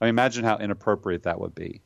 I 0.00 0.06
mean, 0.06 0.10
imagine 0.10 0.44
how 0.44 0.58
inappropriate 0.58 1.24
that 1.24 1.40
would 1.40 1.54
be. 1.54 1.82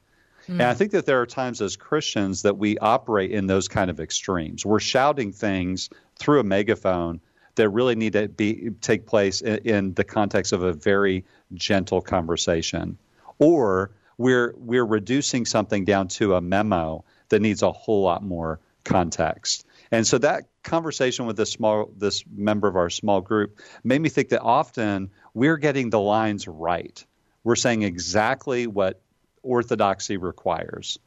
And 0.49 0.63
I 0.63 0.73
think 0.73 0.93
that 0.93 1.05
there 1.05 1.21
are 1.21 1.27
times 1.27 1.61
as 1.61 1.77
Christians 1.77 2.43
that 2.43 2.57
we 2.57 2.79
operate 2.79 3.33
in 3.33 3.47
those 3.47 3.69
kind 3.69 3.91
of 3.91 4.01
extremes. 4.01 4.65
We're 4.65 4.81
shouting 4.81 5.31
things 5.31 5.91
through 6.19 6.41
a 6.41 6.45
megaphone 6.45 7.21
that 7.55 7.69
really 7.71 7.95
need 7.95 8.13
to 8.13 8.29
be 8.29 8.71
take 8.81 9.07
place 9.07 9.41
in, 9.41 9.59
in 9.59 9.95
the 9.95 10.05
context 10.05 10.53
of 10.53 10.63
a 10.63 10.73
very 10.73 11.25
gentle 11.55 12.01
conversation, 12.01 12.99
or 13.39 13.91
we're 14.17 14.55
we're 14.57 14.85
reducing 14.85 15.45
something 15.45 15.85
down 15.85 16.09
to 16.09 16.35
a 16.35 16.41
memo 16.41 17.05
that 17.29 17.41
needs 17.41 17.63
a 17.63 17.73
whole 17.73 18.03
lot 18.03 18.23
more 18.23 18.61
context. 18.85 19.67
And 19.91 20.07
so 20.07 20.19
that 20.19 20.45
conversation 20.63 21.27
with 21.27 21.37
this 21.37 21.51
small 21.51 21.91
this 21.97 22.25
member 22.33 22.69
of 22.69 22.77
our 22.77 22.91
small 22.91 23.21
group 23.21 23.59
made 23.83 24.01
me 24.01 24.09
think 24.09 24.31
that 24.31 24.43
often 24.43 25.11
we're 25.35 25.57
getting 25.57 25.91
the 25.91 26.01
lines 26.01 26.47
right. 26.47 27.05
We're 27.45 27.57
saying 27.57 27.83
exactly 27.83 28.67
what 28.67 29.01
orthodoxy 29.43 30.17
requires. 30.17 30.99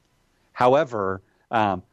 However, 0.54 1.22
um, 1.50 1.84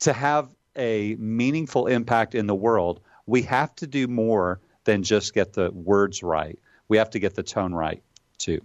to 0.00 0.12
have 0.12 0.53
a 0.76 1.14
meaningful 1.16 1.86
impact 1.86 2.34
in 2.34 2.46
the 2.46 2.54
world, 2.54 3.00
we 3.26 3.42
have 3.42 3.74
to 3.76 3.86
do 3.86 4.06
more 4.06 4.60
than 4.84 5.02
just 5.02 5.34
get 5.34 5.52
the 5.52 5.70
words 5.70 6.22
right. 6.22 6.58
We 6.88 6.98
have 6.98 7.10
to 7.10 7.18
get 7.18 7.34
the 7.34 7.42
tone 7.42 7.72
right 7.72 8.02
too. 8.38 8.60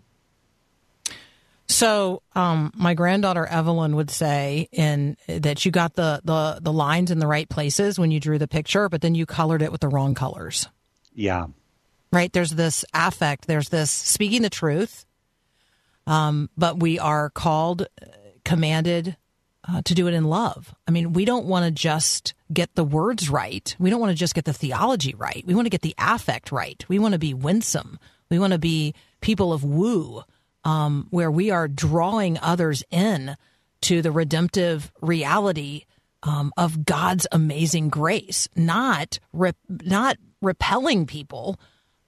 So, 1.67 2.23
um, 2.33 2.71
my 2.75 2.95
granddaughter 2.95 3.45
Evelyn 3.45 3.95
would 3.95 4.09
say 4.09 4.67
in 4.71 5.17
that 5.27 5.63
you 5.65 5.71
got 5.71 5.93
the, 5.93 6.19
the 6.23 6.59
the 6.61 6.73
lines 6.73 7.11
in 7.11 7.19
the 7.19 7.27
right 7.27 7.47
places 7.47 7.99
when 7.99 8.09
you 8.09 8.19
drew 8.19 8.39
the 8.39 8.47
picture, 8.47 8.89
but 8.89 9.01
then 9.01 9.13
you 9.13 9.27
colored 9.27 9.61
it 9.61 9.71
with 9.71 9.79
the 9.79 9.87
wrong 9.87 10.15
colors. 10.15 10.67
Yeah. 11.13 11.47
Right? 12.11 12.33
There's 12.33 12.51
this 12.51 12.83
affect. 12.93 13.45
There's 13.45 13.69
this 13.69 13.91
speaking 13.91 14.41
the 14.41 14.49
truth. 14.49 15.05
Um, 16.07 16.49
but 16.57 16.79
we 16.79 16.97
are 16.97 17.29
called, 17.29 17.83
uh, 17.83 18.05
commanded 18.43 19.15
uh, 19.69 19.81
to 19.83 19.93
do 19.93 20.07
it 20.07 20.13
in 20.13 20.23
love. 20.23 20.73
I 20.87 20.91
mean, 20.91 21.13
we 21.13 21.25
don't 21.25 21.45
want 21.45 21.65
to 21.65 21.71
just 21.71 22.33
get 22.51 22.73
the 22.75 22.83
words 22.83 23.29
right. 23.29 23.75
We 23.77 23.89
don't 23.89 23.99
want 23.99 24.11
to 24.11 24.17
just 24.17 24.33
get 24.33 24.45
the 24.45 24.53
theology 24.53 25.13
right. 25.13 25.43
We 25.45 25.53
want 25.53 25.65
to 25.65 25.69
get 25.69 25.81
the 25.81 25.95
affect 25.97 26.51
right. 26.51 26.83
We 26.87 26.99
want 26.99 27.13
to 27.13 27.19
be 27.19 27.33
winsome. 27.33 27.99
We 28.29 28.39
want 28.39 28.53
to 28.53 28.59
be 28.59 28.95
people 29.21 29.53
of 29.53 29.63
woo 29.63 30.23
um, 30.63 31.07
where 31.11 31.31
we 31.31 31.51
are 31.51 31.67
drawing 31.67 32.37
others 32.39 32.83
in 32.89 33.35
to 33.81 34.01
the 34.01 34.11
redemptive 34.11 34.91
reality 35.01 35.85
um, 36.23 36.51
of 36.57 36.85
God's 36.85 37.27
amazing 37.31 37.89
grace, 37.89 38.49
not 38.55 39.19
rep- 39.31 39.55
not 39.69 40.17
repelling 40.41 41.05
people 41.05 41.59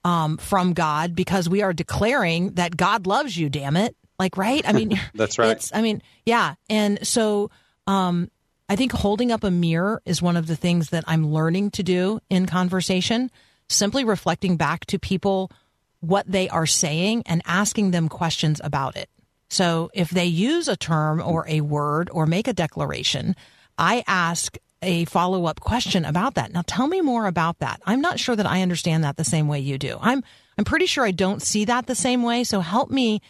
um, 0.04 0.36
from 0.36 0.74
God 0.74 1.14
because 1.14 1.48
we 1.48 1.62
are 1.62 1.72
declaring 1.72 2.54
that 2.54 2.76
God 2.76 3.06
loves 3.06 3.36
you. 3.36 3.48
Damn 3.48 3.76
it! 3.76 3.96
Like, 4.22 4.36
right? 4.36 4.62
I 4.64 4.72
mean, 4.72 5.00
That's 5.14 5.36
right. 5.36 5.50
It's, 5.50 5.72
I 5.74 5.82
mean, 5.82 6.00
yeah, 6.24 6.54
and 6.70 7.04
so 7.04 7.50
um, 7.88 8.30
I 8.68 8.76
think 8.76 8.92
holding 8.92 9.32
up 9.32 9.42
a 9.42 9.50
mirror 9.50 10.00
is 10.04 10.22
one 10.22 10.36
of 10.36 10.46
the 10.46 10.54
things 10.54 10.90
that 10.90 11.02
I'm 11.08 11.32
learning 11.32 11.72
to 11.72 11.82
do 11.82 12.20
in 12.30 12.46
conversation. 12.46 13.32
Simply 13.68 14.04
reflecting 14.04 14.56
back 14.56 14.86
to 14.86 14.98
people 14.98 15.50
what 15.98 16.30
they 16.30 16.48
are 16.48 16.66
saying 16.66 17.24
and 17.26 17.42
asking 17.46 17.90
them 17.90 18.08
questions 18.08 18.60
about 18.62 18.96
it. 18.96 19.08
So 19.50 19.90
if 19.92 20.10
they 20.10 20.26
use 20.26 20.68
a 20.68 20.76
term 20.76 21.20
or 21.20 21.44
a 21.48 21.60
word 21.60 22.08
or 22.12 22.24
make 22.24 22.46
a 22.46 22.52
declaration, 22.52 23.34
I 23.76 24.04
ask 24.06 24.56
a 24.82 25.04
follow 25.06 25.46
up 25.46 25.58
question 25.58 26.04
about 26.04 26.34
that. 26.34 26.52
Now 26.52 26.62
tell 26.64 26.86
me 26.86 27.00
more 27.00 27.26
about 27.26 27.58
that. 27.58 27.80
I'm 27.86 28.00
not 28.00 28.20
sure 28.20 28.36
that 28.36 28.46
I 28.46 28.62
understand 28.62 29.02
that 29.02 29.16
the 29.16 29.24
same 29.24 29.48
way 29.48 29.58
you 29.58 29.78
do. 29.78 29.98
I'm 30.00 30.22
I'm 30.56 30.64
pretty 30.64 30.86
sure 30.86 31.04
I 31.04 31.10
don't 31.10 31.42
see 31.42 31.64
that 31.64 31.86
the 31.86 31.96
same 31.96 32.22
way. 32.22 32.44
So 32.44 32.60
help 32.60 32.88
me 32.88 33.20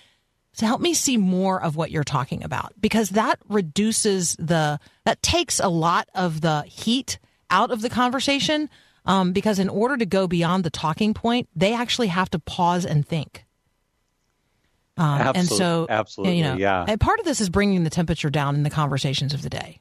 to 0.57 0.67
help 0.67 0.81
me 0.81 0.95
see 0.95 1.17
more 1.17 1.63
of 1.63 1.77
what 1.77 1.91
you're 1.91 2.05
talking 2.05 2.43
about 2.45 2.73
because 2.81 3.11
that 3.11 3.39
reduces 3.49 4.37
the 4.37 4.79
that 5.05 5.23
takes 5.23 5.61
a 5.61 5.69
lot 5.69 6.09
of 6.15 6.41
the 6.41 6.63
heat 6.63 7.19
out 7.51 7.71
of 7.71 7.83
the 7.83 7.89
conversation 7.89 8.69
um, 9.05 9.33
because 9.33 9.59
in 9.59 9.69
order 9.69 9.97
to 9.97 10.07
go 10.07 10.27
beyond 10.27 10.65
the 10.65 10.71
talking 10.71 11.15
point 11.15 11.49
they 11.57 11.75
actually 11.75 12.09
have 12.09 12.31
to 12.31 12.39
pause 12.39 12.85
and 12.85 13.07
think 13.07 13.45
um, 14.99 15.33
and 15.35 15.49
so 15.49 15.87
absolutely, 15.89 16.37
you 16.37 16.45
know 16.45 16.55
yeah. 16.55 16.85
and 16.87 17.01
part 17.01 17.19
of 17.19 17.25
this 17.25 17.41
is 17.41 17.49
bringing 17.49 17.85
the 17.85 17.91
temperature 17.91 18.31
down 18.31 18.55
in 18.55 18.63
the 18.63 18.71
conversations 18.71 19.33
of 19.33 19.43
the 19.43 19.51
day 19.51 19.81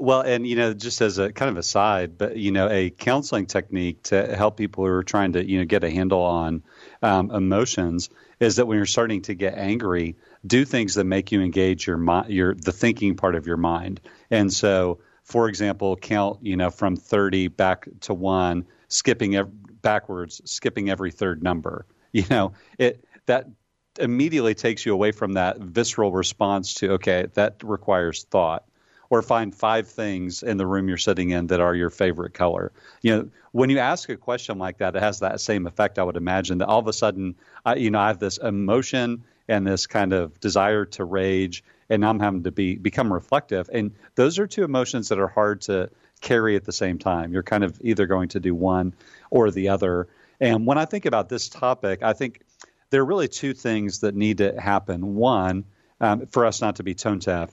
Well, 0.00 0.20
and 0.20 0.46
you 0.46 0.54
know, 0.54 0.74
just 0.74 1.00
as 1.00 1.18
a 1.18 1.32
kind 1.32 1.50
of 1.50 1.56
aside, 1.56 2.18
but 2.18 2.36
you 2.36 2.52
know, 2.52 2.68
a 2.70 2.90
counseling 2.90 3.46
technique 3.46 4.04
to 4.04 4.36
help 4.36 4.56
people 4.56 4.84
who 4.84 4.90
are 4.92 5.02
trying 5.02 5.32
to 5.32 5.44
you 5.44 5.58
know 5.58 5.64
get 5.64 5.82
a 5.82 5.90
handle 5.90 6.22
on 6.22 6.62
um, 7.02 7.30
emotions 7.32 8.08
is 8.38 8.56
that 8.56 8.66
when 8.66 8.76
you're 8.76 8.86
starting 8.86 9.22
to 9.22 9.34
get 9.34 9.54
angry, 9.56 10.14
do 10.46 10.64
things 10.64 10.94
that 10.94 11.04
make 11.04 11.32
you 11.32 11.40
engage 11.42 11.84
your 11.86 11.96
mind, 11.96 12.30
your 12.30 12.54
the 12.54 12.70
thinking 12.70 13.16
part 13.16 13.34
of 13.34 13.46
your 13.48 13.56
mind. 13.56 14.00
And 14.30 14.52
so, 14.52 15.00
for 15.24 15.48
example, 15.48 15.96
count 15.96 16.38
you 16.42 16.56
know 16.56 16.70
from 16.70 16.94
30 16.94 17.48
back 17.48 17.88
to 18.02 18.14
one, 18.14 18.66
skipping 18.86 19.34
ev- 19.34 19.50
backwards, 19.82 20.40
skipping 20.44 20.90
every 20.90 21.10
third 21.10 21.42
number. 21.42 21.86
You 22.10 22.24
know, 22.30 22.54
it 22.78 23.04
that 23.26 23.48
immediately 24.00 24.54
takes 24.54 24.86
you 24.86 24.94
away 24.94 25.12
from 25.12 25.34
that 25.34 25.58
visceral 25.58 26.10
response 26.10 26.72
to 26.74 26.92
okay, 26.92 27.26
that 27.34 27.56
requires 27.62 28.24
thought 28.24 28.64
or 29.10 29.22
find 29.22 29.54
five 29.54 29.88
things 29.88 30.42
in 30.42 30.56
the 30.56 30.66
room 30.66 30.88
you're 30.88 30.98
sitting 30.98 31.30
in 31.30 31.46
that 31.48 31.60
are 31.60 31.74
your 31.74 31.90
favorite 31.90 32.34
color. 32.34 32.72
You 33.00 33.16
know, 33.16 33.30
when 33.52 33.70
you 33.70 33.78
ask 33.78 34.08
a 34.08 34.16
question 34.16 34.58
like 34.58 34.78
that, 34.78 34.96
it 34.96 35.02
has 35.02 35.20
that 35.20 35.40
same 35.40 35.66
effect. 35.66 35.98
I 35.98 36.02
would 36.02 36.16
imagine 36.16 36.58
that 36.58 36.68
all 36.68 36.78
of 36.78 36.86
a 36.86 36.92
sudden, 36.92 37.34
I, 37.64 37.76
you 37.76 37.90
know, 37.90 38.00
I 38.00 38.08
have 38.08 38.18
this 38.18 38.38
emotion 38.38 39.24
and 39.48 39.66
this 39.66 39.86
kind 39.86 40.12
of 40.12 40.38
desire 40.40 40.84
to 40.84 41.04
rage, 41.04 41.64
and 41.88 42.04
I'm 42.04 42.20
having 42.20 42.42
to 42.42 42.50
be 42.50 42.76
become 42.76 43.12
reflective. 43.12 43.70
And 43.72 43.92
those 44.14 44.38
are 44.38 44.46
two 44.46 44.62
emotions 44.62 45.08
that 45.08 45.18
are 45.18 45.28
hard 45.28 45.62
to 45.62 45.90
carry 46.20 46.56
at 46.56 46.64
the 46.64 46.72
same 46.72 46.98
time. 46.98 47.32
You're 47.32 47.42
kind 47.42 47.64
of 47.64 47.80
either 47.82 48.06
going 48.06 48.28
to 48.30 48.40
do 48.40 48.54
one 48.54 48.94
or 49.30 49.50
the 49.50 49.70
other. 49.70 50.08
And 50.40 50.66
when 50.66 50.76
I 50.76 50.84
think 50.84 51.06
about 51.06 51.28
this 51.28 51.48
topic, 51.48 52.02
I 52.02 52.12
think 52.12 52.42
there 52.90 53.00
are 53.00 53.06
really 53.06 53.28
two 53.28 53.54
things 53.54 54.00
that 54.00 54.14
need 54.14 54.38
to 54.38 54.60
happen. 54.60 55.14
One, 55.14 55.64
um, 56.00 56.26
for 56.26 56.44
us 56.44 56.60
not 56.60 56.76
to 56.76 56.82
be 56.82 56.94
tone 56.94 57.18
deaf. 57.18 57.50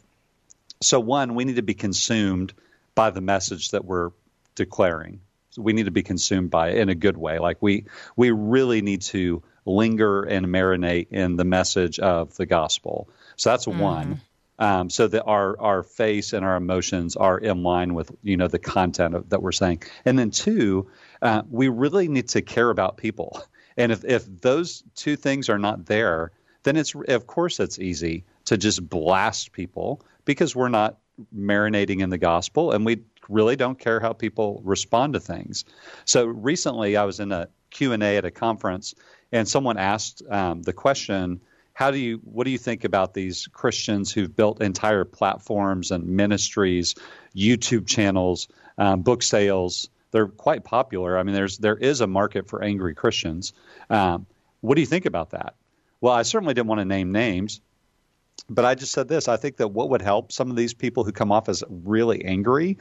So, 0.81 0.99
one, 0.99 1.35
we 1.35 1.45
need 1.45 1.55
to 1.55 1.63
be 1.63 1.73
consumed 1.73 2.53
by 2.95 3.09
the 3.09 3.21
message 3.21 3.71
that 3.71 3.85
we're 3.85 4.11
declaring. 4.55 5.19
So 5.51 5.61
we 5.61 5.73
need 5.73 5.85
to 5.85 5.91
be 5.91 6.03
consumed 6.03 6.49
by 6.49 6.69
it 6.71 6.77
in 6.77 6.89
a 6.89 6.95
good 6.95 7.17
way. 7.17 7.39
Like 7.39 7.61
we 7.61 7.85
we 8.15 8.31
really 8.31 8.81
need 8.81 9.03
to 9.03 9.43
linger 9.65 10.23
and 10.23 10.47
marinate 10.47 11.07
in 11.11 11.37
the 11.37 11.45
message 11.45 11.99
of 11.99 12.35
the 12.35 12.45
gospel. 12.45 13.09
So 13.35 13.51
that's 13.51 13.67
one. 13.67 14.21
Um, 14.57 14.89
so 14.89 15.07
that 15.07 15.23
our 15.23 15.59
our 15.59 15.83
face 15.83 16.31
and 16.31 16.45
our 16.45 16.55
emotions 16.55 17.17
are 17.17 17.37
in 17.37 17.63
line 17.63 17.93
with 17.93 18.09
you 18.23 18.37
know 18.37 18.47
the 18.47 18.59
content 18.59 19.15
of, 19.15 19.29
that 19.29 19.41
we're 19.41 19.51
saying. 19.51 19.83
And 20.05 20.17
then 20.17 20.31
two, 20.31 20.89
uh, 21.21 21.43
we 21.49 21.67
really 21.67 22.07
need 22.07 22.29
to 22.29 22.41
care 22.41 22.69
about 22.69 22.97
people. 22.97 23.41
And 23.77 23.91
if 23.91 24.05
if 24.05 24.25
those 24.41 24.83
two 24.95 25.17
things 25.17 25.49
are 25.49 25.59
not 25.59 25.85
there, 25.85 26.31
then 26.63 26.77
it's 26.77 26.95
of 26.95 27.27
course 27.27 27.59
it's 27.59 27.79
easy 27.79 28.23
to 28.45 28.57
just 28.57 28.87
blast 28.87 29.51
people 29.51 30.01
because 30.25 30.55
we're 30.55 30.69
not 30.69 30.97
marinating 31.35 32.01
in 32.01 32.09
the 32.09 32.17
gospel 32.17 32.71
and 32.71 32.85
we 32.85 33.03
really 33.29 33.55
don't 33.55 33.79
care 33.79 33.99
how 33.99 34.13
people 34.13 34.61
respond 34.63 35.13
to 35.13 35.19
things. 35.19 35.65
So 36.03 36.25
recently 36.25 36.97
I 36.97 37.05
was 37.05 37.19
in 37.19 37.31
a 37.31 37.47
Q&A 37.69 38.17
at 38.17 38.25
a 38.25 38.31
conference 38.31 38.95
and 39.31 39.47
someone 39.47 39.77
asked 39.77 40.21
um, 40.29 40.61
the 40.61 40.73
question 40.73 41.41
how 41.73 41.91
do 41.91 41.97
you 41.97 42.21
what 42.23 42.45
do 42.45 42.51
you 42.51 42.57
think 42.57 42.85
about 42.85 43.13
these 43.13 43.47
Christians 43.47 44.11
who've 44.11 44.33
built 44.33 44.61
entire 44.61 45.03
platforms 45.03 45.91
and 45.91 46.07
ministries, 46.07 46.95
YouTube 47.35 47.85
channels, 47.85 48.47
um, 48.77 49.01
book 49.01 49.21
sales? 49.21 49.89
They're 50.11 50.27
quite 50.27 50.63
popular. 50.63 51.17
I 51.17 51.23
mean, 51.23 51.35
there's 51.35 51.57
there 51.57 51.75
is 51.75 51.99
a 51.99 52.07
market 52.07 52.47
for 52.47 52.63
angry 52.63 52.95
Christians. 52.95 53.51
Um, 53.89 54.25
what 54.61 54.75
do 54.75 54.81
you 54.81 54.87
think 54.87 55.05
about 55.05 55.31
that? 55.31 55.55
Well, 55.99 56.13
I 56.13 56.21
certainly 56.21 56.53
didn't 56.53 56.67
want 56.67 56.79
to 56.79 56.85
name 56.85 57.11
names, 57.11 57.59
but 58.49 58.65
I 58.65 58.75
just 58.75 58.91
said 58.91 59.07
this. 59.07 59.27
I 59.27 59.37
think 59.37 59.57
that 59.57 59.69
what 59.69 59.89
would 59.89 60.01
help 60.01 60.31
some 60.31 60.49
of 60.49 60.55
these 60.55 60.73
people 60.73 61.03
who 61.03 61.11
come 61.11 61.31
off 61.31 61.49
as 61.49 61.63
really 61.69 62.23
angry 62.25 62.77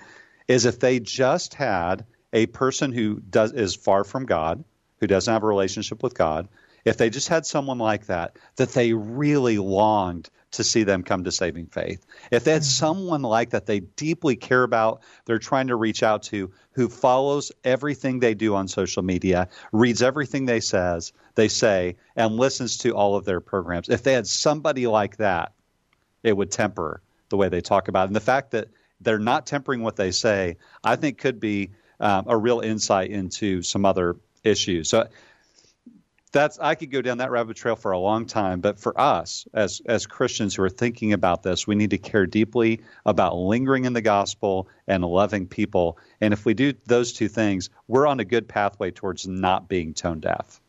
is 0.49 0.65
if 0.65 0.81
they 0.81 1.01
just 1.01 1.55
had 1.55 2.05
a 2.33 2.47
person 2.47 2.93
who 2.93 3.21
does 3.21 3.53
is 3.53 3.75
far 3.75 4.05
from 4.05 4.27
God, 4.27 4.65
who 5.01 5.07
doesn't 5.07 5.33
have 5.33 5.43
a 5.43 5.47
relationship 5.47 6.03
with 6.03 6.15
God, 6.15 6.49
if 6.85 6.97
they 6.99 7.09
just 7.09 7.29
had 7.29 7.47
someone 7.47 7.79
like 7.79 8.07
that 8.07 8.37
that 8.57 8.71
they 8.71 8.93
really 8.93 9.59
longed 9.59 10.29
to 10.57 10.65
see 10.65 10.85
them 10.85 11.03
come 11.03 11.25
to 11.25 11.33
saving 11.33 11.67
faith. 11.67 12.05
If 12.31 12.45
they 12.45 12.53
had 12.53 12.65
someone 12.65 13.23
like 13.23 13.51
that 13.51 13.67
they 13.67 13.81
deeply 13.81 14.37
care 14.37 14.63
about, 14.63 15.03
they're 15.25 15.39
trying 15.39 15.69
to 15.69 15.77
reach 15.77 16.03
out 16.03 16.23
to, 16.25 16.51
who 16.73 16.89
follows 16.89 17.53
everything 17.63 18.19
they 18.19 18.35
do 18.35 18.55
on 18.55 18.69
social 18.69 19.03
media, 19.03 19.49
reads 19.73 20.03
everything 20.03 20.47
they 20.47 20.61
says, 20.61 21.13
they 21.35 21.49
say, 21.49 21.97
and 22.17 22.37
listens 22.37 22.79
to 22.79 22.95
all 22.95 23.17
of 23.17 23.25
their 23.25 23.41
programs. 23.41 23.89
If 23.89 24.03
they 24.03 24.13
had 24.13 24.27
somebody 24.27 24.87
like 24.87 25.17
that, 25.19 25.53
it 26.23 26.37
would 26.37 26.51
temper 26.51 27.01
the 27.29 27.37
way 27.37 27.49
they 27.49 27.61
talk 27.61 27.89
about 27.89 28.05
it. 28.05 28.07
And 28.09 28.17
the 28.17 28.21
fact 28.21 28.53
that 28.53 28.69
they're 29.01 29.19
not 29.19 29.47
tempering 29.47 29.83
what 29.83 29.97
they 29.97 30.11
say, 30.11 30.57
I 30.83 30.97
think 30.97 31.19
could 31.19 31.41
be 31.41 31.71
um, 32.01 32.25
a 32.27 32.37
real 32.37 32.61
insight 32.61 33.11
into 33.11 33.63
some 33.63 33.85
other 33.85 34.17
issues. 34.43 34.89
So 34.89 35.09
that's 36.35 36.59
I 36.59 36.75
could 36.75 36.91
go 36.91 37.01
down 37.01 37.19
that 37.19 37.31
rabbit 37.31 37.57
trail 37.57 37.77
for 37.77 37.93
a 37.93 37.99
long 37.99 38.27
time, 38.27 38.61
but 38.61 38.79
for 38.79 38.99
us 39.01 39.47
as 39.55 39.81
as 39.87 40.07
Christians 40.07 40.55
who 40.55 40.63
are 40.63 40.69
thinking 40.69 41.15
about 41.15 41.43
this, 41.43 41.67
we 41.67 41.75
need 41.75 41.91
to 41.91 41.99
care 41.99 42.27
deeply 42.27 42.81
about 43.07 43.37
lingering 43.37 43.87
in 43.87 43.95
the 43.95 44.03
gospel 44.03 44.69
and 44.87 45.05
loving 45.05 45.47
people. 45.47 45.97
And 46.21 46.35
if 46.35 46.45
we 46.45 46.53
do 46.53 46.75
those 46.87 47.13
two 47.13 47.29
things, 47.29 47.71
we're 47.89 48.07
on 48.07 48.21
a 48.21 48.25
good 48.25 48.49
pathway 48.49 48.91
towards 48.91 49.27
not 49.27 49.69
being 49.69 49.95
tone 49.95 50.21
deaf. 50.21 50.61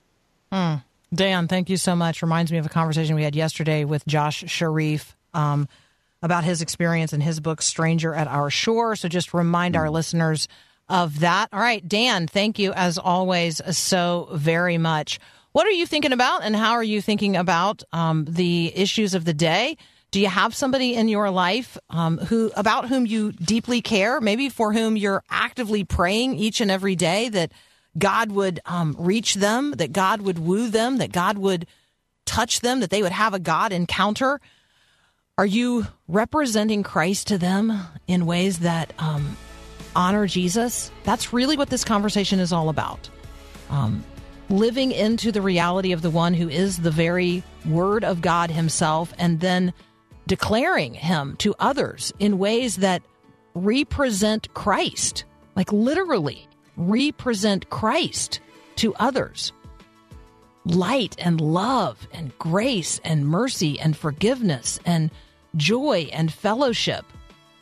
Dan, 1.13 1.47
thank 1.47 1.70
you 1.70 1.78
so 1.78 1.95
much. 1.95 2.22
Reminds 2.22 2.51
me 2.51 2.57
of 2.57 2.66
a 2.66 2.70
conversation 2.70 3.16
we 3.16 3.24
had 3.24 3.36
yesterday 3.36 3.86
with 3.86 4.05
Josh 4.05 4.43
Sharif 4.47 5.16
um, 5.34 5.68
about 6.22 6.43
his 6.43 6.61
experience 6.61 7.13
in 7.13 7.22
his 7.22 7.39
book, 7.39 7.61
Stranger 7.61 8.13
at 8.13 8.28
Our 8.28 8.49
Shore. 8.49 8.95
So 8.95 9.07
just 9.07 9.34
remind 9.34 9.76
our 9.76 9.89
listeners 9.89 10.47
of 10.89 11.22
that. 11.22 11.49
All 11.51 11.59
right, 11.59 11.88
Dan, 11.88 12.28
thank 12.28 12.59
you 12.59 12.74
as 12.74 12.97
always 12.97 13.61
so 13.76 14.30
very 14.32 14.78
much. 14.78 15.20
What 15.56 15.68
are 15.68 15.72
you 15.72 15.86
thinking 15.86 16.12
about, 16.12 16.43
and 16.43 16.53
how 16.53 16.74
are 16.74 16.84
you 16.84 17.01
thinking 17.01 17.38
about 17.38 17.82
um, 17.93 18.26
the 18.26 18.74
issues 18.76 19.14
of 19.14 19.24
the 19.24 19.34
day? 19.34 19.78
Do 20.12 20.20
you 20.20 20.28
have 20.28 20.53
somebody 20.53 20.95
in 20.95 21.08
your 21.08 21.30
life 21.30 21.78
um, 21.89 22.18
who 22.18 22.51
about 22.58 22.89
whom 22.89 23.06
you 23.06 23.32
deeply 23.32 23.82
care, 23.82 24.20
maybe 24.20 24.49
for 24.49 24.74
whom 24.74 24.97
you're 24.97 25.24
actively 25.30 25.86
praying 25.86 26.36
each 26.36 26.60
and 26.60 26.70
every 26.70 26.97
day 26.97 27.30
that 27.30 27.53
God 27.97 28.34
would 28.34 28.60
um, 28.66 28.97
reach 28.99 29.36
them, 29.36 29.72
that 29.78 29.93
God 29.93 30.20
would 30.24 30.39
woo 30.39 30.68
them, 30.68 30.97
that 30.97 31.14
God 31.14 31.38
would 31.38 31.68
touch 32.26 32.60
them, 32.60 32.82
that 32.82 32.89
they 32.89 33.01
would 33.01 33.14
have 33.14 33.34
a 33.34 33.39
God 33.39 33.72
encounter? 33.72 34.41
Are 35.38 35.45
you 35.45 35.88
representing 36.10 36.84
Christ 36.84 37.28
to 37.28 37.38
them 37.38 37.80
in 38.08 38.26
ways 38.26 38.60
that 38.60 38.91
um, 38.99 39.38
honor 39.95 40.28
Jesus? 40.28 40.91
That's 41.06 41.32
really 41.32 41.56
what 41.56 41.70
this 41.70 41.86
conversation 41.86 42.41
is 42.41 42.51
all 42.51 42.68
about. 42.68 43.10
Um, 43.70 44.03
living 44.50 44.91
into 44.91 45.32
the 45.32 45.41
reality 45.41 45.91
of 45.91 46.02
the 46.02 46.10
one 46.10 46.34
who 46.34 46.50
is 46.50 46.78
the 46.78 46.91
very 46.91 47.43
Word 47.66 48.04
of 48.04 48.22
God 48.22 48.52
Himself, 48.52 49.14
and 49.18 49.39
then 49.39 49.74
declaring 50.28 50.93
Him 50.93 51.36
to 51.38 51.56
others 51.60 52.14
in 52.20 52.38
ways 52.38 52.78
that 52.78 53.02
represent 53.54 54.54
Christ, 54.54 55.26
like 55.56 55.72
literally 55.72 56.48
represent 56.78 57.70
Christ 57.70 58.39
to 58.78 58.93
others. 58.96 59.54
light 60.66 61.16
and 61.20 61.39
love 61.39 62.08
and 62.12 62.38
grace 62.39 63.00
and 63.04 63.28
mercy 63.28 63.80
and 63.80 63.96
forgiveness 63.96 64.80
and 64.86 65.12
joy 65.56 66.10
and 66.12 66.34
fellowship. 66.34 67.06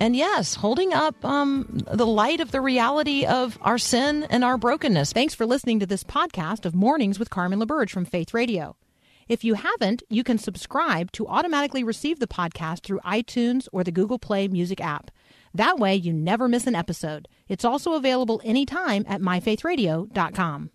And 0.03 0.17
yes, 0.17 0.55
holding 0.55 0.91
up 0.91 1.23
um, 1.23 1.79
the 1.89 2.05
light 2.05 2.41
of 2.41 2.51
the 2.51 2.59
reality 2.59 3.23
of 3.25 3.57
our 3.61 3.77
sin 3.77 4.27
and 4.29 4.43
our 4.43 4.57
brokenness. 4.57 5.13
Thanks 5.13 5.33
for 5.33 5.45
listening 5.45 5.79
to 5.79 5.85
this 5.85 6.03
podcast 6.03 6.65
of 6.65 6.75
Mornings 6.75 7.19
with 7.19 7.29
Carmen 7.29 7.57
LaBerge 7.57 7.89
from 7.89 8.03
Faith 8.03 8.33
Radio. 8.33 8.75
If 9.29 9.45
you 9.45 9.53
haven't, 9.53 10.03
you 10.09 10.21
can 10.25 10.37
subscribe 10.37 11.13
to 11.13 11.25
automatically 11.25 11.85
receive 11.85 12.19
the 12.19 12.27
podcast 12.27 12.83
through 12.83 12.99
iTunes 13.05 13.69
or 13.71 13.81
the 13.81 13.93
Google 13.93 14.19
Play 14.19 14.49
Music 14.49 14.81
app. 14.81 15.09
That 15.53 15.79
way, 15.79 15.95
you 15.95 16.11
never 16.11 16.49
miss 16.49 16.67
an 16.67 16.75
episode. 16.75 17.29
It's 17.47 17.63
also 17.63 17.93
available 17.93 18.41
anytime 18.43 19.05
at 19.07 19.21
myfaithradio.com. 19.21 20.69